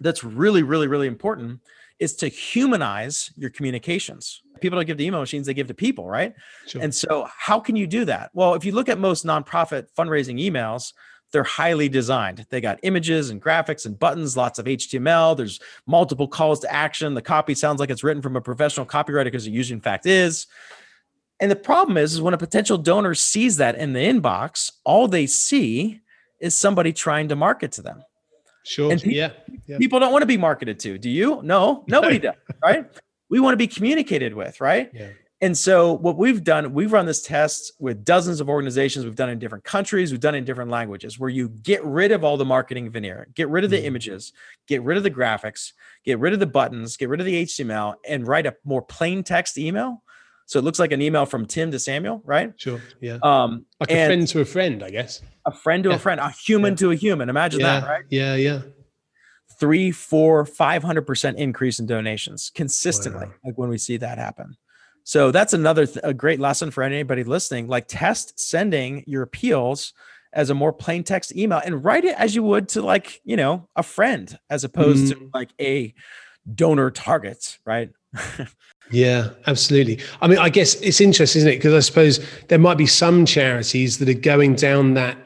that's 0.00 0.24
really, 0.24 0.62
really, 0.62 0.86
really 0.86 1.06
important 1.06 1.60
is 1.98 2.16
to 2.16 2.28
humanize 2.28 3.30
your 3.36 3.50
communications. 3.50 4.42
People 4.60 4.78
don't 4.78 4.86
give 4.86 4.98
to 4.98 5.04
email 5.04 5.20
machines, 5.20 5.46
they 5.46 5.54
give 5.54 5.68
to 5.68 5.74
people, 5.74 6.06
right? 6.06 6.34
Sure. 6.66 6.82
And 6.82 6.94
so, 6.94 7.26
how 7.36 7.60
can 7.60 7.76
you 7.76 7.86
do 7.86 8.04
that? 8.06 8.30
Well, 8.34 8.54
if 8.54 8.64
you 8.64 8.72
look 8.72 8.88
at 8.88 8.98
most 8.98 9.24
nonprofit 9.24 9.86
fundraising 9.96 10.40
emails, 10.40 10.92
they're 11.32 11.44
highly 11.44 11.88
designed. 11.88 12.46
They 12.50 12.60
got 12.60 12.80
images 12.82 13.30
and 13.30 13.40
graphics 13.40 13.86
and 13.86 13.98
buttons, 13.98 14.36
lots 14.36 14.58
of 14.58 14.66
HTML. 14.66 15.36
There's 15.36 15.60
multiple 15.86 16.26
calls 16.26 16.60
to 16.60 16.72
action. 16.72 17.14
The 17.14 17.22
copy 17.22 17.54
sounds 17.54 17.78
like 17.80 17.90
it's 17.90 18.02
written 18.02 18.22
from 18.22 18.36
a 18.36 18.40
professional 18.40 18.86
copywriter 18.86 19.24
because 19.24 19.46
it 19.46 19.52
usually, 19.52 19.76
in 19.76 19.80
fact, 19.80 20.06
is. 20.06 20.46
And 21.38 21.50
the 21.50 21.56
problem 21.56 21.96
is, 21.96 22.12
is 22.12 22.20
when 22.20 22.34
a 22.34 22.38
potential 22.38 22.76
donor 22.76 23.14
sees 23.14 23.56
that 23.58 23.76
in 23.76 23.92
the 23.92 24.00
inbox, 24.00 24.72
all 24.84 25.08
they 25.08 25.26
see 25.26 26.00
is 26.40 26.56
somebody 26.56 26.92
trying 26.92 27.28
to 27.28 27.36
market 27.36 27.72
to 27.72 27.82
them. 27.82 28.02
Sure. 28.64 28.94
Yeah. 28.96 29.30
yeah. 29.66 29.78
People 29.78 30.00
don't 30.00 30.12
want 30.12 30.22
to 30.22 30.26
be 30.26 30.36
marketed 30.36 30.78
to. 30.80 30.98
Do 30.98 31.08
you? 31.08 31.40
No, 31.42 31.84
nobody 31.86 32.18
does. 32.26 32.34
Right. 32.62 32.86
We 33.30 33.40
want 33.40 33.54
to 33.54 33.56
be 33.56 33.66
communicated 33.66 34.34
with. 34.34 34.60
Right. 34.60 34.90
Yeah. 34.92 35.10
And 35.42 35.56
so 35.56 35.94
what 35.94 36.18
we've 36.18 36.44
done, 36.44 36.74
we've 36.74 36.92
run 36.92 37.06
this 37.06 37.22
test 37.22 37.72
with 37.78 38.04
dozens 38.04 38.40
of 38.40 38.50
organizations. 38.50 39.06
We've 39.06 39.14
done 39.14 39.30
in 39.30 39.38
different 39.38 39.64
countries. 39.64 40.10
We've 40.10 40.20
done 40.20 40.34
in 40.34 40.44
different 40.44 40.70
languages 40.70 41.18
where 41.18 41.30
you 41.30 41.48
get 41.48 41.82
rid 41.82 42.12
of 42.12 42.24
all 42.24 42.36
the 42.36 42.44
marketing 42.44 42.90
veneer, 42.90 43.26
get 43.34 43.48
rid 43.48 43.64
of 43.64 43.70
the 43.70 43.78
mm-hmm. 43.78 43.86
images, 43.86 44.34
get 44.66 44.82
rid 44.82 44.98
of 44.98 45.02
the 45.02 45.10
graphics, 45.10 45.72
get 46.04 46.18
rid 46.18 46.34
of 46.34 46.40
the 46.40 46.46
buttons, 46.46 46.98
get 46.98 47.08
rid 47.08 47.20
of 47.20 47.26
the 47.26 47.44
HTML 47.44 47.94
and 48.06 48.26
write 48.26 48.44
a 48.44 48.54
more 48.64 48.82
plain 48.82 49.22
text 49.22 49.56
email. 49.56 50.02
So 50.44 50.58
it 50.58 50.62
looks 50.62 50.78
like 50.78 50.92
an 50.92 51.00
email 51.00 51.24
from 51.24 51.46
Tim 51.46 51.70
to 51.70 51.78
Samuel, 51.78 52.20
right? 52.24 52.52
Sure. 52.56 52.82
Yeah. 53.00 53.18
Um, 53.22 53.64
like 53.78 53.90
a 53.92 54.06
friend 54.06 54.28
to 54.28 54.40
a 54.40 54.44
friend, 54.44 54.82
I 54.82 54.90
guess. 54.90 55.22
A 55.46 55.52
friend 55.52 55.84
to 55.84 55.90
yeah. 55.90 55.96
a 55.96 55.98
friend, 55.98 56.20
a 56.20 56.28
human 56.30 56.72
yeah. 56.72 56.76
to 56.78 56.90
a 56.90 56.96
human. 56.96 57.30
Imagine 57.30 57.60
yeah. 57.60 57.80
that, 57.80 57.88
right? 57.88 58.04
Yeah. 58.10 58.34
Yeah 58.34 58.60
three, 59.60 59.92
four, 59.92 60.44
five 60.44 60.82
hundred 60.82 61.06
percent 61.06 61.38
increase 61.38 61.78
in 61.78 61.86
donations 61.86 62.50
consistently. 62.54 63.26
Wow. 63.26 63.34
Like 63.44 63.58
when 63.58 63.68
we 63.68 63.78
see 63.78 63.98
that 63.98 64.18
happen. 64.18 64.56
So 65.04 65.30
that's 65.30 65.52
another 65.52 65.86
th- 65.86 66.00
a 66.02 66.14
great 66.14 66.40
lesson 66.40 66.70
for 66.70 66.82
anybody 66.82 67.22
listening. 67.24 67.68
Like 67.68 67.86
test 67.86 68.40
sending 68.40 69.04
your 69.06 69.22
appeals 69.22 69.92
as 70.32 70.50
a 70.50 70.54
more 70.54 70.72
plain 70.72 71.04
text 71.04 71.34
email 71.36 71.60
and 71.64 71.84
write 71.84 72.04
it 72.04 72.14
as 72.16 72.34
you 72.34 72.42
would 72.42 72.68
to 72.70 72.82
like 72.82 73.20
you 73.24 73.36
know 73.36 73.68
a 73.76 73.82
friend 73.82 74.38
as 74.48 74.64
opposed 74.64 75.06
mm. 75.06 75.18
to 75.18 75.30
like 75.34 75.50
a 75.60 75.94
donor 76.54 76.90
target, 76.90 77.58
right? 77.64 77.90
yeah, 78.90 79.30
absolutely. 79.46 80.00
I 80.20 80.28
mean, 80.28 80.38
I 80.38 80.48
guess 80.48 80.74
it's 80.76 81.00
interesting, 81.00 81.40
isn't 81.40 81.52
it? 81.52 81.56
Because 81.56 81.74
I 81.74 81.80
suppose 81.80 82.24
there 82.48 82.58
might 82.58 82.78
be 82.78 82.86
some 82.86 83.26
charities 83.26 83.98
that 83.98 84.08
are 84.08 84.14
going 84.14 84.54
down 84.54 84.94
that 84.94 85.16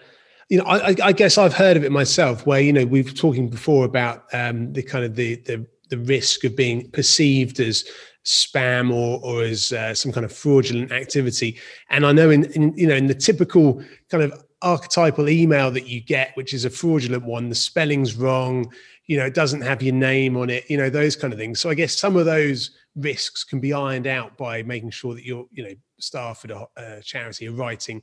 you 0.48 0.58
know, 0.58 0.64
I, 0.64 0.94
I, 1.02 1.12
guess 1.12 1.38
I've 1.38 1.54
heard 1.54 1.76
of 1.76 1.84
it 1.84 1.92
myself, 1.92 2.46
where 2.46 2.60
you 2.60 2.72
know 2.72 2.84
we've 2.84 3.14
talking 3.14 3.48
before 3.48 3.84
about 3.84 4.24
um, 4.32 4.72
the 4.72 4.82
kind 4.82 5.04
of 5.04 5.16
the, 5.16 5.36
the 5.36 5.66
the 5.90 5.98
risk 5.98 6.44
of 6.44 6.56
being 6.56 6.90
perceived 6.90 7.60
as 7.60 7.84
spam 8.24 8.92
or 8.92 9.20
or 9.22 9.42
as 9.42 9.72
uh, 9.72 9.94
some 9.94 10.12
kind 10.12 10.24
of 10.24 10.32
fraudulent 10.32 10.92
activity. 10.92 11.58
And 11.90 12.04
I 12.06 12.12
know 12.12 12.30
in, 12.30 12.44
in 12.52 12.76
you 12.76 12.86
know 12.86 12.94
in 12.94 13.06
the 13.06 13.14
typical 13.14 13.82
kind 14.10 14.22
of 14.22 14.44
archetypal 14.62 15.28
email 15.28 15.70
that 15.70 15.86
you 15.86 16.00
get, 16.00 16.36
which 16.36 16.54
is 16.54 16.64
a 16.64 16.70
fraudulent 16.70 17.24
one, 17.24 17.48
the 17.48 17.54
spelling's 17.54 18.16
wrong, 18.16 18.72
you 19.06 19.18
know, 19.18 19.26
it 19.26 19.34
doesn't 19.34 19.60
have 19.60 19.82
your 19.82 19.94
name 19.94 20.36
on 20.36 20.48
it, 20.48 20.64
you 20.70 20.78
know, 20.78 20.88
those 20.88 21.14
kind 21.14 21.32
of 21.32 21.38
things. 21.38 21.60
So 21.60 21.68
I 21.68 21.74
guess 21.74 21.96
some 21.96 22.16
of 22.16 22.24
those 22.24 22.70
risks 22.96 23.44
can 23.44 23.60
be 23.60 23.72
ironed 23.72 24.06
out 24.06 24.36
by 24.38 24.62
making 24.62 24.90
sure 24.90 25.14
that 25.14 25.24
your 25.24 25.46
you 25.52 25.64
know 25.64 25.74
staff 25.98 26.44
at 26.44 26.50
a 26.50 26.66
uh, 26.76 27.00
charity 27.00 27.48
are 27.48 27.52
writing 27.52 28.02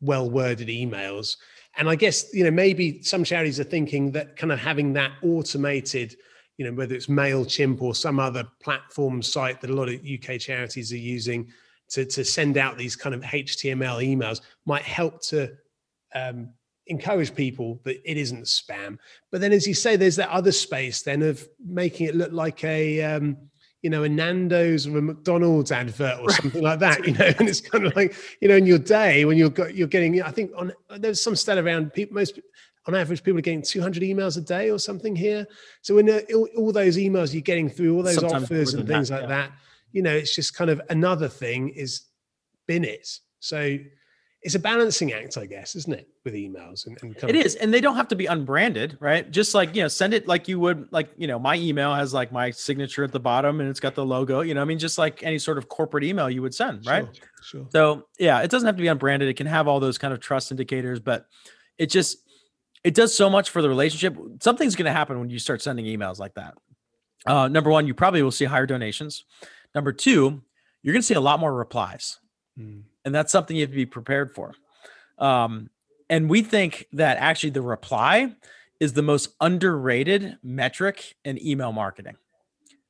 well 0.00 0.30
worded 0.30 0.68
emails 0.68 1.36
and 1.76 1.88
I 1.88 1.94
guess, 1.94 2.32
you 2.34 2.44
know, 2.44 2.50
maybe 2.50 3.02
some 3.02 3.24
charities 3.24 3.60
are 3.60 3.64
thinking 3.64 4.12
that 4.12 4.36
kind 4.36 4.52
of 4.52 4.58
having 4.58 4.92
that 4.94 5.12
automated, 5.22 6.16
you 6.56 6.64
know, 6.64 6.72
whether 6.72 6.94
it's 6.94 7.06
MailChimp 7.06 7.80
or 7.80 7.94
some 7.94 8.18
other 8.18 8.44
platform 8.62 9.22
site 9.22 9.60
that 9.60 9.70
a 9.70 9.74
lot 9.74 9.88
of 9.88 9.94
UK 9.94 10.40
charities 10.40 10.92
are 10.92 10.98
using 10.98 11.50
to, 11.90 12.04
to 12.04 12.24
send 12.24 12.56
out 12.56 12.76
these 12.76 12.96
kind 12.96 13.14
of 13.14 13.22
HTML 13.22 14.04
emails 14.04 14.40
might 14.66 14.82
help 14.82 15.22
to 15.22 15.52
um, 16.14 16.50
encourage 16.86 17.34
people 17.34 17.80
that 17.84 18.00
it 18.04 18.16
isn't 18.16 18.44
spam. 18.44 18.98
But 19.30 19.40
then, 19.40 19.52
as 19.52 19.66
you 19.66 19.74
say, 19.74 19.96
there's 19.96 20.16
that 20.16 20.30
other 20.30 20.52
space 20.52 21.02
then 21.02 21.22
of 21.22 21.46
making 21.64 22.08
it 22.08 22.14
look 22.16 22.32
like 22.32 22.64
a, 22.64 23.02
um, 23.02 23.36
you 23.82 23.88
know, 23.90 24.04
a 24.04 24.08
Nando's 24.08 24.86
or 24.86 24.98
a 24.98 25.02
McDonald's 25.02 25.72
advert 25.72 26.20
or 26.20 26.30
something 26.30 26.62
like 26.62 26.80
that, 26.80 27.06
you 27.06 27.14
know, 27.14 27.32
and 27.38 27.48
it's 27.48 27.60
kind 27.60 27.86
of 27.86 27.96
like, 27.96 28.14
you 28.40 28.48
know, 28.48 28.56
in 28.56 28.66
your 28.66 28.78
day 28.78 29.24
when 29.24 29.38
you're 29.38 29.50
got, 29.50 29.74
you're 29.74 29.88
getting, 29.88 30.22
I 30.22 30.30
think 30.30 30.50
on 30.56 30.72
there's 30.98 31.22
some 31.22 31.34
stat 31.34 31.58
around 31.58 31.92
people, 31.92 32.14
most 32.14 32.38
on 32.86 32.94
average, 32.94 33.22
people 33.22 33.38
are 33.38 33.42
getting 33.42 33.62
200 33.62 34.02
emails 34.02 34.36
a 34.36 34.40
day 34.40 34.70
or 34.70 34.78
something 34.78 35.14
here. 35.16 35.46
So 35.82 35.94
when 35.94 36.10
uh, 36.10 36.20
all, 36.34 36.48
all 36.56 36.72
those 36.72 36.96
emails 36.96 37.32
you're 37.32 37.42
getting 37.42 37.68
through, 37.68 37.96
all 37.96 38.02
those 38.02 38.16
Sometimes 38.16 38.44
offers 38.44 38.74
and 38.74 38.86
things 38.86 39.08
that, 39.08 39.22
like 39.22 39.30
yeah. 39.30 39.36
that, 39.36 39.52
you 39.92 40.02
know, 40.02 40.14
it's 40.14 40.34
just 40.34 40.54
kind 40.54 40.70
of 40.70 40.80
another 40.90 41.28
thing 41.28 41.70
is 41.70 42.02
bin 42.66 42.84
it. 42.84 43.08
So 43.40 43.78
it's 44.42 44.54
a 44.54 44.58
balancing 44.58 45.12
act, 45.12 45.36
I 45.36 45.44
guess, 45.44 45.76
isn't 45.76 45.92
it, 45.92 46.08
with 46.24 46.32
emails? 46.32 46.86
And, 46.86 46.98
and 47.02 47.30
it 47.30 47.36
is, 47.36 47.56
and 47.56 47.74
they 47.74 47.80
don't 47.80 47.96
have 47.96 48.08
to 48.08 48.16
be 48.16 48.24
unbranded, 48.24 48.96
right? 48.98 49.30
Just 49.30 49.54
like 49.54 49.76
you 49.76 49.82
know, 49.82 49.88
send 49.88 50.14
it 50.14 50.26
like 50.26 50.48
you 50.48 50.58
would, 50.60 50.88
like 50.90 51.10
you 51.18 51.26
know, 51.26 51.38
my 51.38 51.56
email 51.56 51.94
has 51.94 52.14
like 52.14 52.32
my 52.32 52.50
signature 52.50 53.04
at 53.04 53.12
the 53.12 53.20
bottom, 53.20 53.60
and 53.60 53.68
it's 53.68 53.80
got 53.80 53.94
the 53.94 54.04
logo. 54.04 54.40
You 54.40 54.54
know, 54.54 54.62
I 54.62 54.64
mean, 54.64 54.78
just 54.78 54.96
like 54.96 55.22
any 55.22 55.38
sort 55.38 55.58
of 55.58 55.68
corporate 55.68 56.04
email 56.04 56.30
you 56.30 56.40
would 56.40 56.54
send, 56.54 56.86
right? 56.86 57.04
Sure, 57.04 57.28
sure. 57.42 57.66
So 57.70 58.06
yeah, 58.18 58.40
it 58.40 58.50
doesn't 58.50 58.66
have 58.66 58.76
to 58.76 58.82
be 58.82 58.88
unbranded. 58.88 59.28
It 59.28 59.34
can 59.34 59.46
have 59.46 59.68
all 59.68 59.78
those 59.78 59.98
kind 59.98 60.14
of 60.14 60.20
trust 60.20 60.50
indicators, 60.50 61.00
but 61.00 61.26
it 61.76 61.90
just 61.90 62.18
it 62.82 62.94
does 62.94 63.14
so 63.14 63.28
much 63.28 63.50
for 63.50 63.60
the 63.60 63.68
relationship. 63.68 64.16
Something's 64.40 64.74
going 64.74 64.86
to 64.86 64.92
happen 64.92 65.20
when 65.20 65.28
you 65.28 65.38
start 65.38 65.60
sending 65.60 65.84
emails 65.84 66.18
like 66.18 66.34
that. 66.34 66.54
Uh, 67.26 67.48
number 67.48 67.68
one, 67.68 67.86
you 67.86 67.92
probably 67.92 68.22
will 68.22 68.30
see 68.30 68.46
higher 68.46 68.64
donations. 68.64 69.26
Number 69.74 69.92
two, 69.92 70.40
you're 70.82 70.94
going 70.94 71.02
to 71.02 71.06
see 71.06 71.12
a 71.12 71.20
lot 71.20 71.40
more 71.40 71.52
replies. 71.52 72.18
Mm 72.58 72.84
and 73.04 73.14
that's 73.14 73.32
something 73.32 73.56
you 73.56 73.62
have 73.62 73.70
to 73.70 73.76
be 73.76 73.86
prepared 73.86 74.34
for. 74.34 74.54
Um, 75.18 75.70
and 76.08 76.28
we 76.28 76.42
think 76.42 76.86
that 76.92 77.18
actually 77.18 77.50
the 77.50 77.62
reply 77.62 78.34
is 78.80 78.94
the 78.94 79.02
most 79.02 79.34
underrated 79.40 80.38
metric 80.42 81.16
in 81.24 81.44
email 81.44 81.72
marketing. 81.72 82.16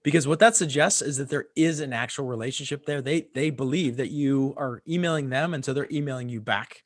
Because 0.03 0.27
what 0.27 0.39
that 0.39 0.57
suggests 0.57 1.03
is 1.03 1.19
that 1.19 1.29
there 1.29 1.47
is 1.55 1.81
an 1.81 1.93
actual 1.93 2.25
relationship 2.25 2.87
there. 2.87 3.03
They 3.03 3.27
they 3.35 3.51
believe 3.51 3.99
that 3.99 4.11
you 4.11 4.55
are 4.57 4.83
emailing 4.89 5.29
them 5.29 5.53
and 5.53 5.63
so 5.63 5.75
they're 5.75 5.89
emailing 5.91 6.31
you 6.31 6.41
back. 6.41 6.85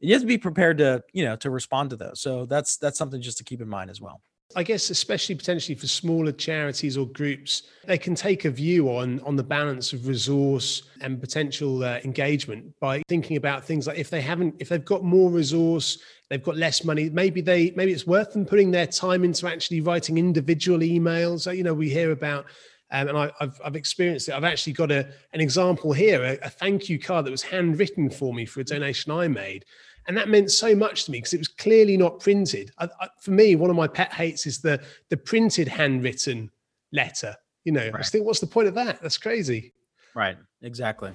And 0.00 0.08
you 0.08 0.14
have 0.14 0.22
to 0.22 0.26
be 0.26 0.38
prepared 0.38 0.78
to 0.78 1.02
you 1.12 1.24
know 1.24 1.36
to 1.36 1.50
respond 1.50 1.90
to 1.90 1.96
those. 1.96 2.20
So 2.20 2.46
that's 2.46 2.78
that's 2.78 2.96
something 2.96 3.20
just 3.20 3.36
to 3.38 3.44
keep 3.44 3.60
in 3.60 3.68
mind 3.68 3.90
as 3.90 4.00
well 4.00 4.22
I 4.56 4.62
guess 4.62 4.90
especially 4.90 5.34
potentially 5.34 5.74
for 5.74 5.86
smaller 5.86 6.32
charities 6.32 6.96
or 6.96 7.06
groups, 7.06 7.62
they 7.86 7.98
can 7.98 8.14
take 8.14 8.44
a 8.44 8.50
view 8.50 8.88
on 8.88 9.20
on 9.20 9.36
the 9.36 9.42
balance 9.42 9.92
of 9.92 10.06
resource 10.06 10.82
and 11.00 11.20
potential 11.20 11.82
uh, 11.82 11.98
engagement 12.04 12.72
by 12.80 13.02
thinking 13.08 13.36
about 13.36 13.64
things 13.64 13.86
like 13.86 13.98
if 13.98 14.10
they 14.10 14.20
haven't, 14.20 14.54
if 14.58 14.68
they've 14.68 14.84
got 14.84 15.02
more 15.02 15.30
resource, 15.30 15.98
they've 16.30 16.42
got 16.42 16.56
less 16.56 16.84
money. 16.84 17.10
Maybe 17.10 17.40
they 17.40 17.72
maybe 17.72 17.92
it's 17.92 18.06
worth 18.06 18.32
them 18.32 18.46
putting 18.46 18.70
their 18.70 18.86
time 18.86 19.24
into 19.24 19.48
actually 19.48 19.80
writing 19.80 20.18
individual 20.18 20.80
emails. 20.80 21.52
You 21.54 21.64
know, 21.64 21.74
we 21.74 21.90
hear 21.90 22.12
about. 22.12 22.46
Um, 22.90 23.08
and 23.08 23.18
I, 23.18 23.32
have 23.40 23.60
I've 23.64 23.76
experienced 23.76 24.28
it. 24.28 24.34
I've 24.34 24.44
actually 24.44 24.74
got 24.74 24.92
a, 24.92 25.08
an 25.32 25.40
example 25.40 25.92
here, 25.92 26.22
a, 26.22 26.46
a 26.46 26.50
thank 26.50 26.88
you 26.88 26.98
card 26.98 27.24
that 27.24 27.30
was 27.30 27.42
handwritten 27.42 28.08
for 28.08 28.32
me 28.32 28.44
for 28.44 28.60
a 28.60 28.64
donation 28.64 29.10
I 29.10 29.26
made 29.26 29.64
and 30.06 30.16
that 30.16 30.28
meant 30.28 30.50
so 30.50 30.74
much 30.74 31.04
to 31.04 31.10
me 31.10 31.18
because 31.18 31.32
it 31.32 31.38
was 31.38 31.48
clearly 31.48 31.96
not 31.96 32.20
printed. 32.20 32.70
I, 32.78 32.88
I, 33.00 33.08
for 33.20 33.30
me, 33.30 33.56
one 33.56 33.70
of 33.70 33.76
my 33.76 33.88
pet 33.88 34.12
hates 34.12 34.46
is 34.46 34.60
the 34.60 34.82
the 35.10 35.16
printed 35.16 35.68
handwritten 35.68 36.50
letter. 36.92 37.36
You 37.64 37.72
know, 37.72 37.90
right. 37.90 38.00
I 38.00 38.02
think, 38.02 38.26
what's 38.26 38.40
the 38.40 38.46
point 38.46 38.68
of 38.68 38.74
that? 38.74 39.00
That's 39.00 39.18
crazy. 39.18 39.72
Right. 40.14 40.36
Exactly. 40.62 41.12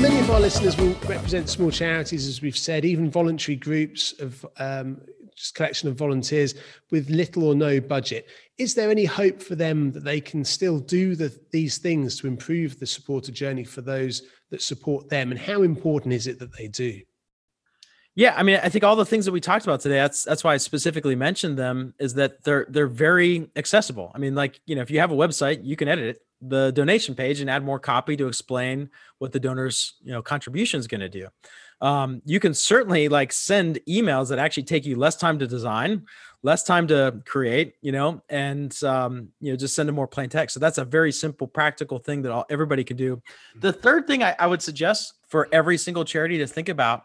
many 0.00 0.18
of 0.18 0.30
our 0.32 0.40
listeners 0.40 0.76
will 0.76 0.96
represent 1.06 1.48
small 1.48 1.70
charities, 1.70 2.26
as 2.26 2.42
we've 2.42 2.56
said, 2.56 2.84
even 2.84 3.08
voluntary 3.08 3.54
groups 3.54 4.18
of 4.18 4.44
um, 4.58 5.00
just 5.36 5.54
collection 5.54 5.88
of 5.88 5.96
volunteers 5.96 6.54
with 6.90 7.10
little 7.10 7.44
or 7.44 7.54
no 7.54 7.80
budget. 7.80 8.28
Is 8.58 8.74
there 8.74 8.90
any 8.90 9.04
hope 9.04 9.42
for 9.42 9.54
them 9.54 9.92
that 9.92 10.04
they 10.04 10.20
can 10.20 10.44
still 10.44 10.78
do 10.78 11.14
the, 11.14 11.36
these 11.50 11.78
things 11.78 12.18
to 12.20 12.26
improve 12.26 12.78
the 12.78 12.86
supporter 12.86 13.32
journey 13.32 13.64
for 13.64 13.80
those 13.80 14.22
that 14.50 14.62
support 14.62 15.08
them? 15.08 15.30
And 15.30 15.40
how 15.40 15.62
important 15.62 16.14
is 16.14 16.26
it 16.26 16.38
that 16.38 16.56
they 16.56 16.68
do? 16.68 17.00
Yeah, 18.14 18.34
I 18.36 18.42
mean, 18.42 18.60
I 18.62 18.68
think 18.68 18.84
all 18.84 18.94
the 18.94 19.06
things 19.06 19.24
that 19.24 19.32
we 19.32 19.40
talked 19.40 19.64
about 19.64 19.80
today, 19.80 19.94
that's 19.94 20.22
that's 20.22 20.44
why 20.44 20.52
I 20.52 20.58
specifically 20.58 21.16
mentioned 21.16 21.56
them, 21.56 21.94
is 21.98 22.12
that 22.14 22.44
they're 22.44 22.66
they're 22.68 22.86
very 22.86 23.50
accessible. 23.56 24.12
I 24.14 24.18
mean, 24.18 24.34
like, 24.34 24.60
you 24.66 24.76
know, 24.76 24.82
if 24.82 24.90
you 24.90 25.00
have 25.00 25.12
a 25.12 25.16
website, 25.16 25.64
you 25.64 25.76
can 25.76 25.88
edit 25.88 26.04
it, 26.16 26.22
the 26.42 26.72
donation 26.72 27.14
page 27.14 27.40
and 27.40 27.48
add 27.48 27.64
more 27.64 27.78
copy 27.78 28.16
to 28.16 28.26
explain 28.26 28.90
what 29.18 29.32
the 29.32 29.40
donor's, 29.40 29.94
you 30.02 30.12
know, 30.12 30.20
contribution 30.20 30.78
is 30.78 30.86
going 30.86 31.00
to 31.00 31.08
do 31.08 31.26
um, 31.82 32.22
you 32.24 32.40
can 32.40 32.54
certainly 32.54 33.08
like 33.08 33.32
send 33.32 33.80
emails 33.88 34.30
that 34.30 34.38
actually 34.38 34.62
take 34.62 34.86
you 34.86 34.96
less 34.96 35.16
time 35.16 35.38
to 35.38 35.46
design 35.46 36.06
less 36.44 36.64
time 36.64 36.88
to 36.88 37.20
create 37.24 37.74
you 37.82 37.92
know 37.92 38.20
and 38.28 38.82
um, 38.84 39.28
you 39.40 39.52
know 39.52 39.56
just 39.56 39.74
send 39.74 39.88
a 39.88 39.92
more 39.92 40.06
plain 40.06 40.28
text. 40.28 40.54
So 40.54 40.60
that's 40.60 40.78
a 40.78 40.84
very 40.84 41.12
simple 41.12 41.46
practical 41.46 41.98
thing 41.98 42.22
that 42.22 42.32
all, 42.32 42.46
everybody 42.50 42.84
can 42.84 42.96
do. 42.96 43.22
The 43.60 43.72
third 43.72 44.06
thing 44.06 44.22
I, 44.22 44.34
I 44.38 44.46
would 44.46 44.62
suggest 44.62 45.14
for 45.28 45.48
every 45.52 45.78
single 45.78 46.04
charity 46.04 46.38
to 46.38 46.46
think 46.46 46.68
about 46.68 47.04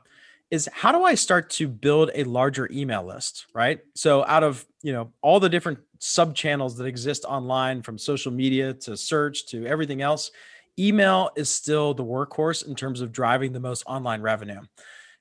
is 0.49 0.69
how 0.71 0.91
do 0.91 1.03
I 1.03 1.15
start 1.15 1.49
to 1.51 1.67
build 1.67 2.09
a 2.15 2.23
larger 2.23 2.69
email 2.71 3.05
list, 3.05 3.47
right? 3.53 3.79
So 3.95 4.25
out 4.25 4.43
of, 4.43 4.65
you 4.81 4.93
know, 4.93 5.11
all 5.21 5.39
the 5.39 5.49
different 5.49 5.79
sub 5.99 6.35
channels 6.35 6.77
that 6.77 6.85
exist 6.85 7.25
online 7.25 7.81
from 7.81 7.97
social 7.97 8.31
media 8.31 8.73
to 8.73 8.95
search 8.95 9.47
to 9.47 9.65
everything 9.65 10.01
else, 10.01 10.31
email 10.79 11.31
is 11.35 11.49
still 11.49 11.93
the 11.93 12.03
workhorse 12.03 12.67
in 12.67 12.75
terms 12.75 13.01
of 13.01 13.11
driving 13.11 13.53
the 13.53 13.59
most 13.59 13.83
online 13.87 14.21
revenue. 14.21 14.61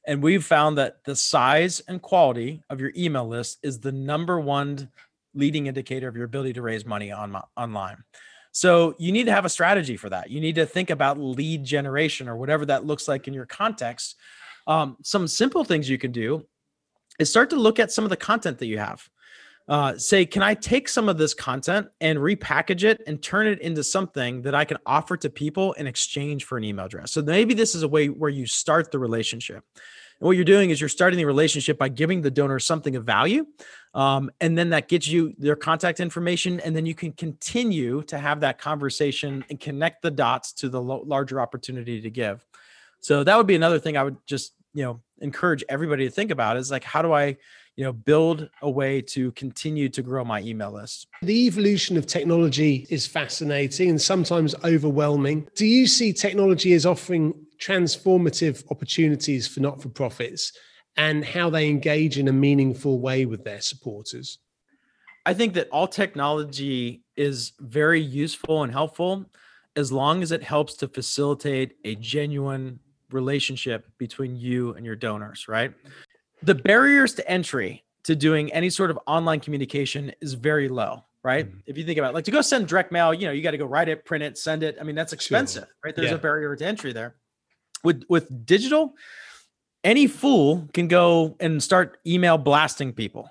And 0.07 0.23
we've 0.23 0.45
found 0.45 0.79
that 0.79 1.05
the 1.05 1.17
size 1.17 1.81
and 1.89 2.01
quality 2.01 2.63
of 2.71 2.81
your 2.81 2.93
email 2.97 3.27
list 3.27 3.59
is 3.63 3.81
the 3.81 3.93
number 3.93 4.39
one 4.39 4.91
leading 5.35 5.67
indicator 5.67 6.09
of 6.09 6.17
your 6.17 6.25
ability 6.25 6.55
to 6.55 6.63
raise 6.63 6.87
money 6.87 7.11
on 7.11 7.41
online. 7.57 8.05
So 8.53 8.95
you 8.99 9.13
need 9.13 9.27
to 9.27 9.33
have 9.33 9.45
a 9.45 9.51
strategy 9.51 9.97
for 9.97 10.09
that. 10.09 10.31
You 10.31 10.41
need 10.41 10.55
to 10.55 10.65
think 10.65 10.91
about 10.91 11.19
lead 11.19 11.65
generation 11.65 12.29
or 12.29 12.37
whatever 12.37 12.65
that 12.67 12.87
looks 12.87 13.07
like 13.07 13.29
in 13.29 13.35
your 13.35 13.45
context. 13.45 14.17
Um, 14.67 14.97
some 15.03 15.29
simple 15.29 15.65
things 15.65 15.91
you 15.91 15.99
can 15.99 16.13
do 16.13 16.47
is 17.19 17.29
start 17.29 17.51
to 17.51 17.57
look 17.57 17.79
at 17.79 17.93
some 17.93 18.05
of 18.05 18.11
the 18.11 18.17
content 18.17 18.59
that 18.59 18.67
you 18.67 18.79
have. 18.79 19.07
Uh, 19.69 19.99
say, 19.99 20.25
can 20.25 20.43
I 20.43 20.55
take 20.55 20.89
some 20.89 21.09
of 21.09 21.19
this 21.19 21.35
content 21.35 21.89
and 22.01 22.19
repackage 22.19 22.85
it 22.85 23.03
and 23.07 23.21
turn 23.21 23.49
it 23.49 23.61
into 23.61 23.83
something 23.83 24.43
that 24.43 24.55
I 24.55 24.65
can 24.65 24.79
offer 24.87 25.17
to 25.17 25.29
people 25.29 25.73
in 25.73 25.89
exchange 25.89 26.45
for 26.45 26.57
an 26.57 26.63
email 26.63 26.87
address? 26.87 27.13
So 27.13 27.23
maybe 27.23 27.53
this 27.53 27.75
is 27.75 27.83
a 27.83 27.89
way 27.89 28.07
where 28.07 28.31
you 28.31 28.47
start 28.47 28.93
the 28.93 29.01
relationship. 29.01 29.65
And 30.21 30.27
what 30.27 30.37
you're 30.37 30.45
doing 30.45 30.71
is 30.71 30.81
you're 30.81 30.89
starting 30.89 31.19
the 31.19 31.27
relationship 31.27 31.79
by 31.79 31.89
giving 31.89 32.23
the 32.23 32.31
donor 32.31 32.59
something 32.61 32.95
of 32.95 33.05
value. 33.05 33.45
Um, 33.93 34.31
and 34.41 34.57
then 34.57 34.71
that 34.71 34.89
gets 34.89 35.09
you 35.09 35.35
their 35.37 35.57
contact 35.57 36.01
information. 36.01 36.61
And 36.61 36.75
then 36.75 36.87
you 36.87 36.95
can 36.95 37.13
continue 37.13 38.03
to 38.05 38.19
have 38.19 38.41
that 38.41 38.59
conversation 38.59 39.45
and 39.51 39.59
connect 39.59 40.03
the 40.03 40.11
dots 40.11 40.53
to 40.55 40.69
the 40.69 40.81
lo- 40.81 41.03
larger 41.05 41.41
opportunity 41.41 42.01
to 42.01 42.11
give. 42.11 42.47
So 43.01 43.25
that 43.25 43.37
would 43.37 43.47
be 43.47 43.57
another 43.57 43.79
thing 43.79 43.97
I 43.97 44.05
would 44.05 44.17
just, 44.27 44.55
you 44.75 44.85
know, 44.85 45.01
encourage 45.21 45.65
everybody 45.69 46.05
to 46.05 46.11
think 46.11 46.31
about 46.31 46.57
is 46.57 46.71
like, 46.71 46.85
how 46.85 47.03
do 47.03 47.13
I 47.13 47.37
you 47.77 47.85
know 47.85 47.93
build 47.93 48.49
a 48.63 48.71
way 48.71 49.01
to 49.03 49.31
continue 49.33 49.89
to 49.91 50.03
grow 50.03 50.25
my 50.25 50.41
email 50.41 50.73
list. 50.73 51.07
The 51.23 51.47
evolution 51.47 51.97
of 51.97 52.07
technology 52.07 52.87
is 52.91 53.07
fascinating 53.07 53.91
and 53.91 54.01
sometimes 54.01 54.55
overwhelming. 54.65 55.49
Do 55.55 55.67
you 55.67 55.87
see 55.87 56.13
technology 56.13 56.73
as 56.73 56.87
offering 56.87 57.35
transformative 57.59 58.65
opportunities 58.71 59.47
for 59.47 59.61
not-for-profits 59.61 60.53
and 60.97 61.25
how 61.25 61.51
they 61.51 61.69
engage 61.69 62.19
in 62.19 62.29
a 62.29 62.33
meaningful 62.33 62.99
way 62.99 63.27
with 63.27 63.45
their 63.45 63.61
supporters? 63.61 64.39
I 65.27 65.35
think 65.35 65.55
that 65.55 65.69
all 65.71 65.89
technology 65.89 67.03
is 67.17 67.53
very 67.59 68.01
useful 68.01 68.63
and 68.63 68.73
helpful 68.73 69.27
as 69.75 69.93
long 69.93 70.23
as 70.23 70.33
it 70.33 70.43
helps 70.43 70.75
to 70.77 70.89
facilitate 70.89 71.77
a 71.85 71.95
genuine 71.97 72.79
relationship 73.11 73.87
between 73.99 74.37
you 74.37 74.75
and 74.75 74.85
your 74.85 74.97
donors 74.97 75.47
right 75.47 75.73
the 76.47 76.55
barriers 76.55 77.15
to 77.15 77.29
entry 77.29 77.85
to 78.05 78.15
doing 78.15 78.53
any 78.53 78.71
sort 78.71 78.91
of 78.91 78.99
online 79.07 79.41
communication 79.41 80.13
is 80.21 80.35
very 80.35 80.69
low 80.69 81.03
right 81.25 81.49
mm-hmm. 81.49 81.59
if 81.67 81.77
you 81.77 81.85
think 81.85 81.99
about 81.99 82.11
it 82.11 82.15
like 82.15 82.25
to 82.25 82.31
go 82.31 82.41
send 82.41 82.69
direct 82.69 82.93
mail 82.93 83.13
you 83.13 83.27
know 83.27 83.33
you 83.33 83.43
got 83.43 83.51
to 83.51 83.59
go 83.59 83.67
write 83.67 83.89
it 83.89 84.05
print 84.05 84.23
it 84.23 84.39
send 84.39 84.63
it 84.63 84.79
i 84.81 84.85
mean 84.85 84.95
that's 84.95 85.13
expensive 85.13 85.65
sure. 85.65 85.77
right 85.85 85.97
there's 85.97 86.11
yeah. 86.11 86.15
a 86.15 86.19
barrier 86.19 86.55
to 86.55 86.65
entry 86.65 86.93
there 86.93 87.17
with 87.83 88.05
with 88.09 88.47
digital 88.47 88.95
any 89.83 90.07
fool 90.07 90.69
can 90.73 90.87
go 90.87 91.37
and 91.41 91.63
start 91.63 91.99
email 92.07 92.39
blasting 92.39 92.93
people 92.93 93.29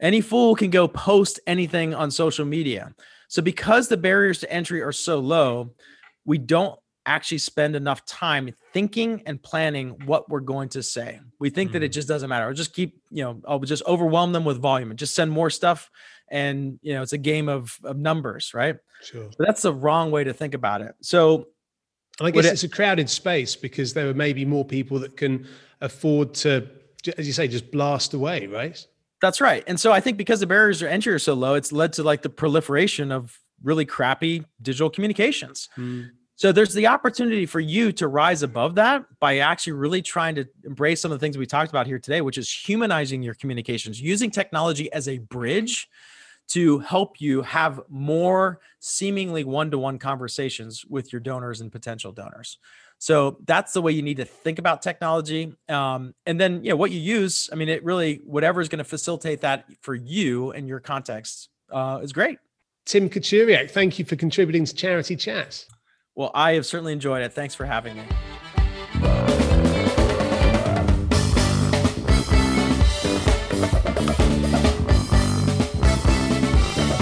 any 0.00 0.20
fool 0.20 0.54
can 0.54 0.70
go 0.70 0.86
post 0.86 1.40
anything 1.46 1.94
on 1.94 2.10
social 2.10 2.44
media 2.44 2.94
so 3.28 3.40
because 3.40 3.88
the 3.88 3.96
barriers 3.96 4.40
to 4.40 4.52
entry 4.52 4.82
are 4.82 4.92
so 4.92 5.18
low 5.18 5.70
we 6.26 6.36
don't 6.36 6.78
actually 7.06 7.38
spend 7.38 7.76
enough 7.76 8.04
time 8.04 8.54
thinking 8.72 9.22
and 9.26 9.42
planning 9.42 9.90
what 10.06 10.28
we're 10.28 10.40
going 10.40 10.68
to 10.70 10.82
say. 10.82 11.20
We 11.38 11.50
think 11.50 11.70
mm 11.70 11.72
that 11.74 11.82
it 11.82 11.90
mm. 11.90 11.94
just 11.94 12.08
doesn't 12.08 12.28
matter. 12.28 12.46
I'll 12.46 12.52
just 12.52 12.74
keep, 12.74 13.00
you 13.10 13.24
know, 13.24 13.40
I'll 13.46 13.60
just 13.60 13.82
overwhelm 13.86 14.32
them 14.32 14.44
with 14.44 14.60
volume 14.60 14.90
and 14.90 14.98
just 14.98 15.14
send 15.14 15.30
more 15.30 15.50
stuff. 15.50 15.90
And, 16.28 16.78
you 16.82 16.94
know, 16.94 17.02
it's 17.02 17.12
a 17.12 17.18
game 17.18 17.48
of, 17.48 17.78
of 17.84 17.96
numbers, 17.96 18.52
right? 18.54 18.76
Sure. 19.02 19.28
But 19.38 19.46
that's 19.46 19.62
the 19.62 19.72
wrong 19.72 20.10
way 20.10 20.24
to 20.24 20.32
think 20.32 20.54
about 20.54 20.80
it. 20.82 20.94
So 21.00 21.46
and 22.18 22.28
I 22.28 22.30
guess 22.30 22.46
it, 22.46 22.52
it's 22.52 22.64
a 22.64 22.68
crowded 22.68 23.08
space 23.08 23.56
because 23.56 23.94
there 23.94 24.08
are 24.08 24.14
maybe 24.14 24.44
more 24.44 24.64
people 24.64 24.98
that 25.00 25.16
can 25.16 25.46
afford 25.80 26.34
to, 26.34 26.68
as 27.16 27.26
you 27.26 27.32
say, 27.32 27.48
just 27.48 27.70
blast 27.70 28.14
away, 28.14 28.46
right? 28.46 28.84
That's 29.22 29.40
right. 29.40 29.64
And 29.66 29.78
so 29.78 29.92
I 29.92 30.00
think 30.00 30.16
because 30.16 30.40
the 30.40 30.46
barriers 30.46 30.80
to 30.80 30.90
entry 30.90 31.12
are 31.12 31.18
so 31.18 31.34
low, 31.34 31.54
it's 31.54 31.72
led 31.72 31.92
to 31.94 32.02
like 32.02 32.22
the 32.22 32.30
proliferation 32.30 33.12
of 33.12 33.38
really 33.62 33.84
crappy 33.84 34.44
digital 34.62 34.90
communications. 34.90 35.68
Mm. 35.76 36.10
So 36.40 36.52
there's 36.52 36.72
the 36.72 36.86
opportunity 36.86 37.44
for 37.44 37.60
you 37.60 37.92
to 37.92 38.08
rise 38.08 38.42
above 38.42 38.76
that 38.76 39.04
by 39.18 39.40
actually 39.40 39.74
really 39.74 40.00
trying 40.00 40.34
to 40.36 40.48
embrace 40.64 41.02
some 41.02 41.12
of 41.12 41.20
the 41.20 41.22
things 41.22 41.36
we 41.36 41.44
talked 41.44 41.68
about 41.68 41.86
here 41.86 41.98
today, 41.98 42.22
which 42.22 42.38
is 42.38 42.50
humanizing 42.50 43.22
your 43.22 43.34
communications, 43.34 44.00
using 44.00 44.30
technology 44.30 44.90
as 44.90 45.06
a 45.06 45.18
bridge 45.18 45.86
to 46.48 46.78
help 46.78 47.20
you 47.20 47.42
have 47.42 47.82
more 47.90 48.58
seemingly 48.78 49.44
one-to-one 49.44 49.98
conversations 49.98 50.82
with 50.86 51.12
your 51.12 51.20
donors 51.20 51.60
and 51.60 51.70
potential 51.70 52.10
donors. 52.10 52.56
So 52.96 53.36
that's 53.44 53.74
the 53.74 53.82
way 53.82 53.92
you 53.92 54.00
need 54.00 54.16
to 54.16 54.24
think 54.24 54.58
about 54.58 54.80
technology. 54.80 55.54
Um, 55.68 56.14
and 56.24 56.40
then, 56.40 56.64
you 56.64 56.70
know, 56.70 56.76
what 56.76 56.90
you 56.90 57.00
use, 57.00 57.50
I 57.52 57.56
mean, 57.56 57.68
it 57.68 57.84
really, 57.84 58.22
whatever 58.24 58.62
is 58.62 58.70
going 58.70 58.78
to 58.78 58.84
facilitate 58.84 59.42
that 59.42 59.66
for 59.82 59.94
you 59.94 60.52
and 60.52 60.66
your 60.66 60.80
context 60.80 61.50
uh, 61.70 62.00
is 62.02 62.14
great. 62.14 62.38
Tim 62.86 63.10
Kachuriak, 63.10 63.70
thank 63.70 63.98
you 63.98 64.06
for 64.06 64.16
contributing 64.16 64.64
to 64.64 64.74
Charity 64.74 65.16
Chats. 65.16 65.66
Well, 66.14 66.30
I 66.34 66.52
have 66.54 66.66
certainly 66.66 66.92
enjoyed 66.92 67.22
it. 67.22 67.32
Thanks 67.32 67.54
for 67.54 67.64
having 67.64 67.96
me. 67.96 68.02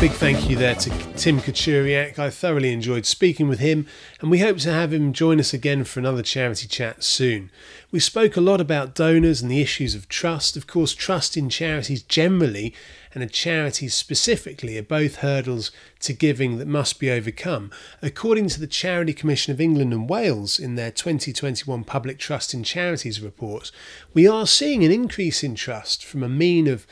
Big 0.01 0.12
thank 0.12 0.49
you 0.49 0.55
there 0.55 0.76
to 0.76 0.90
Tim 1.16 1.40
Kachuriak. 1.40 2.20
I 2.20 2.30
thoroughly 2.30 2.72
enjoyed 2.72 3.05
speaking 3.05 3.49
with 3.49 3.59
him, 3.59 3.88
and 4.20 4.30
we 4.30 4.38
hope 4.38 4.59
to 4.59 4.72
have 4.72 4.92
him 4.92 5.12
join 5.12 5.40
us 5.40 5.53
again 5.53 5.82
for 5.82 5.99
another 5.99 6.22
charity 6.22 6.68
chat 6.68 7.03
soon. 7.03 7.51
We 7.90 7.99
spoke 7.99 8.36
a 8.36 8.40
lot 8.40 8.61
about 8.61 8.94
donors 8.94 9.42
and 9.42 9.51
the 9.51 9.61
issues 9.61 9.96
of 9.96 10.09
trust. 10.09 10.57
Of 10.57 10.68
course, 10.68 10.94
trust 10.94 11.36
in 11.36 11.51
charities 11.51 12.05
generally 12.05 12.72
and 13.12 13.24
in 13.24 13.28
charities 13.28 13.94
specifically 13.94 14.78
are 14.78 14.84
both 14.84 15.16
hurdles 15.16 15.72
to 16.01 16.12
giving 16.12 16.59
that 16.59 16.68
must 16.68 17.01
be 17.01 17.11
overcome. 17.11 17.72
According 18.01 18.51
to 18.51 18.61
the 18.61 18.68
Charity 18.68 19.12
Commission 19.12 19.53
of 19.53 19.61
England 19.61 19.92
and 19.92 20.09
Wales 20.09 20.61
in 20.61 20.76
their 20.76 20.92
2021 20.92 21.82
Public 21.82 22.20
Trust 22.20 22.55
in 22.55 22.62
Charities 22.62 23.20
report, 23.20 23.72
we 24.14 24.28
are 24.28 24.46
seeing 24.46 24.84
an 24.84 24.92
increase 24.92 25.42
in 25.42 25.57
trust 25.57 26.05
from 26.05 26.22
a 26.22 26.28
mean 26.28 26.68
of 26.68 26.86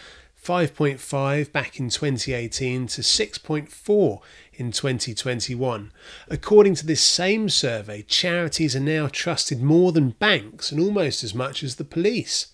5.5 0.46 1.50
back 1.50 1.80
in 1.80 1.88
2018 1.90 2.86
to 2.86 3.00
6.4 3.00 4.20
in 4.54 4.70
2021. 4.70 5.92
According 6.28 6.76
to 6.76 6.86
this 6.86 7.02
same 7.02 7.48
survey, 7.48 8.02
charities 8.02 8.76
are 8.76 8.80
now 8.80 9.08
trusted 9.08 9.60
more 9.60 9.90
than 9.90 10.10
banks 10.10 10.70
and 10.70 10.80
almost 10.80 11.24
as 11.24 11.34
much 11.34 11.64
as 11.64 11.74
the 11.74 11.84
police. 11.84 12.52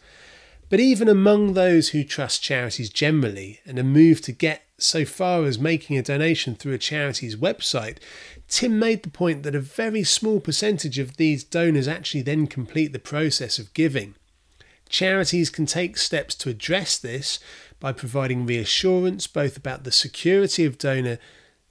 But 0.71 0.81
even 0.81 1.07
among 1.07 1.53
those 1.53 1.91
who 1.91 2.03
trust 2.03 2.43
charities 2.43 2.89
generally 2.89 3.61
and 3.67 3.79
are 3.79 3.85
moved 3.85 4.25
to 4.25 4.33
get 4.33 4.63
so 4.79 5.05
far 5.05 5.45
as 5.45 5.59
making 5.59 5.99
a 5.99 6.03
donation 6.03 6.55
through 6.55 6.73
a 6.73 6.79
charity's 6.79 7.37
website, 7.37 7.99
Tim 8.49 8.79
made 8.79 9.03
the 9.03 9.11
point 9.11 9.43
that 9.43 9.55
a 9.55 9.61
very 9.61 10.03
small 10.03 10.41
percentage 10.41 10.99
of 10.99 11.19
these 11.19 11.45
donors 11.45 11.87
actually 11.87 12.23
then 12.23 12.47
complete 12.47 12.95
the 12.95 12.99
process 12.99 13.59
of 13.59 13.75
giving. 13.75 14.15
Charities 14.89 15.49
can 15.49 15.65
take 15.65 15.97
steps 15.97 16.35
to 16.35 16.51
address 16.51 16.99
this 16.99 17.39
by 17.83 17.91
providing 17.91 18.47
reassurance 18.47 19.27
both 19.27 19.57
about 19.57 19.83
the 19.83 19.91
security 19.91 20.65
of 20.65 20.79
donor 20.79 21.19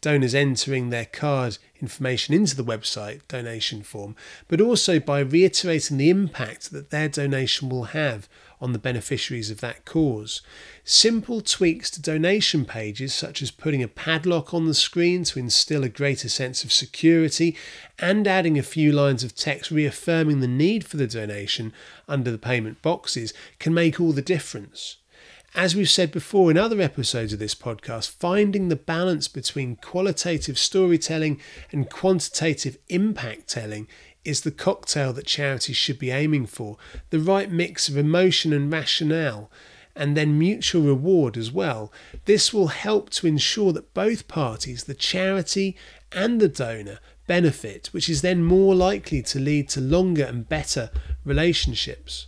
donors 0.01 0.35
entering 0.35 0.89
their 0.89 1.05
card 1.05 1.57
information 1.79 2.33
into 2.33 2.53
the 2.53 2.65
website 2.65 3.21
donation 3.29 3.81
form, 3.81 4.13
but 4.49 4.59
also 4.59 4.99
by 4.99 5.19
reiterating 5.19 5.97
the 5.97 6.09
impact 6.09 6.71
that 6.71 6.89
their 6.89 7.07
donation 7.07 7.69
will 7.69 7.85
have 7.85 8.27
on 8.59 8.73
the 8.73 8.79
beneficiaries 8.79 9.49
of 9.49 9.61
that 9.61 9.85
cause. 9.85 10.41
Simple 10.83 11.39
tweaks 11.39 11.89
to 11.91 12.01
donation 12.01 12.65
pages, 12.65 13.13
such 13.13 13.41
as 13.41 13.49
putting 13.49 13.81
a 13.81 13.87
padlock 13.87 14.53
on 14.53 14.65
the 14.65 14.73
screen 14.73 15.23
to 15.23 15.39
instill 15.39 15.85
a 15.85 15.89
greater 15.89 16.27
sense 16.27 16.65
of 16.65 16.73
security, 16.73 17.55
and 17.99 18.27
adding 18.27 18.59
a 18.59 18.63
few 18.63 18.91
lines 18.91 19.23
of 19.23 19.33
text 19.33 19.71
reaffirming 19.71 20.41
the 20.41 20.47
need 20.47 20.83
for 20.83 20.97
the 20.97 21.07
donation 21.07 21.71
under 22.07 22.31
the 22.31 22.37
payment 22.37 22.81
boxes, 22.81 23.33
can 23.59 23.73
make 23.73 24.01
all 24.01 24.11
the 24.11 24.21
difference. 24.21 24.97
As 25.53 25.75
we've 25.75 25.89
said 25.89 26.13
before 26.13 26.49
in 26.49 26.57
other 26.57 26.79
episodes 26.79 27.33
of 27.33 27.39
this 27.39 27.55
podcast, 27.55 28.11
finding 28.11 28.69
the 28.69 28.77
balance 28.77 29.27
between 29.27 29.75
qualitative 29.75 30.57
storytelling 30.57 31.41
and 31.73 31.89
quantitative 31.89 32.77
impact 32.87 33.49
telling 33.49 33.89
is 34.23 34.41
the 34.41 34.51
cocktail 34.51 35.11
that 35.11 35.25
charities 35.25 35.75
should 35.75 35.99
be 35.99 36.09
aiming 36.09 36.45
for. 36.45 36.77
The 37.09 37.19
right 37.19 37.51
mix 37.51 37.89
of 37.89 37.97
emotion 37.97 38.53
and 38.53 38.71
rationale, 38.71 39.51
and 39.93 40.15
then 40.15 40.39
mutual 40.39 40.83
reward 40.83 41.35
as 41.35 41.51
well. 41.51 41.91
This 42.23 42.53
will 42.53 42.67
help 42.67 43.09
to 43.09 43.27
ensure 43.27 43.73
that 43.73 43.93
both 43.93 44.29
parties, 44.29 44.85
the 44.85 44.93
charity 44.93 45.75
and 46.13 46.39
the 46.39 46.47
donor, 46.47 46.99
benefit, 47.27 47.87
which 47.87 48.07
is 48.07 48.21
then 48.21 48.41
more 48.41 48.73
likely 48.73 49.21
to 49.23 49.39
lead 49.39 49.67
to 49.69 49.81
longer 49.81 50.23
and 50.23 50.47
better 50.47 50.91
relationships. 51.25 52.27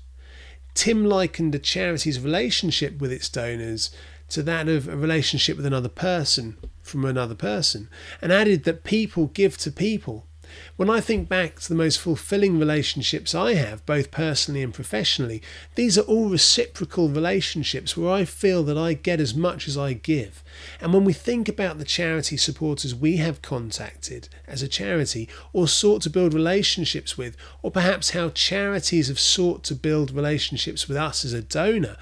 Tim 0.74 1.05
likened 1.05 1.53
a 1.55 1.59
charity's 1.59 2.19
relationship 2.19 2.99
with 2.99 3.11
its 3.11 3.30
donors 3.30 3.91
to 4.30 4.41
that 4.43 4.67
of 4.67 4.88
a 4.88 4.97
relationship 4.97 5.57
with 5.57 5.65
another 5.65 5.89
person 5.89 6.57
from 6.82 7.05
another 7.05 7.36
person, 7.36 7.89
and 8.21 8.32
added 8.32 8.63
that 8.63 8.84
people 8.84 9.28
give 9.28 9.57
to 9.57 9.71
people. 9.71 10.28
When 10.76 10.89
I 10.89 10.99
think 10.99 11.30
back 11.30 11.60
to 11.60 11.70
the 11.70 11.76
most 11.76 11.99
fulfilling 11.99 12.58
relationships 12.58 13.36
I 13.36 13.54
have, 13.54 13.86
both 13.86 14.12
personally 14.12 14.64
and 14.64 14.74
professionally, 14.74 15.41
these 15.76 15.97
are 15.97 16.01
all 16.01 16.30
reciprocal 16.30 17.10
relationships 17.10 17.95
where 17.95 18.12
I 18.12 18.26
feel 18.26 18.64
that 18.64 18.78
I 18.78 18.93
get 18.93 19.20
as 19.20 19.36
much 19.36 19.68
as 19.68 19.78
I 19.78 19.93
give. 19.93 20.43
And 20.82 20.93
when 20.93 21.04
we 21.04 21.14
think 21.14 21.47
about 21.47 21.78
the 21.78 21.86
charity 21.86 22.38
supporters 22.38 22.95
we 22.95 23.18
have 23.18 23.41
contacted 23.41 24.30
as 24.47 24.62
a 24.62 24.68
charity 24.68 25.30
or 25.54 25.68
sought 25.68 26.01
to 26.04 26.10
build 26.10 26.34
relationships 26.34 27.18
with, 27.18 27.38
or 27.62 27.72
perhaps 27.72 28.12
how 28.12 28.30
charities 28.30 29.08
have 29.08 29.20
sought 29.20 29.64
to 29.66 29.76
build 29.76 30.12
relationships 30.12 30.88
with 30.88 30.97
us 30.97 31.24
as 31.24 31.34
a 31.34 31.41
donor, 31.41 31.97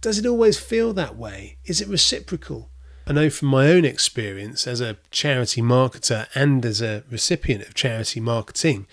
does 0.00 0.18
it 0.18 0.26
always 0.26 0.58
feel 0.58 0.92
that 0.94 1.16
way? 1.16 1.58
Is 1.64 1.80
it 1.80 1.88
reciprocal? 1.88 2.70
I 3.10 3.12
know 3.12 3.28
from 3.28 3.48
my 3.48 3.66
own 3.66 3.84
experience 3.84 4.68
as 4.68 4.80
a 4.80 4.96
charity 5.10 5.60
marketer 5.60 6.28
and 6.32 6.64
as 6.64 6.80
a 6.80 7.02
recipient 7.10 7.66
of 7.66 7.74
charity 7.74 8.20
marketing, 8.20 8.86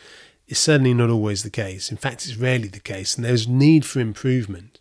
it's 0.48 0.60
certainly 0.60 0.96
not 0.96 1.12
always 1.12 1.44
the 1.44 1.52
case. 1.52 1.92
In 1.92 1.98
fact, 1.98 2.26
it's 2.26 2.36
rarely 2.36 2.68
the 2.68 2.80
case, 2.80 3.16
and 3.16 3.24
there's 3.24 3.48
need 3.48 3.86
for 3.86 4.00
improvement. 4.00 4.80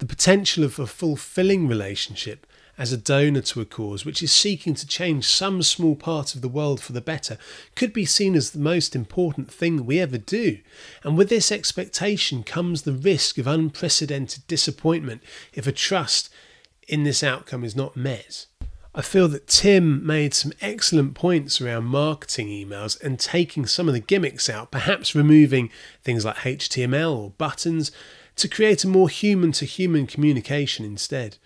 The 0.00 0.04
potential 0.04 0.64
of 0.64 0.78
a 0.78 0.86
fulfilling 0.86 1.66
relationship 1.66 2.46
as 2.76 2.92
a 2.92 2.98
donor 2.98 3.40
to 3.40 3.62
a 3.62 3.64
cause 3.64 4.04
which 4.04 4.22
is 4.22 4.30
seeking 4.30 4.74
to 4.74 4.86
change 4.86 5.24
some 5.24 5.62
small 5.62 5.96
part 5.96 6.34
of 6.34 6.42
the 6.42 6.46
world 6.46 6.78
for 6.78 6.92
the 6.92 7.00
better 7.00 7.38
could 7.74 7.94
be 7.94 8.04
seen 8.04 8.34
as 8.34 8.50
the 8.50 8.58
most 8.58 8.94
important 8.94 9.50
thing 9.50 9.86
we 9.86 9.98
ever 9.98 10.18
do. 10.18 10.58
And 11.02 11.16
with 11.16 11.30
this 11.30 11.50
expectation 11.50 12.42
comes 12.42 12.82
the 12.82 12.92
risk 12.92 13.38
of 13.38 13.46
unprecedented 13.46 14.46
disappointment 14.46 15.22
if 15.54 15.66
a 15.66 15.72
trust 15.72 16.28
in 16.86 17.04
this 17.04 17.22
outcome 17.22 17.64
is 17.64 17.74
not 17.74 17.96
met. 17.96 18.44
I 18.96 19.02
feel 19.02 19.26
that 19.28 19.48
Tim 19.48 20.06
made 20.06 20.34
some 20.34 20.52
excellent 20.60 21.14
points 21.14 21.60
around 21.60 21.86
marketing 21.86 22.46
emails 22.46 23.00
and 23.02 23.18
taking 23.18 23.66
some 23.66 23.88
of 23.88 23.94
the 23.94 24.00
gimmicks 24.00 24.48
out, 24.48 24.70
perhaps 24.70 25.16
removing 25.16 25.70
things 26.04 26.24
like 26.24 26.36
HTML 26.36 27.16
or 27.16 27.30
buttons 27.30 27.90
to 28.36 28.48
create 28.48 28.84
a 28.84 28.88
more 28.88 29.08
human 29.08 29.52
to 29.52 29.64
human 29.64 30.06
communication 30.06 30.84
instead 30.84 31.38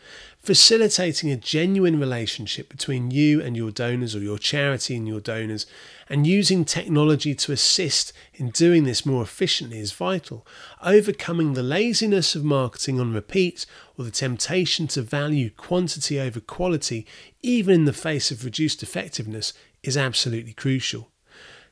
facilitating 0.48 1.30
a 1.30 1.36
genuine 1.36 2.00
relationship 2.00 2.70
between 2.70 3.10
you 3.10 3.42
and 3.42 3.56
your 3.56 3.70
donors 3.70 4.14
or 4.14 4.20
your 4.20 4.38
charity 4.38 4.96
and 4.96 5.06
your 5.06 5.20
donors, 5.20 5.66
and 6.08 6.26
using 6.26 6.64
technology 6.64 7.34
to 7.34 7.52
assist 7.52 8.12
in 8.32 8.48
doing 8.50 8.84
this 8.84 9.04
more 9.04 9.22
efficiently 9.22 9.78
is 9.78 9.92
vital. 9.92 10.46
Overcoming 10.82 11.52
the 11.52 11.62
laziness 11.62 12.34
of 12.34 12.44
marketing 12.44 12.98
on 12.98 13.12
repeat 13.12 13.66
or 13.98 14.04
the 14.06 14.10
temptation 14.10 14.86
to 14.86 15.02
value 15.02 15.50
quantity 15.50 16.18
over 16.18 16.40
quality, 16.40 17.06
even 17.42 17.74
in 17.74 17.84
the 17.84 17.92
face 17.92 18.30
of 18.30 18.44
reduced 18.44 18.82
effectiveness, 18.82 19.52
is 19.82 19.98
absolutely 19.98 20.54
crucial. 20.54 21.10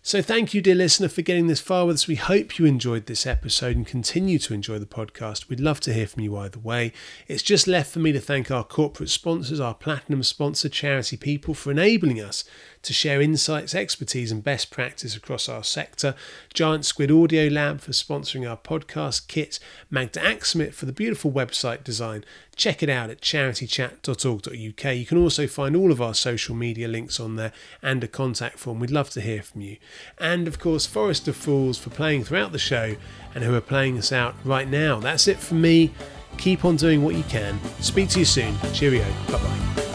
So, 0.06 0.22
thank 0.22 0.54
you, 0.54 0.62
dear 0.62 0.76
listener, 0.76 1.08
for 1.08 1.22
getting 1.22 1.48
this 1.48 1.58
far 1.58 1.84
with 1.84 1.94
us. 1.94 2.06
We 2.06 2.14
hope 2.14 2.60
you 2.60 2.64
enjoyed 2.64 3.06
this 3.06 3.26
episode 3.26 3.74
and 3.74 3.84
continue 3.84 4.38
to 4.38 4.54
enjoy 4.54 4.78
the 4.78 4.86
podcast. 4.86 5.48
We'd 5.48 5.58
love 5.58 5.80
to 5.80 5.92
hear 5.92 6.06
from 6.06 6.22
you 6.22 6.36
either 6.36 6.60
way. 6.60 6.92
It's 7.26 7.42
just 7.42 7.66
left 7.66 7.90
for 7.90 7.98
me 7.98 8.12
to 8.12 8.20
thank 8.20 8.48
our 8.48 8.62
corporate 8.62 9.08
sponsors, 9.08 9.58
our 9.58 9.74
platinum 9.74 10.22
sponsor, 10.22 10.68
Charity 10.68 11.16
People, 11.16 11.54
for 11.54 11.72
enabling 11.72 12.20
us 12.20 12.44
to 12.86 12.92
share 12.92 13.20
insights, 13.20 13.74
expertise, 13.74 14.32
and 14.32 14.42
best 14.42 14.70
practice 14.70 15.16
across 15.16 15.48
our 15.48 15.64
sector. 15.64 16.14
Giant 16.54 16.84
Squid 16.84 17.10
Audio 17.10 17.48
Lab 17.48 17.80
for 17.80 17.92
sponsoring 17.92 18.48
our 18.48 18.56
podcast 18.56 19.26
kit. 19.26 19.58
Magda 19.90 20.20
Axmit 20.20 20.72
for 20.72 20.86
the 20.86 20.92
beautiful 20.92 21.30
website 21.30 21.84
design. 21.84 22.24
Check 22.54 22.82
it 22.82 22.88
out 22.88 23.10
at 23.10 23.20
charitychat.org.uk. 23.20 24.96
You 24.96 25.06
can 25.06 25.18
also 25.18 25.46
find 25.46 25.76
all 25.76 25.92
of 25.92 26.00
our 26.00 26.14
social 26.14 26.54
media 26.54 26.88
links 26.88 27.20
on 27.20 27.36
there 27.36 27.52
and 27.82 28.02
a 28.02 28.08
contact 28.08 28.58
form. 28.58 28.78
We'd 28.78 28.90
love 28.90 29.10
to 29.10 29.20
hear 29.20 29.42
from 29.42 29.60
you. 29.62 29.76
And 30.18 30.48
of 30.48 30.58
course, 30.58 30.86
Forest 30.86 31.28
of 31.28 31.36
Fools 31.36 31.78
for 31.78 31.90
playing 31.90 32.24
throughout 32.24 32.52
the 32.52 32.58
show 32.58 32.96
and 33.34 33.44
who 33.44 33.54
are 33.54 33.60
playing 33.60 33.98
us 33.98 34.12
out 34.12 34.34
right 34.44 34.68
now. 34.68 35.00
That's 35.00 35.28
it 35.28 35.38
for 35.38 35.54
me. 35.54 35.92
Keep 36.38 36.64
on 36.64 36.76
doing 36.76 37.02
what 37.02 37.14
you 37.14 37.24
can. 37.24 37.58
Speak 37.80 38.10
to 38.10 38.20
you 38.20 38.24
soon. 38.24 38.54
Cheerio. 38.72 39.04
Bye 39.26 39.38
bye. 39.38 39.85